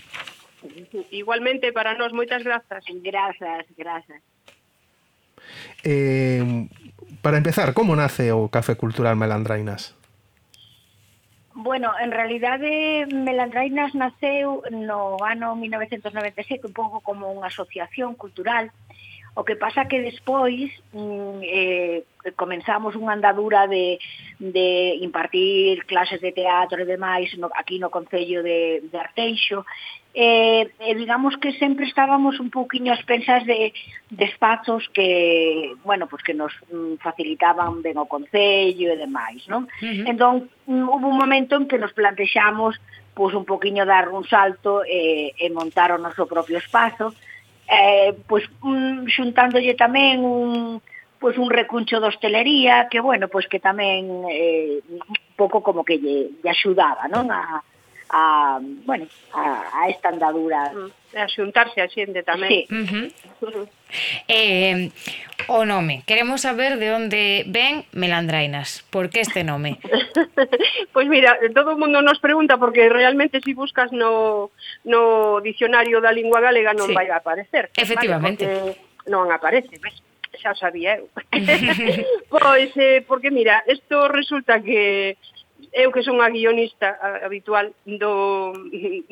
Igualmente 1.10 1.70
para 1.72 1.94
nós, 1.94 2.10
moitas 2.12 2.42
grazas. 2.42 2.82
Grazas, 3.02 3.66
grazas. 3.76 4.20
Eh, 5.84 6.66
para 7.22 7.38
empezar, 7.38 7.72
como 7.72 7.94
nace 7.94 8.32
o 8.32 8.48
Café 8.48 8.74
Cultural 8.74 9.14
Melandrainas? 9.14 9.94
Bueno, 11.58 11.90
en 11.98 12.12
realidade 12.12 13.06
Melandrainas 13.08 13.94
naceu 13.96 14.60
no 14.70 15.16
ano 15.24 15.56
1997 15.56 16.68
un 16.68 16.76
pouco 16.76 17.00
como 17.00 17.32
unha 17.32 17.48
asociación 17.48 18.12
cultural 18.12 18.68
O 19.36 19.44
que 19.44 19.54
pasa 19.54 19.84
que 19.84 20.00
despois 20.00 20.72
mm, 20.96 21.44
eh, 21.44 22.08
comenzamos 22.40 22.96
unha 22.96 23.12
andadura 23.12 23.68
de, 23.68 24.00
de 24.40 24.96
impartir 25.04 25.84
clases 25.84 26.24
de 26.24 26.32
teatro 26.32 26.80
e 26.80 26.88
demais 26.88 27.28
no, 27.36 27.52
aquí 27.52 27.76
no 27.76 27.92
Concello 27.92 28.40
de, 28.40 28.80
de 28.88 28.96
Arteixo. 28.96 29.60
Eh, 30.16 30.72
eh, 30.80 30.94
digamos 30.96 31.36
que 31.36 31.52
sempre 31.60 31.84
estábamos 31.84 32.40
un 32.40 32.48
pouquiño 32.48 32.96
as 32.96 33.04
pensas 33.04 33.44
de, 33.44 33.76
de 34.08 34.24
espazos 34.24 34.88
que, 34.96 35.76
bueno, 35.84 36.08
pues 36.08 36.24
que 36.24 36.32
nos 36.32 36.56
mm, 36.72 36.96
facilitaban 37.04 37.84
ben 37.84 38.00
o 38.00 38.08
Concello 38.08 38.88
e 38.88 38.96
demais, 38.96 39.44
non? 39.52 39.68
Uh 39.68 39.84
-huh. 39.84 40.08
Entón, 40.08 40.48
mm, 40.64 40.88
hubo 40.88 41.12
un 41.12 41.20
momento 41.20 41.60
en 41.60 41.68
que 41.68 41.76
nos 41.76 41.92
plantexamos 41.92 42.80
pois 43.12 43.32
pues, 43.32 43.36
un 43.36 43.44
poquiño 43.44 43.84
dar 43.84 44.08
un 44.08 44.24
salto 44.24 44.80
e, 44.80 45.36
eh, 45.36 45.44
e 45.44 45.52
montar 45.52 45.92
o 45.92 46.00
noso 46.00 46.24
propio 46.24 46.56
espazo 46.56 47.12
eh, 47.68 48.14
pois, 48.26 48.44
un, 48.62 49.06
xuntándolle 49.10 49.74
tamén 49.74 50.22
un, 50.22 50.78
pois, 51.18 51.36
un 51.38 51.50
recuncho 51.50 52.00
de 52.00 52.08
hostelería, 52.08 52.86
que, 52.90 53.00
bueno, 53.00 53.26
pois 53.28 53.46
que 53.50 53.58
tamén 53.58 54.26
eh, 54.30 54.80
un 54.86 55.34
pouco 55.34 55.60
como 55.62 55.82
que 55.82 55.98
lle, 55.98 56.30
lle 56.42 56.50
axudaba, 56.50 57.10
non? 57.10 57.30
A, 57.30 57.62
a, 58.10 58.58
bueno, 58.60 59.06
a, 59.32 59.82
a 59.82 59.88
esta 59.88 60.08
andadura. 60.08 60.72
Mm. 60.72 60.90
A 61.16 61.24
xuntarse 61.32 61.80
a 61.80 61.88
xente 61.88 62.20
tamén. 62.20 62.50
Sí. 62.52 62.60
Uh 62.68 62.84
-huh. 62.84 63.64
Eh, 64.28 64.92
o 65.48 65.64
nome, 65.64 66.04
queremos 66.04 66.44
saber 66.44 66.76
de 66.76 66.92
onde 66.92 67.48
ven 67.48 67.88
Melandrainas, 67.96 68.84
por 68.92 69.08
que 69.08 69.24
este 69.24 69.40
nome? 69.40 69.80
pois 70.92 70.92
pues 70.92 71.06
mira, 71.08 71.40
todo 71.56 71.72
o 71.72 71.80
mundo 71.80 72.04
nos 72.04 72.20
pregunta 72.20 72.60
porque 72.60 72.92
realmente 72.92 73.40
si 73.40 73.56
buscas 73.56 73.92
no, 73.96 74.52
no 74.84 75.40
dicionario 75.40 76.04
da 76.04 76.12
lingua 76.12 76.44
galega 76.44 76.76
non 76.76 76.90
sí. 76.90 76.92
vai 76.92 77.08
a 77.08 77.24
aparecer. 77.24 77.72
Efectivamente. 77.72 78.44
Vale, 78.44 78.76
non 79.08 79.32
aparece, 79.32 79.80
ves? 79.80 79.96
xa 80.36 80.52
sabía 80.54 81.00
eu. 81.00 81.08
pois, 82.28 82.70
eh, 82.76 83.04
porque 83.08 83.30
mira, 83.30 83.64
isto 83.66 84.08
resulta 84.08 84.60
que 84.60 85.16
eu 85.76 85.92
que 85.92 86.00
son 86.00 86.24
a 86.24 86.32
guionista 86.32 86.96
habitual 87.20 87.76
do, 87.84 88.56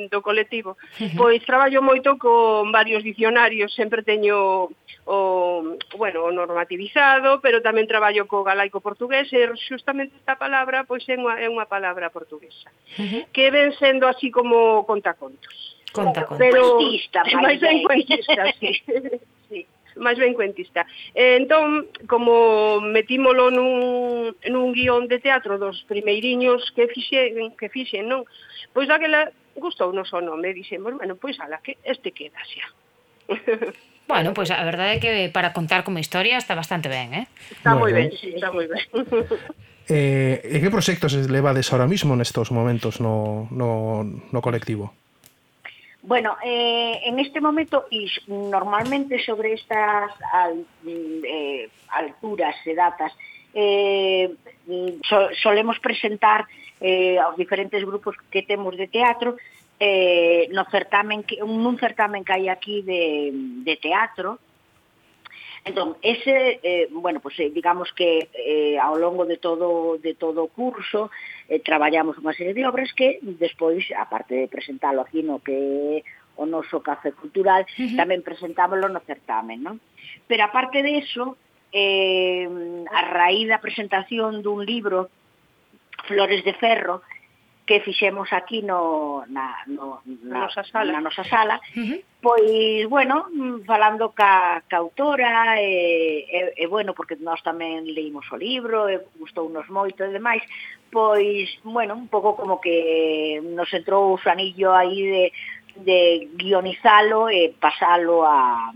do 0.08 0.20
colectivo, 0.24 0.80
pois 1.20 1.44
traballo 1.44 1.84
moito 1.84 2.16
con 2.16 2.72
varios 2.72 3.04
dicionarios, 3.04 3.76
sempre 3.76 4.00
teño 4.00 4.72
o, 5.04 5.76
bueno, 6.00 6.24
o 6.24 6.32
normativizado, 6.32 7.44
pero 7.44 7.60
tamén 7.60 7.84
traballo 7.84 8.24
co 8.24 8.40
galaico 8.40 8.80
portugués 8.80 9.28
e 9.36 9.44
justamente 9.68 10.16
esta 10.16 10.40
palabra 10.40 10.88
pois 10.88 11.04
é 11.04 11.20
unha, 11.20 11.36
é 11.36 11.52
unha 11.52 11.68
palabra 11.68 12.08
portuguesa, 12.08 12.72
uh 12.96 13.04
-huh. 13.04 13.22
que 13.28 13.52
ven 13.52 13.76
sendo 13.76 14.08
así 14.08 14.32
como 14.32 14.88
contacontos. 14.88 15.76
Conta. 15.92 16.26
Pero, 16.40 16.80
Cuentista, 16.80 17.22
máis 17.44 17.60
ben 17.60 17.84
cuentista, 17.84 18.48
sí. 18.56 18.72
máis 19.96 20.18
ben 20.18 20.34
cuentista. 20.34 20.86
E, 21.14 21.38
entón, 21.38 21.90
como 22.06 22.80
metímolo 22.80 23.50
nun, 23.50 24.34
nun 24.50 24.66
guión 24.74 25.06
de 25.06 25.18
teatro 25.18 25.58
dos 25.58 25.82
primeiriños 25.86 26.72
que 26.74 26.88
fixen, 26.90 27.54
que 27.54 27.68
fixen 27.68 28.10
non? 28.10 28.26
Pois 28.74 28.90
daquela 28.90 29.30
gustou 29.54 29.94
o 29.94 30.20
nome, 30.20 30.54
dixemos, 30.54 30.94
bueno, 30.98 31.14
pois 31.16 31.38
ala, 31.38 31.62
que 31.62 31.78
este 31.84 32.10
queda 32.10 32.42
xa. 32.42 32.66
Bueno, 34.06 34.34
pois 34.34 34.52
pues 34.52 34.60
a 34.60 34.64
verdade 34.68 34.96
é 34.96 35.00
que 35.00 35.32
para 35.32 35.56
contar 35.56 35.80
como 35.80 35.96
historia 35.96 36.36
está 36.36 36.52
bastante 36.52 36.92
ben, 36.92 37.14
eh? 37.14 37.26
Está 37.48 37.72
moi 37.72 37.88
ben, 37.88 38.12
sí, 38.12 38.36
está 38.36 38.52
moi 38.52 38.68
ben. 38.68 38.84
eh, 39.88 40.44
e 40.44 40.60
que 40.60 40.68
proxectos 40.68 41.16
levades 41.32 41.72
ahora 41.72 41.88
mismo 41.88 42.12
nestos 42.12 42.52
momentos 42.52 43.00
no, 43.00 43.48
no, 43.48 44.04
no 44.04 44.40
colectivo? 44.44 44.92
Bueno, 46.06 46.36
eh, 46.44 47.00
en 47.04 47.18
este 47.18 47.40
momento, 47.40 47.86
y 47.90 48.06
normalmente 48.28 49.24
sobre 49.24 49.54
estas 49.54 50.12
al, 50.32 50.66
mm, 50.82 51.24
eh, 51.24 51.68
alturas 51.88 52.54
e 52.66 52.74
datas, 52.74 53.12
eh, 53.54 54.28
mm, 54.66 55.00
so, 55.08 55.32
solemos 55.42 55.80
presentar 55.80 56.44
eh, 56.80 57.16
aos 57.18 57.36
diferentes 57.40 57.80
grupos 57.86 58.16
que 58.30 58.42
temos 58.42 58.76
de 58.76 58.88
teatro 58.88 59.36
eh, 59.80 60.48
no 60.52 60.64
certamen 60.70 61.22
que, 61.22 61.42
un 61.42 61.78
certamen 61.78 62.24
que 62.24 62.32
hai 62.36 62.52
aquí 62.52 62.82
de, 62.82 63.32
de 63.64 63.74
teatro 63.80 64.38
Entón, 65.64 65.96
ese, 66.02 66.60
eh, 66.62 66.88
bueno, 66.90 67.20
pues, 67.20 67.40
eh, 67.40 67.50
digamos 67.50 67.90
que 67.94 68.28
eh, 68.34 68.78
ao 68.78 68.98
longo 69.00 69.24
de 69.24 69.38
todo 69.38 69.96
de 69.96 70.12
todo 70.12 70.44
o 70.44 70.52
curso 70.52 71.08
eh, 71.48 71.56
traballamos 71.64 72.20
unha 72.20 72.36
serie 72.36 72.52
de 72.52 72.68
obras 72.68 72.92
que 72.92 73.16
despois, 73.24 73.88
aparte 73.96 74.36
de 74.36 74.52
presentalo 74.52 75.00
aquí 75.00 75.24
no 75.24 75.40
que 75.40 76.04
o 76.36 76.44
noso 76.44 76.84
café 76.84 77.16
cultural, 77.16 77.64
uh 77.64 77.80
-huh. 77.80 77.96
tamén 77.96 78.20
presentámoslo 78.20 78.92
no 78.92 79.00
certamen, 79.08 79.64
non? 79.64 79.80
Pero 80.28 80.44
aparte 80.44 80.84
de 80.84 81.00
eso, 81.00 81.40
eh, 81.72 82.44
a 82.92 83.00
raíz 83.08 83.48
da 83.48 83.64
presentación 83.64 84.44
dun 84.44 84.68
libro 84.68 85.08
Flores 86.04 86.44
de 86.44 86.52
Ferro, 86.60 87.00
que 87.66 87.80
fixemos 87.80 88.32
aquí 88.32 88.60
no, 88.62 89.24
na, 89.28 89.56
no, 89.66 90.02
na, 90.04 90.40
nosa 90.40 90.64
sala. 90.64 90.92
na 90.92 91.00
nosa 91.00 91.24
sala, 91.24 91.56
uh 91.56 91.80
-huh. 91.80 92.00
pois, 92.20 92.86
bueno, 92.88 93.26
falando 93.64 94.12
ca, 94.12 94.62
ca 94.68 94.76
autora, 94.76 95.60
e, 95.60 96.28
e, 96.28 96.40
e, 96.60 96.66
bueno, 96.66 96.92
porque 96.92 97.16
nós 97.16 97.40
tamén 97.40 97.88
leímos 97.88 98.28
o 98.28 98.36
libro, 98.36 98.88
e 98.92 99.00
gustounos 99.16 99.64
moito 99.72 100.04
e 100.04 100.12
demais, 100.12 100.44
pois, 100.92 101.48
bueno, 101.64 101.96
un 101.96 102.08
pouco 102.12 102.36
como 102.36 102.60
que 102.60 103.40
nos 103.40 103.72
entrou 103.72 104.12
o 104.12 104.28
anillo 104.28 104.76
aí 104.76 105.00
de, 105.08 105.24
de 105.88 106.28
guionizalo 106.36 107.32
e 107.32 107.56
pasalo 107.56 108.28
a, 108.28 108.72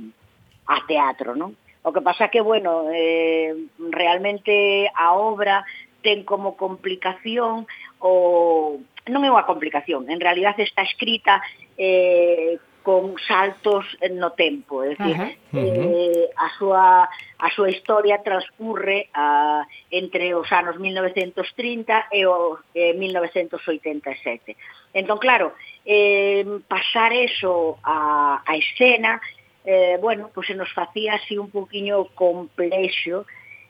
a 0.65 0.77
teatro, 0.89 1.37
non? 1.37 1.53
O 1.85 1.93
que 1.93 2.01
pasa 2.01 2.29
que, 2.29 2.41
bueno, 2.41 2.89
eh, 2.93 3.55
realmente 3.79 4.91
a 4.97 5.15
obra 5.15 5.65
ten 6.09 6.25
como 6.25 6.57
complicación 6.57 7.69
o 8.01 8.81
non 9.13 9.21
é 9.25 9.29
unha 9.29 9.45
complicación, 9.45 10.09
en 10.09 10.25
realidad 10.25 10.57
está 10.57 10.81
escrita 10.81 11.45
eh, 11.77 12.57
con 12.81 13.21
saltos 13.21 13.85
no 14.17 14.33
tempo, 14.33 14.81
é 14.81 14.97
dicir, 14.97 15.13
uh 15.13 15.29
-huh. 15.53 15.61
eh, 15.61 16.33
a 16.33 16.49
súa 16.57 17.05
a 17.45 17.49
súa 17.53 17.69
historia 17.69 18.25
transcurre 18.25 19.13
a, 19.13 19.69
entre 19.93 20.33
os 20.33 20.49
anos 20.49 20.81
1930 20.81 22.09
e 22.09 22.25
o 22.25 22.57
eh, 22.73 22.97
1987. 22.97 24.57
Entón, 24.97 25.21
claro, 25.21 25.53
eh, 25.85 26.41
pasar 26.65 27.13
eso 27.13 27.77
a, 27.85 28.41
a 28.49 28.53
escena, 28.57 29.21
eh, 29.69 30.01
bueno, 30.01 30.33
pois 30.33 30.35
pues 30.35 30.47
se 30.49 30.57
nos 30.57 30.73
facía 30.73 31.21
así 31.21 31.37
un 31.37 31.53
poquinho 31.53 32.09
complexo, 32.17 33.29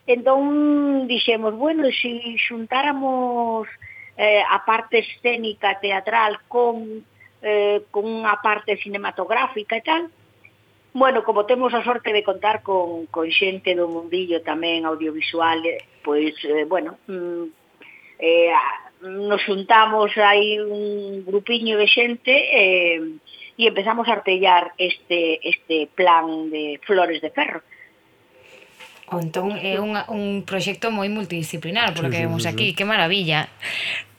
Entón, 0.09 1.05
dixemos, 1.05 1.53
bueno, 1.53 1.85
se 1.93 2.41
xuntáramos 2.49 3.69
eh, 4.17 4.41
a 4.41 4.65
parte 4.65 5.05
escénica 5.05 5.77
teatral 5.85 6.41
con, 6.49 7.05
eh, 7.45 7.85
con 7.93 8.09
unha 8.09 8.41
parte 8.41 8.81
cinematográfica 8.81 9.77
e 9.77 9.85
tal, 9.85 10.05
Bueno, 10.99 11.23
como 11.23 11.45
temos 11.45 11.75
a 11.75 11.85
sorte 11.85 12.13
de 12.13 12.25
contar 12.25 12.63
con, 12.63 13.07
con 13.07 13.31
xente 13.31 13.77
do 13.77 13.87
mundillo 13.87 14.41
tamén 14.41 14.89
audiovisual, 14.89 15.61
eh, 15.63 15.85
pois, 16.01 16.33
eh, 16.43 16.65
bueno, 16.65 16.97
mm, 17.07 17.45
eh, 18.19 18.51
nos 19.05 19.45
juntamos 19.45 20.11
aí 20.17 20.59
un 20.59 21.23
grupiño 21.29 21.77
de 21.77 21.87
xente 21.87 22.33
eh, 22.33 22.99
e 23.61 23.63
empezamos 23.69 24.09
a 24.09 24.17
artellar 24.17 24.73
este, 24.81 25.39
este 25.45 25.93
plan 25.93 26.49
de 26.49 26.81
flores 26.83 27.21
de 27.21 27.31
ferro. 27.31 27.61
O 29.11 29.19
entón 29.21 29.57
é 29.57 29.81
un, 29.81 29.97
un 30.13 30.45
proxecto 30.45 30.93
moi 30.93 31.09
multidisciplinar, 31.09 31.97
polo 31.97 32.13
que 32.13 32.21
vemos 32.21 32.45
aquí, 32.45 32.77
que 32.77 32.85
maravilla. 32.85 33.49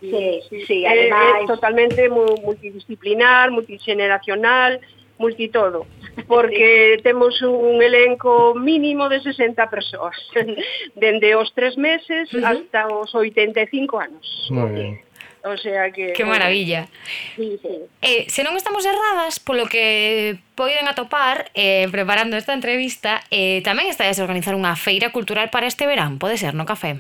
Sí, 0.01 0.41
sí, 0.65 0.85
ademais... 0.85 1.41
É, 1.41 1.43
é 1.43 1.47
totalmente 1.47 2.09
multidisciplinar, 2.09 3.51
multigeneracional, 3.51 4.79
multitodo, 5.19 5.85
porque 6.27 6.95
sí. 6.97 7.03
temos 7.03 7.41
un 7.41 7.83
elenco 7.83 8.55
mínimo 8.55 9.09
de 9.09 9.21
60 9.21 9.69
persoas, 9.69 10.15
dende 10.95 11.35
os 11.35 11.53
tres 11.53 11.77
meses 11.77 12.33
uh 12.33 12.39
-huh. 12.39 12.47
hasta 12.47 12.87
os 12.87 13.13
85 13.13 13.99
anos. 13.99 14.25
Moi 14.49 14.71
ben. 14.71 15.09
O 15.43 15.55
sea 15.57 15.91
que... 15.91 16.13
Que 16.13 16.25
maravilla. 16.25 16.87
Sí, 17.35 17.59
sí. 17.61 17.75
Eh, 18.01 18.25
se 18.27 18.43
non 18.43 18.59
estamos 18.59 18.83
erradas, 18.83 19.39
polo 19.39 19.71
que 19.71 20.39
poden 20.59 20.91
atopar 20.91 21.47
eh, 21.55 21.87
preparando 21.91 22.35
esta 22.35 22.51
entrevista, 22.51 23.23
eh, 23.31 23.63
tamén 23.63 23.87
estáis 23.87 24.19
a 24.19 24.25
organizar 24.27 24.55
unha 24.55 24.75
feira 24.75 25.15
cultural 25.15 25.47
para 25.47 25.71
este 25.71 25.87
verán, 25.87 26.19
pode 26.19 26.35
ser, 26.35 26.51
no 26.51 26.67
café? 26.67 26.99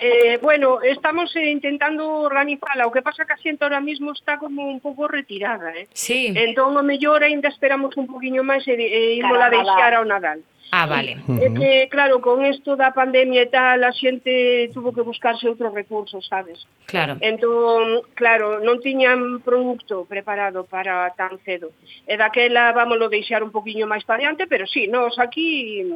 Eh, 0.00 0.38
bueno, 0.42 0.82
estamos 0.82 1.34
eh, 1.36 1.50
intentando 1.50 2.04
organizarla, 2.20 2.86
o 2.86 2.92
que 2.92 3.02
pasa 3.02 3.24
que 3.24 3.32
a 3.32 3.40
xente 3.40 3.64
ahora 3.64 3.80
mismo 3.80 4.12
está 4.12 4.38
como 4.38 4.66
un 4.66 4.80
pouco 4.80 5.06
retirada, 5.08 5.70
eh? 5.72 5.86
Sí. 5.94 6.32
Entón, 6.34 6.76
o 6.76 6.82
mellor, 6.82 7.22
ainda 7.22 7.48
esperamos 7.48 7.96
un 7.96 8.06
poquinho 8.10 8.42
máis 8.42 8.66
e, 8.66 8.74
e 8.74 9.16
irmola 9.22 9.48
deixar 9.48 9.94
ao 9.94 10.04
Nadal. 10.04 10.42
Ah, 10.70 10.86
vale. 10.86 11.18
É 11.40 11.48
que, 11.50 11.88
claro, 11.88 12.20
con 12.20 12.44
isto 12.44 12.74
da 12.74 12.90
pandemia 12.90 13.42
e 13.42 13.52
tal, 13.52 13.84
a 13.84 13.92
xente 13.92 14.70
tuvo 14.74 14.92
que 14.92 15.06
buscarse 15.06 15.48
outros 15.48 15.72
recursos, 15.72 16.26
sabes? 16.26 16.66
Claro. 16.86 17.16
Entón, 17.20 18.02
claro, 18.14 18.58
non 18.58 18.82
tiñan 18.82 19.38
produto 19.44 20.02
preparado 20.08 20.66
para 20.66 21.14
tan 21.14 21.38
cedo. 21.46 21.70
E 22.06 22.18
daquela 22.18 22.74
vámoslo 22.74 23.06
deixar 23.06 23.46
un 23.46 23.54
poquinho 23.54 23.86
máis 23.86 24.02
para 24.02 24.26
diante, 24.26 24.50
pero 24.50 24.66
sí, 24.66 24.90
nós 24.90 25.14
aquí 25.22 25.86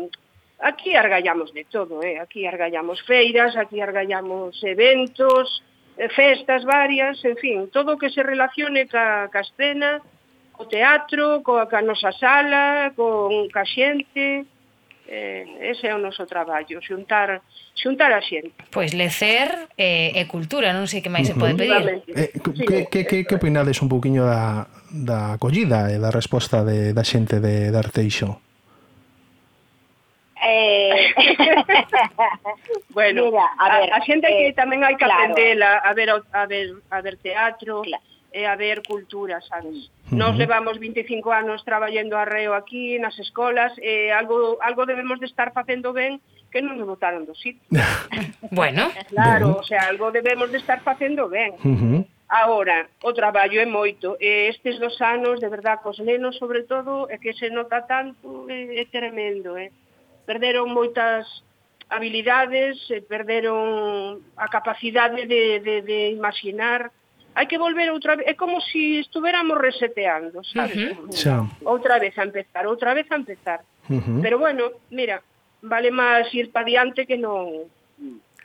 aquí 0.58 0.94
argallamos 0.94 1.52
de 1.54 1.64
todo, 1.64 2.02
eh? 2.02 2.18
aquí 2.18 2.46
argallamos 2.46 3.02
feiras, 3.02 3.56
aquí 3.56 3.80
argallamos 3.80 4.58
eventos, 4.62 5.62
eh, 5.96 6.08
festas 6.08 6.64
varias, 6.64 7.24
en 7.24 7.36
fin, 7.36 7.68
todo 7.70 7.94
o 7.94 7.98
que 7.98 8.10
se 8.10 8.22
relacione 8.22 8.86
ca, 8.86 9.28
ca 9.30 9.40
escena, 9.40 10.02
co 10.52 10.66
teatro, 10.66 11.42
coa 11.42 11.70
ca 11.70 11.82
nosa 11.82 12.10
sala, 12.12 12.92
con 12.98 13.46
ca 13.54 13.62
xente, 13.62 14.46
eh, 15.08 15.72
ese 15.72 15.88
é 15.88 15.94
o 15.96 15.98
noso 15.98 16.28
traballo, 16.28 16.84
xuntar 16.84 17.40
xuntar 17.72 18.12
a 18.12 18.20
xente. 18.20 18.52
Pois 18.68 18.92
lecer 18.92 19.72
eh, 19.80 20.12
e 20.12 20.22
cultura, 20.28 20.76
non 20.76 20.84
sei 20.84 21.00
que 21.00 21.08
máis 21.08 21.32
uh 21.32 21.32
-huh. 21.32 21.40
se 21.40 21.40
pode 21.40 21.56
pedir. 21.56 22.04
Eh, 22.12 22.28
eh, 22.28 22.30
que, 22.36 22.78
que, 22.92 23.00
que, 23.08 23.18
que 23.24 23.34
opinades 23.40 23.80
un 23.80 23.88
poquinho 23.88 24.28
da, 24.28 24.68
da 24.92 25.40
acollida 25.40 25.88
e 25.88 25.96
da 25.96 26.12
resposta 26.12 26.60
de, 26.60 26.92
da 26.92 27.02
xente 27.02 27.40
de, 27.40 27.72
de 27.72 27.78
Arteixo? 27.78 28.44
Eh... 30.44 31.12
bueno, 32.94 33.26
Mira, 33.26 33.46
a, 33.58 33.80
ver, 33.80 33.92
a, 33.92 33.96
a 33.96 34.00
xente 34.04 34.28
eh, 34.28 34.36
que 34.36 34.46
tamén 34.52 34.84
hai 34.84 34.94
que 34.94 35.08
claro. 35.08 35.32
aprender 35.32 35.56
a, 35.64 35.82
a 35.88 35.92
ver 35.96 36.08
a 36.12 36.44
ver 36.44 36.66
a 36.92 36.98
ver 37.00 37.16
teatro, 37.16 37.82
claro 37.82 38.07
e 38.32 38.44
haber 38.44 38.82
cultura, 38.82 39.40
sabes? 39.40 39.88
Uh 40.08 40.12
-huh. 40.12 40.18
Nos 40.18 40.36
levamos 40.36 40.78
25 40.78 41.32
anos 41.32 41.64
traballando 41.64 42.16
arreo 42.16 42.54
aquí, 42.54 42.98
nas 42.98 43.18
escolas, 43.18 43.72
e 43.80 44.10
algo, 44.12 44.58
algo 44.60 44.86
debemos 44.86 45.20
de 45.20 45.26
estar 45.26 45.52
facendo 45.52 45.92
ben 45.92 46.20
que 46.48 46.64
non 46.64 46.80
nos 46.80 46.88
botaron 46.88 47.28
do 47.28 47.36
sitio. 47.36 47.60
bueno. 48.52 48.88
Claro, 49.12 49.52
bueno. 49.52 49.60
o 49.60 49.64
sea, 49.64 49.88
algo 49.88 50.08
debemos 50.12 50.48
de 50.48 50.58
estar 50.58 50.80
facendo 50.80 51.28
ben. 51.28 51.52
Uh 51.60 51.76
-huh. 51.76 52.00
Ahora, 52.28 52.88
o 53.02 53.16
traballo 53.16 53.56
é 53.56 53.64
moito, 53.64 54.20
e 54.20 54.52
estes 54.52 54.76
dos 54.76 55.00
anos, 55.00 55.40
de 55.40 55.48
verdad, 55.48 55.80
cos 55.80 55.96
nenos, 55.96 56.36
sobre 56.36 56.68
todo, 56.68 57.08
é 57.08 57.16
que 57.16 57.32
se 57.32 57.48
nota 57.48 57.88
tanto, 57.88 58.44
é, 58.52 58.80
é 58.80 58.84
tremendo, 58.84 59.56
eh. 59.56 59.72
Perderon 60.28 60.68
moitas 60.68 61.24
habilidades, 61.88 62.76
perderon 63.08 64.20
a 64.36 64.46
capacidade 64.52 65.24
de, 65.24 65.60
de, 65.64 65.80
de 65.80 66.12
imaginar, 66.12 66.92
hai 67.38 67.46
que 67.46 67.54
volver 67.54 67.86
outra 67.94 68.18
vez, 68.18 68.26
é 68.26 68.34
como 68.34 68.58
se 68.58 68.74
si 68.74 68.82
estuveramos 68.98 69.54
reseteando, 69.62 70.42
sabes? 70.42 70.74
Uh 70.74 71.06
-huh. 71.06 71.14
Xa. 71.14 71.46
Outra 71.62 72.02
vez 72.02 72.18
a 72.18 72.26
empezar, 72.26 72.66
outra 72.66 72.98
vez 72.98 73.06
a 73.14 73.16
empezar. 73.16 73.62
Uh 73.86 74.02
-huh. 74.02 74.18
Pero 74.18 74.42
bueno, 74.42 74.74
mira, 74.90 75.22
vale 75.62 75.94
máis 75.94 76.26
ir 76.34 76.50
para 76.50 76.66
diante 76.66 77.06
que 77.06 77.14
non 77.14 77.70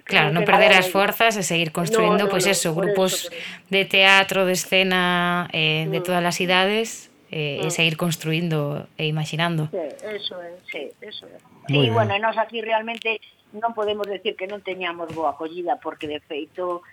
Claro, 0.03 0.35
non 0.35 0.43
perder 0.43 0.75
as 0.75 0.91
forzas 0.91 1.39
e 1.39 1.43
seguir 1.47 1.71
construindo 1.71 2.27
no, 2.27 2.27
no, 2.27 2.33
pois 2.33 2.43
no, 2.43 2.51
eso, 2.51 2.75
grupos 2.75 3.13
eso, 3.13 3.31
pero... 3.31 3.71
de 3.71 3.81
teatro, 3.87 4.39
de 4.43 4.51
escena, 4.51 5.47
eh, 5.55 5.87
de 5.87 5.99
mm. 5.99 6.03
todas 6.03 6.19
as 6.27 6.37
idades 6.43 7.07
eh, 7.31 7.63
no. 7.63 7.65
e 7.65 7.67
ah. 7.67 7.73
seguir 7.73 7.95
construindo 7.95 8.85
e 8.99 9.07
imaginando. 9.07 9.71
Sí, 9.71 9.79
eso 10.03 10.35
é, 10.43 10.51
sí, 10.69 10.83
eso 11.01 11.25
é. 11.25 11.39
Sí, 11.71 11.87
bueno, 11.87 12.19
bueno, 12.19 12.19
nós 12.19 12.35
aquí 12.35 12.59
realmente 12.59 13.23
non 13.55 13.71
podemos 13.71 14.03
decir 14.03 14.35
que 14.35 14.43
non 14.43 14.59
teñamos 14.59 15.07
boa 15.15 15.33
acollida 15.33 15.79
porque 15.79 16.05
de 16.11 16.19
feito 16.19 16.83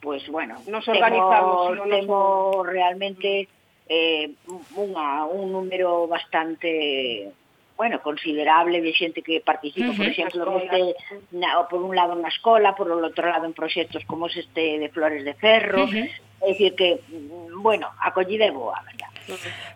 pues 0.00 0.28
bueno, 0.28 0.56
nos 0.68 0.86
organizamos, 0.88 1.72
temo, 1.88 2.52
no 2.54 2.62
nos... 2.62 2.66
realmente 2.66 3.48
eh, 3.88 4.30
unha, 4.74 5.24
un 5.30 5.54
número 5.54 6.06
bastante 6.10 7.30
bueno, 7.76 8.00
considerable 8.00 8.80
de 8.80 8.92
xente 8.96 9.20
que 9.20 9.44
participa, 9.44 9.88
uh 9.88 9.92
-huh, 9.92 10.00
por 10.00 10.06
exemplo, 10.08 10.40
neste, 10.56 10.96
na, 11.36 11.60
por 11.68 11.84
un 11.84 11.92
lado 11.92 12.16
na 12.16 12.32
escola, 12.32 12.72
por 12.72 12.88
outro 12.88 13.28
lado 13.28 13.44
en 13.44 13.52
proxectos 13.52 14.02
como 14.08 14.32
este 14.32 14.80
de 14.80 14.88
Flores 14.88 15.22
de 15.28 15.34
Ferro, 15.36 15.84
uh 15.84 15.90
-huh. 15.92 16.08
é 16.40 16.46
dicir 16.56 16.72
que, 16.72 16.96
mm, 17.04 17.60
bueno, 17.60 17.86
acollida 18.00 18.48
é 18.48 18.52
boa, 18.52 18.80
verdad. 18.80 19.12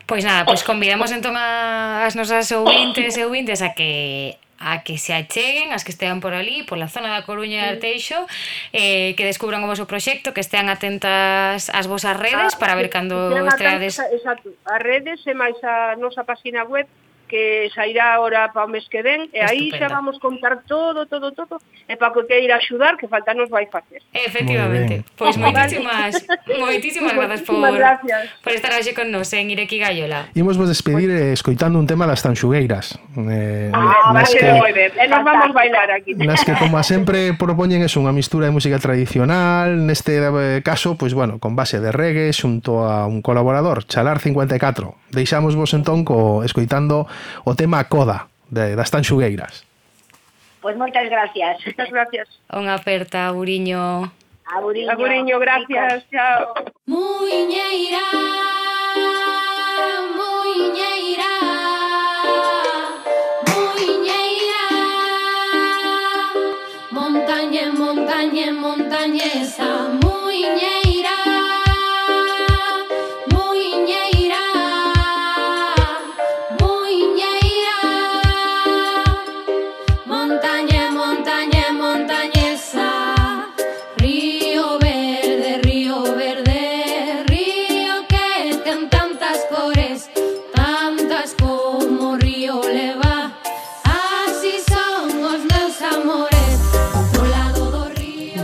Pois 0.06 0.24
nada, 0.24 0.44
pois 0.44 0.62
convidamos 0.62 1.10
entón 1.10 1.34
as 1.36 2.14
nosas 2.14 2.50
ouvintes 2.54 3.16
e 3.18 3.22
ouvintes 3.26 3.62
a 3.62 3.74
que 3.74 4.38
a 4.60 4.84
que 4.84 4.98
se 4.98 5.16
acheguen, 5.16 5.72
as 5.72 5.88
que 5.88 5.90
estean 5.90 6.20
por 6.20 6.36
ali, 6.36 6.62
pola 6.68 6.84
zona 6.84 7.08
da 7.08 7.24
Coruña 7.24 7.64
e 7.64 7.80
Arteixo, 7.80 8.28
eh, 8.76 9.16
que 9.16 9.24
descubran 9.24 9.64
o 9.64 9.70
vosso 9.72 9.88
proxecto, 9.88 10.36
que 10.36 10.44
estean 10.44 10.68
atentas 10.68 11.72
ás 11.72 11.86
vosas 11.88 12.12
redes 12.20 12.52
ah, 12.54 12.60
para 12.60 12.76
ver 12.76 12.92
cando 12.92 13.32
estreades... 13.48 13.96
Exacto, 13.96 14.52
as 14.68 14.80
redes 14.84 15.24
e 15.24 15.32
máis 15.32 15.56
a 15.64 15.96
nosa 15.96 16.28
página 16.28 16.68
web 16.68 16.84
que 17.30 17.70
sairá 17.72 18.14
agora 18.14 18.50
para 18.52 18.66
o 18.66 18.68
mes 18.68 18.90
que 18.90 19.06
ven, 19.06 19.30
e 19.30 19.38
aí 19.38 19.70
Estupenda. 19.70 19.86
xa 19.86 19.94
vamos 19.94 20.18
contar 20.18 20.66
todo, 20.66 21.06
todo, 21.06 21.30
todo, 21.30 21.62
e 21.86 21.94
para 21.94 22.10
que 22.10 22.26
queira 22.26 22.58
axudar, 22.58 22.98
que 22.98 23.06
falta 23.06 23.30
nos 23.38 23.46
vai 23.46 23.70
facer. 23.70 24.02
Efectivamente. 24.10 25.06
Pois 25.14 25.38
pues 25.38 25.54
moitísimas, 25.54 26.26
moitísimas 26.58 27.14
grazas 27.18 27.46
por, 27.46 27.62
gracias. 27.70 28.34
por 28.42 28.50
estar 28.50 28.74
hoxe 28.74 28.90
con 28.98 29.14
nos 29.14 29.30
en 29.30 29.54
Ireki 29.54 29.78
Gallola. 29.78 30.26
Imos 30.34 30.58
vos 30.58 30.66
despedir 30.66 31.06
eh, 31.06 31.30
escoitando 31.30 31.78
un 31.78 31.86
tema 31.86 32.10
das 32.10 32.26
tanxugueiras. 32.26 32.98
Eh, 33.14 33.70
ah, 33.70 34.10
nas 34.10 34.34
que, 34.34 34.50
moi 34.50 34.74
ben. 34.74 34.90
E 34.98 35.06
nos 35.06 35.22
vamos 35.22 35.54
bailar 35.54 35.86
aquí. 35.94 36.18
Nas 36.18 36.42
que, 36.42 36.58
como 36.58 36.82
sempre, 36.82 37.30
propoñen 37.38 37.86
es 37.86 37.94
unha 37.94 38.10
mistura 38.10 38.50
de 38.50 38.52
música 38.58 38.82
tradicional, 38.82 39.86
neste 39.86 40.18
eh, 40.18 40.58
caso, 40.66 40.98
pois 40.98 41.14
pues, 41.14 41.14
bueno, 41.14 41.38
con 41.38 41.54
base 41.54 41.78
de 41.78 41.94
reggae, 41.94 42.34
xunto 42.34 42.90
a 42.90 43.06
un 43.06 43.22
colaborador, 43.22 43.86
Chalar 43.86 44.18
54. 44.18 44.99
Deixamos 45.10 45.54
vos 45.58 45.74
entón 45.74 46.06
co, 46.06 46.42
escoitando 46.46 47.06
o 47.44 47.52
tema 47.58 47.82
Coda 47.90 48.30
de, 48.50 48.74
das 48.78 48.90
Tanxugueiras. 48.90 49.66
Pois 50.60 50.76
moitas 50.76 51.08
gracias. 51.08 51.64
Moitas 51.64 51.90
gracias. 51.96 52.26
Unha 52.52 52.76
aperta, 52.76 53.26
Auriño. 53.32 54.12
Auriño, 54.50 54.90
Auriño 54.92 55.36
gracias. 55.38 56.04
Chao. 56.10 56.54
Muiñeira, 56.86 58.06
muiñeira. 60.18 61.32
Montaña, 66.90 67.64
montaña, 67.72 68.46
montañesa, 68.52 69.70
muiñeira. 70.02 70.79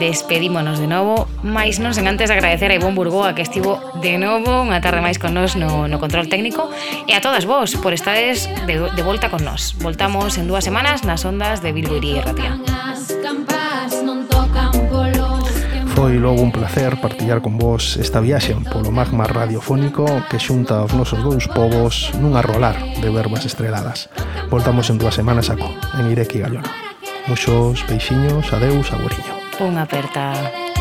despedímonos 0.07 0.79
de 0.79 0.87
novo 0.87 1.27
Mais 1.43 1.83
non 1.83 1.91
sen 1.91 2.07
antes 2.07 2.31
agradecer 2.31 2.71
a 2.71 2.79
Ivón 2.79 2.95
Burgoa 2.95 3.35
Que 3.35 3.43
estivo 3.43 3.83
de 3.99 4.15
novo 4.23 4.63
unha 4.63 4.79
tarde 4.79 5.03
máis 5.03 5.19
con 5.19 5.35
nós 5.35 5.59
no, 5.59 5.91
no 5.91 5.99
control 5.99 6.31
técnico 6.31 6.71
E 7.11 7.13
a 7.19 7.21
todas 7.21 7.43
vos 7.45 7.75
por 7.83 7.91
estades 7.91 8.47
de, 8.71 8.87
de 8.87 9.03
volta 9.03 9.27
con 9.27 9.43
nós 9.43 9.75
Voltamos 9.83 10.39
en 10.39 10.47
dúas 10.47 10.63
semanas 10.63 11.03
nas 11.03 11.27
ondas 11.27 11.59
de 11.59 11.75
Bilbo 11.75 11.99
Iría 11.99 12.23
e 12.23 12.27
Ratia 12.27 12.51
Foi 15.97 16.21
logo 16.21 16.45
un 16.45 16.53
placer 16.53 17.01
partillar 17.01 17.41
con 17.41 17.57
vos 17.57 17.97
esta 17.97 18.21
viaxe 18.21 18.53
polo 18.69 18.93
magma 18.93 19.25
radiofónico 19.25 20.05
que 20.29 20.37
xunta 20.37 20.85
os 20.85 20.93
nosos 20.93 21.25
dous 21.25 21.49
povos 21.49 22.13
nun 22.21 22.37
arrolar 22.37 22.77
de 23.01 23.09
verbas 23.09 23.49
estreladas. 23.49 24.13
Voltamos 24.53 24.93
en 24.93 25.01
dúas 25.01 25.17
semanas 25.17 25.49
a 25.49 25.57
co, 25.57 25.73
en 25.97 26.13
Ireki 26.13 26.45
Gallona. 26.45 26.69
Muxos 27.27 27.81
peixiños, 27.89 28.53
adeus, 28.53 28.93
aguriño. 28.93 29.36
un 29.61 29.79
aperta. 29.79 30.76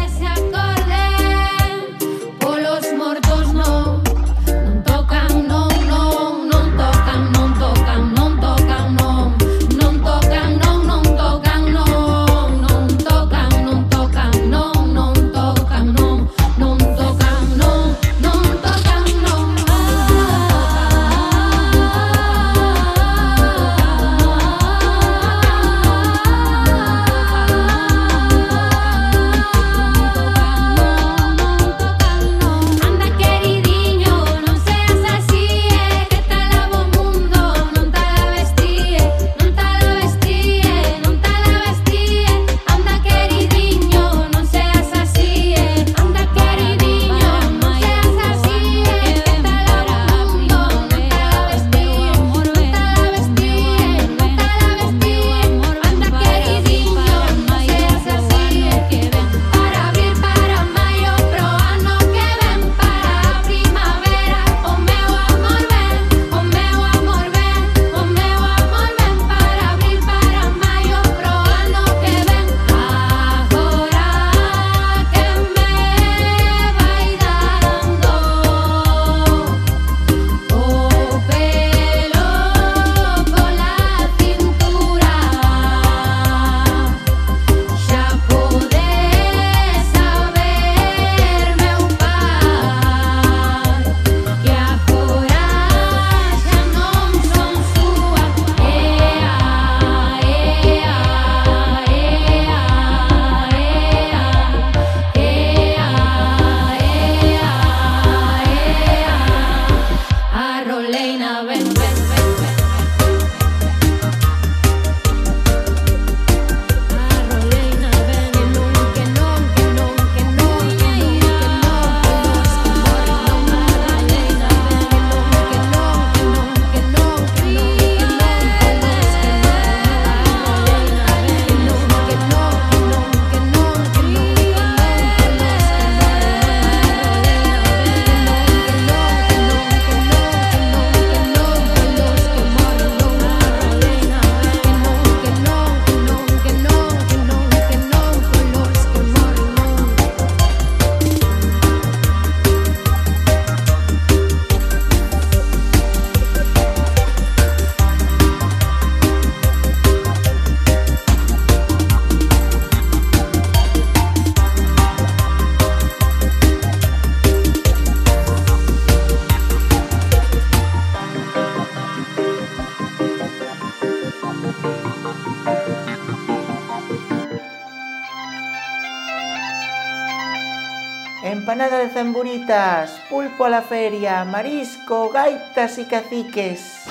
cañitas, 182.45 183.01
pulpo 183.09 183.45
a 183.45 183.49
la 183.49 183.61
feria, 183.61 184.23
marisco, 184.25 185.09
gaitas 185.09 185.77
e 185.77 185.85
caciques. 185.85 186.85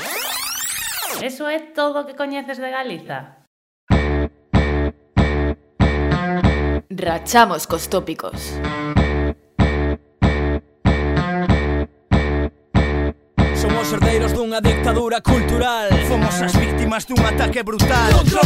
Eso 1.23 1.49
é 1.49 1.61
todo 1.61 2.01
o 2.01 2.07
que 2.07 2.15
coñeces 2.15 2.59
de 2.59 2.71
Galiza. 2.71 3.47
Rachamos 6.91 7.67
cos 7.67 7.89
tópicos. 7.89 8.59
Somos 13.55 13.93
herdeiros 13.93 14.33
dunha 14.33 14.61
dictadura 14.61 15.21
cultural 15.23 15.89
Fomos 16.05 16.37
as 16.43 16.53
víctimas 16.53 17.09
dun 17.09 17.25
ataque 17.25 17.65
brutal 17.65 18.13
Outro 18.13 18.41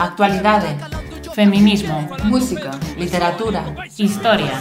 Actualidade 0.00 1.03
Feminismo, 1.34 2.08
música, 2.22 2.70
literatura, 2.96 3.64
historia, 3.98 4.54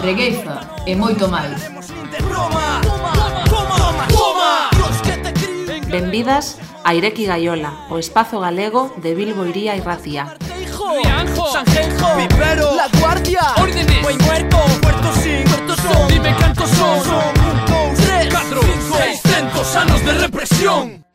regueiza 0.00 0.60
e 0.86 0.94
moito 0.94 1.26
máis. 1.26 1.58
Benvidas 5.90 6.58
a 6.84 6.94
Ireki 6.94 7.26
Gaiola, 7.26 7.72
o 7.90 7.98
espazo 7.98 8.38
galego 8.38 8.94
de 9.02 9.16
Bilbo 9.16 9.44
Iría 9.44 9.74
e 9.74 9.80
Racía. 9.82 10.38
Rianjo, 10.38 11.50
Sanjenjo, 11.50 12.14
Vivero, 12.14 12.76
La 12.76 12.86
Guardia, 13.00 13.42
Órdenes, 13.58 14.00
Buen 14.00 14.18
Muerto, 14.22 14.58
Muertos 14.82 15.16
sin, 15.18 15.42
Muertos 15.50 15.78
son, 15.82 16.08
Dime 16.08 16.36
cantos 16.38 16.70
son, 16.70 17.04
son, 17.10 17.34
un, 17.42 17.56
dos, 17.66 18.06
tres, 18.06 18.28
cuatro, 18.30 18.60
seiscientos 18.94 19.74
anos 19.74 20.04
de 20.04 20.12
represión. 20.14 21.09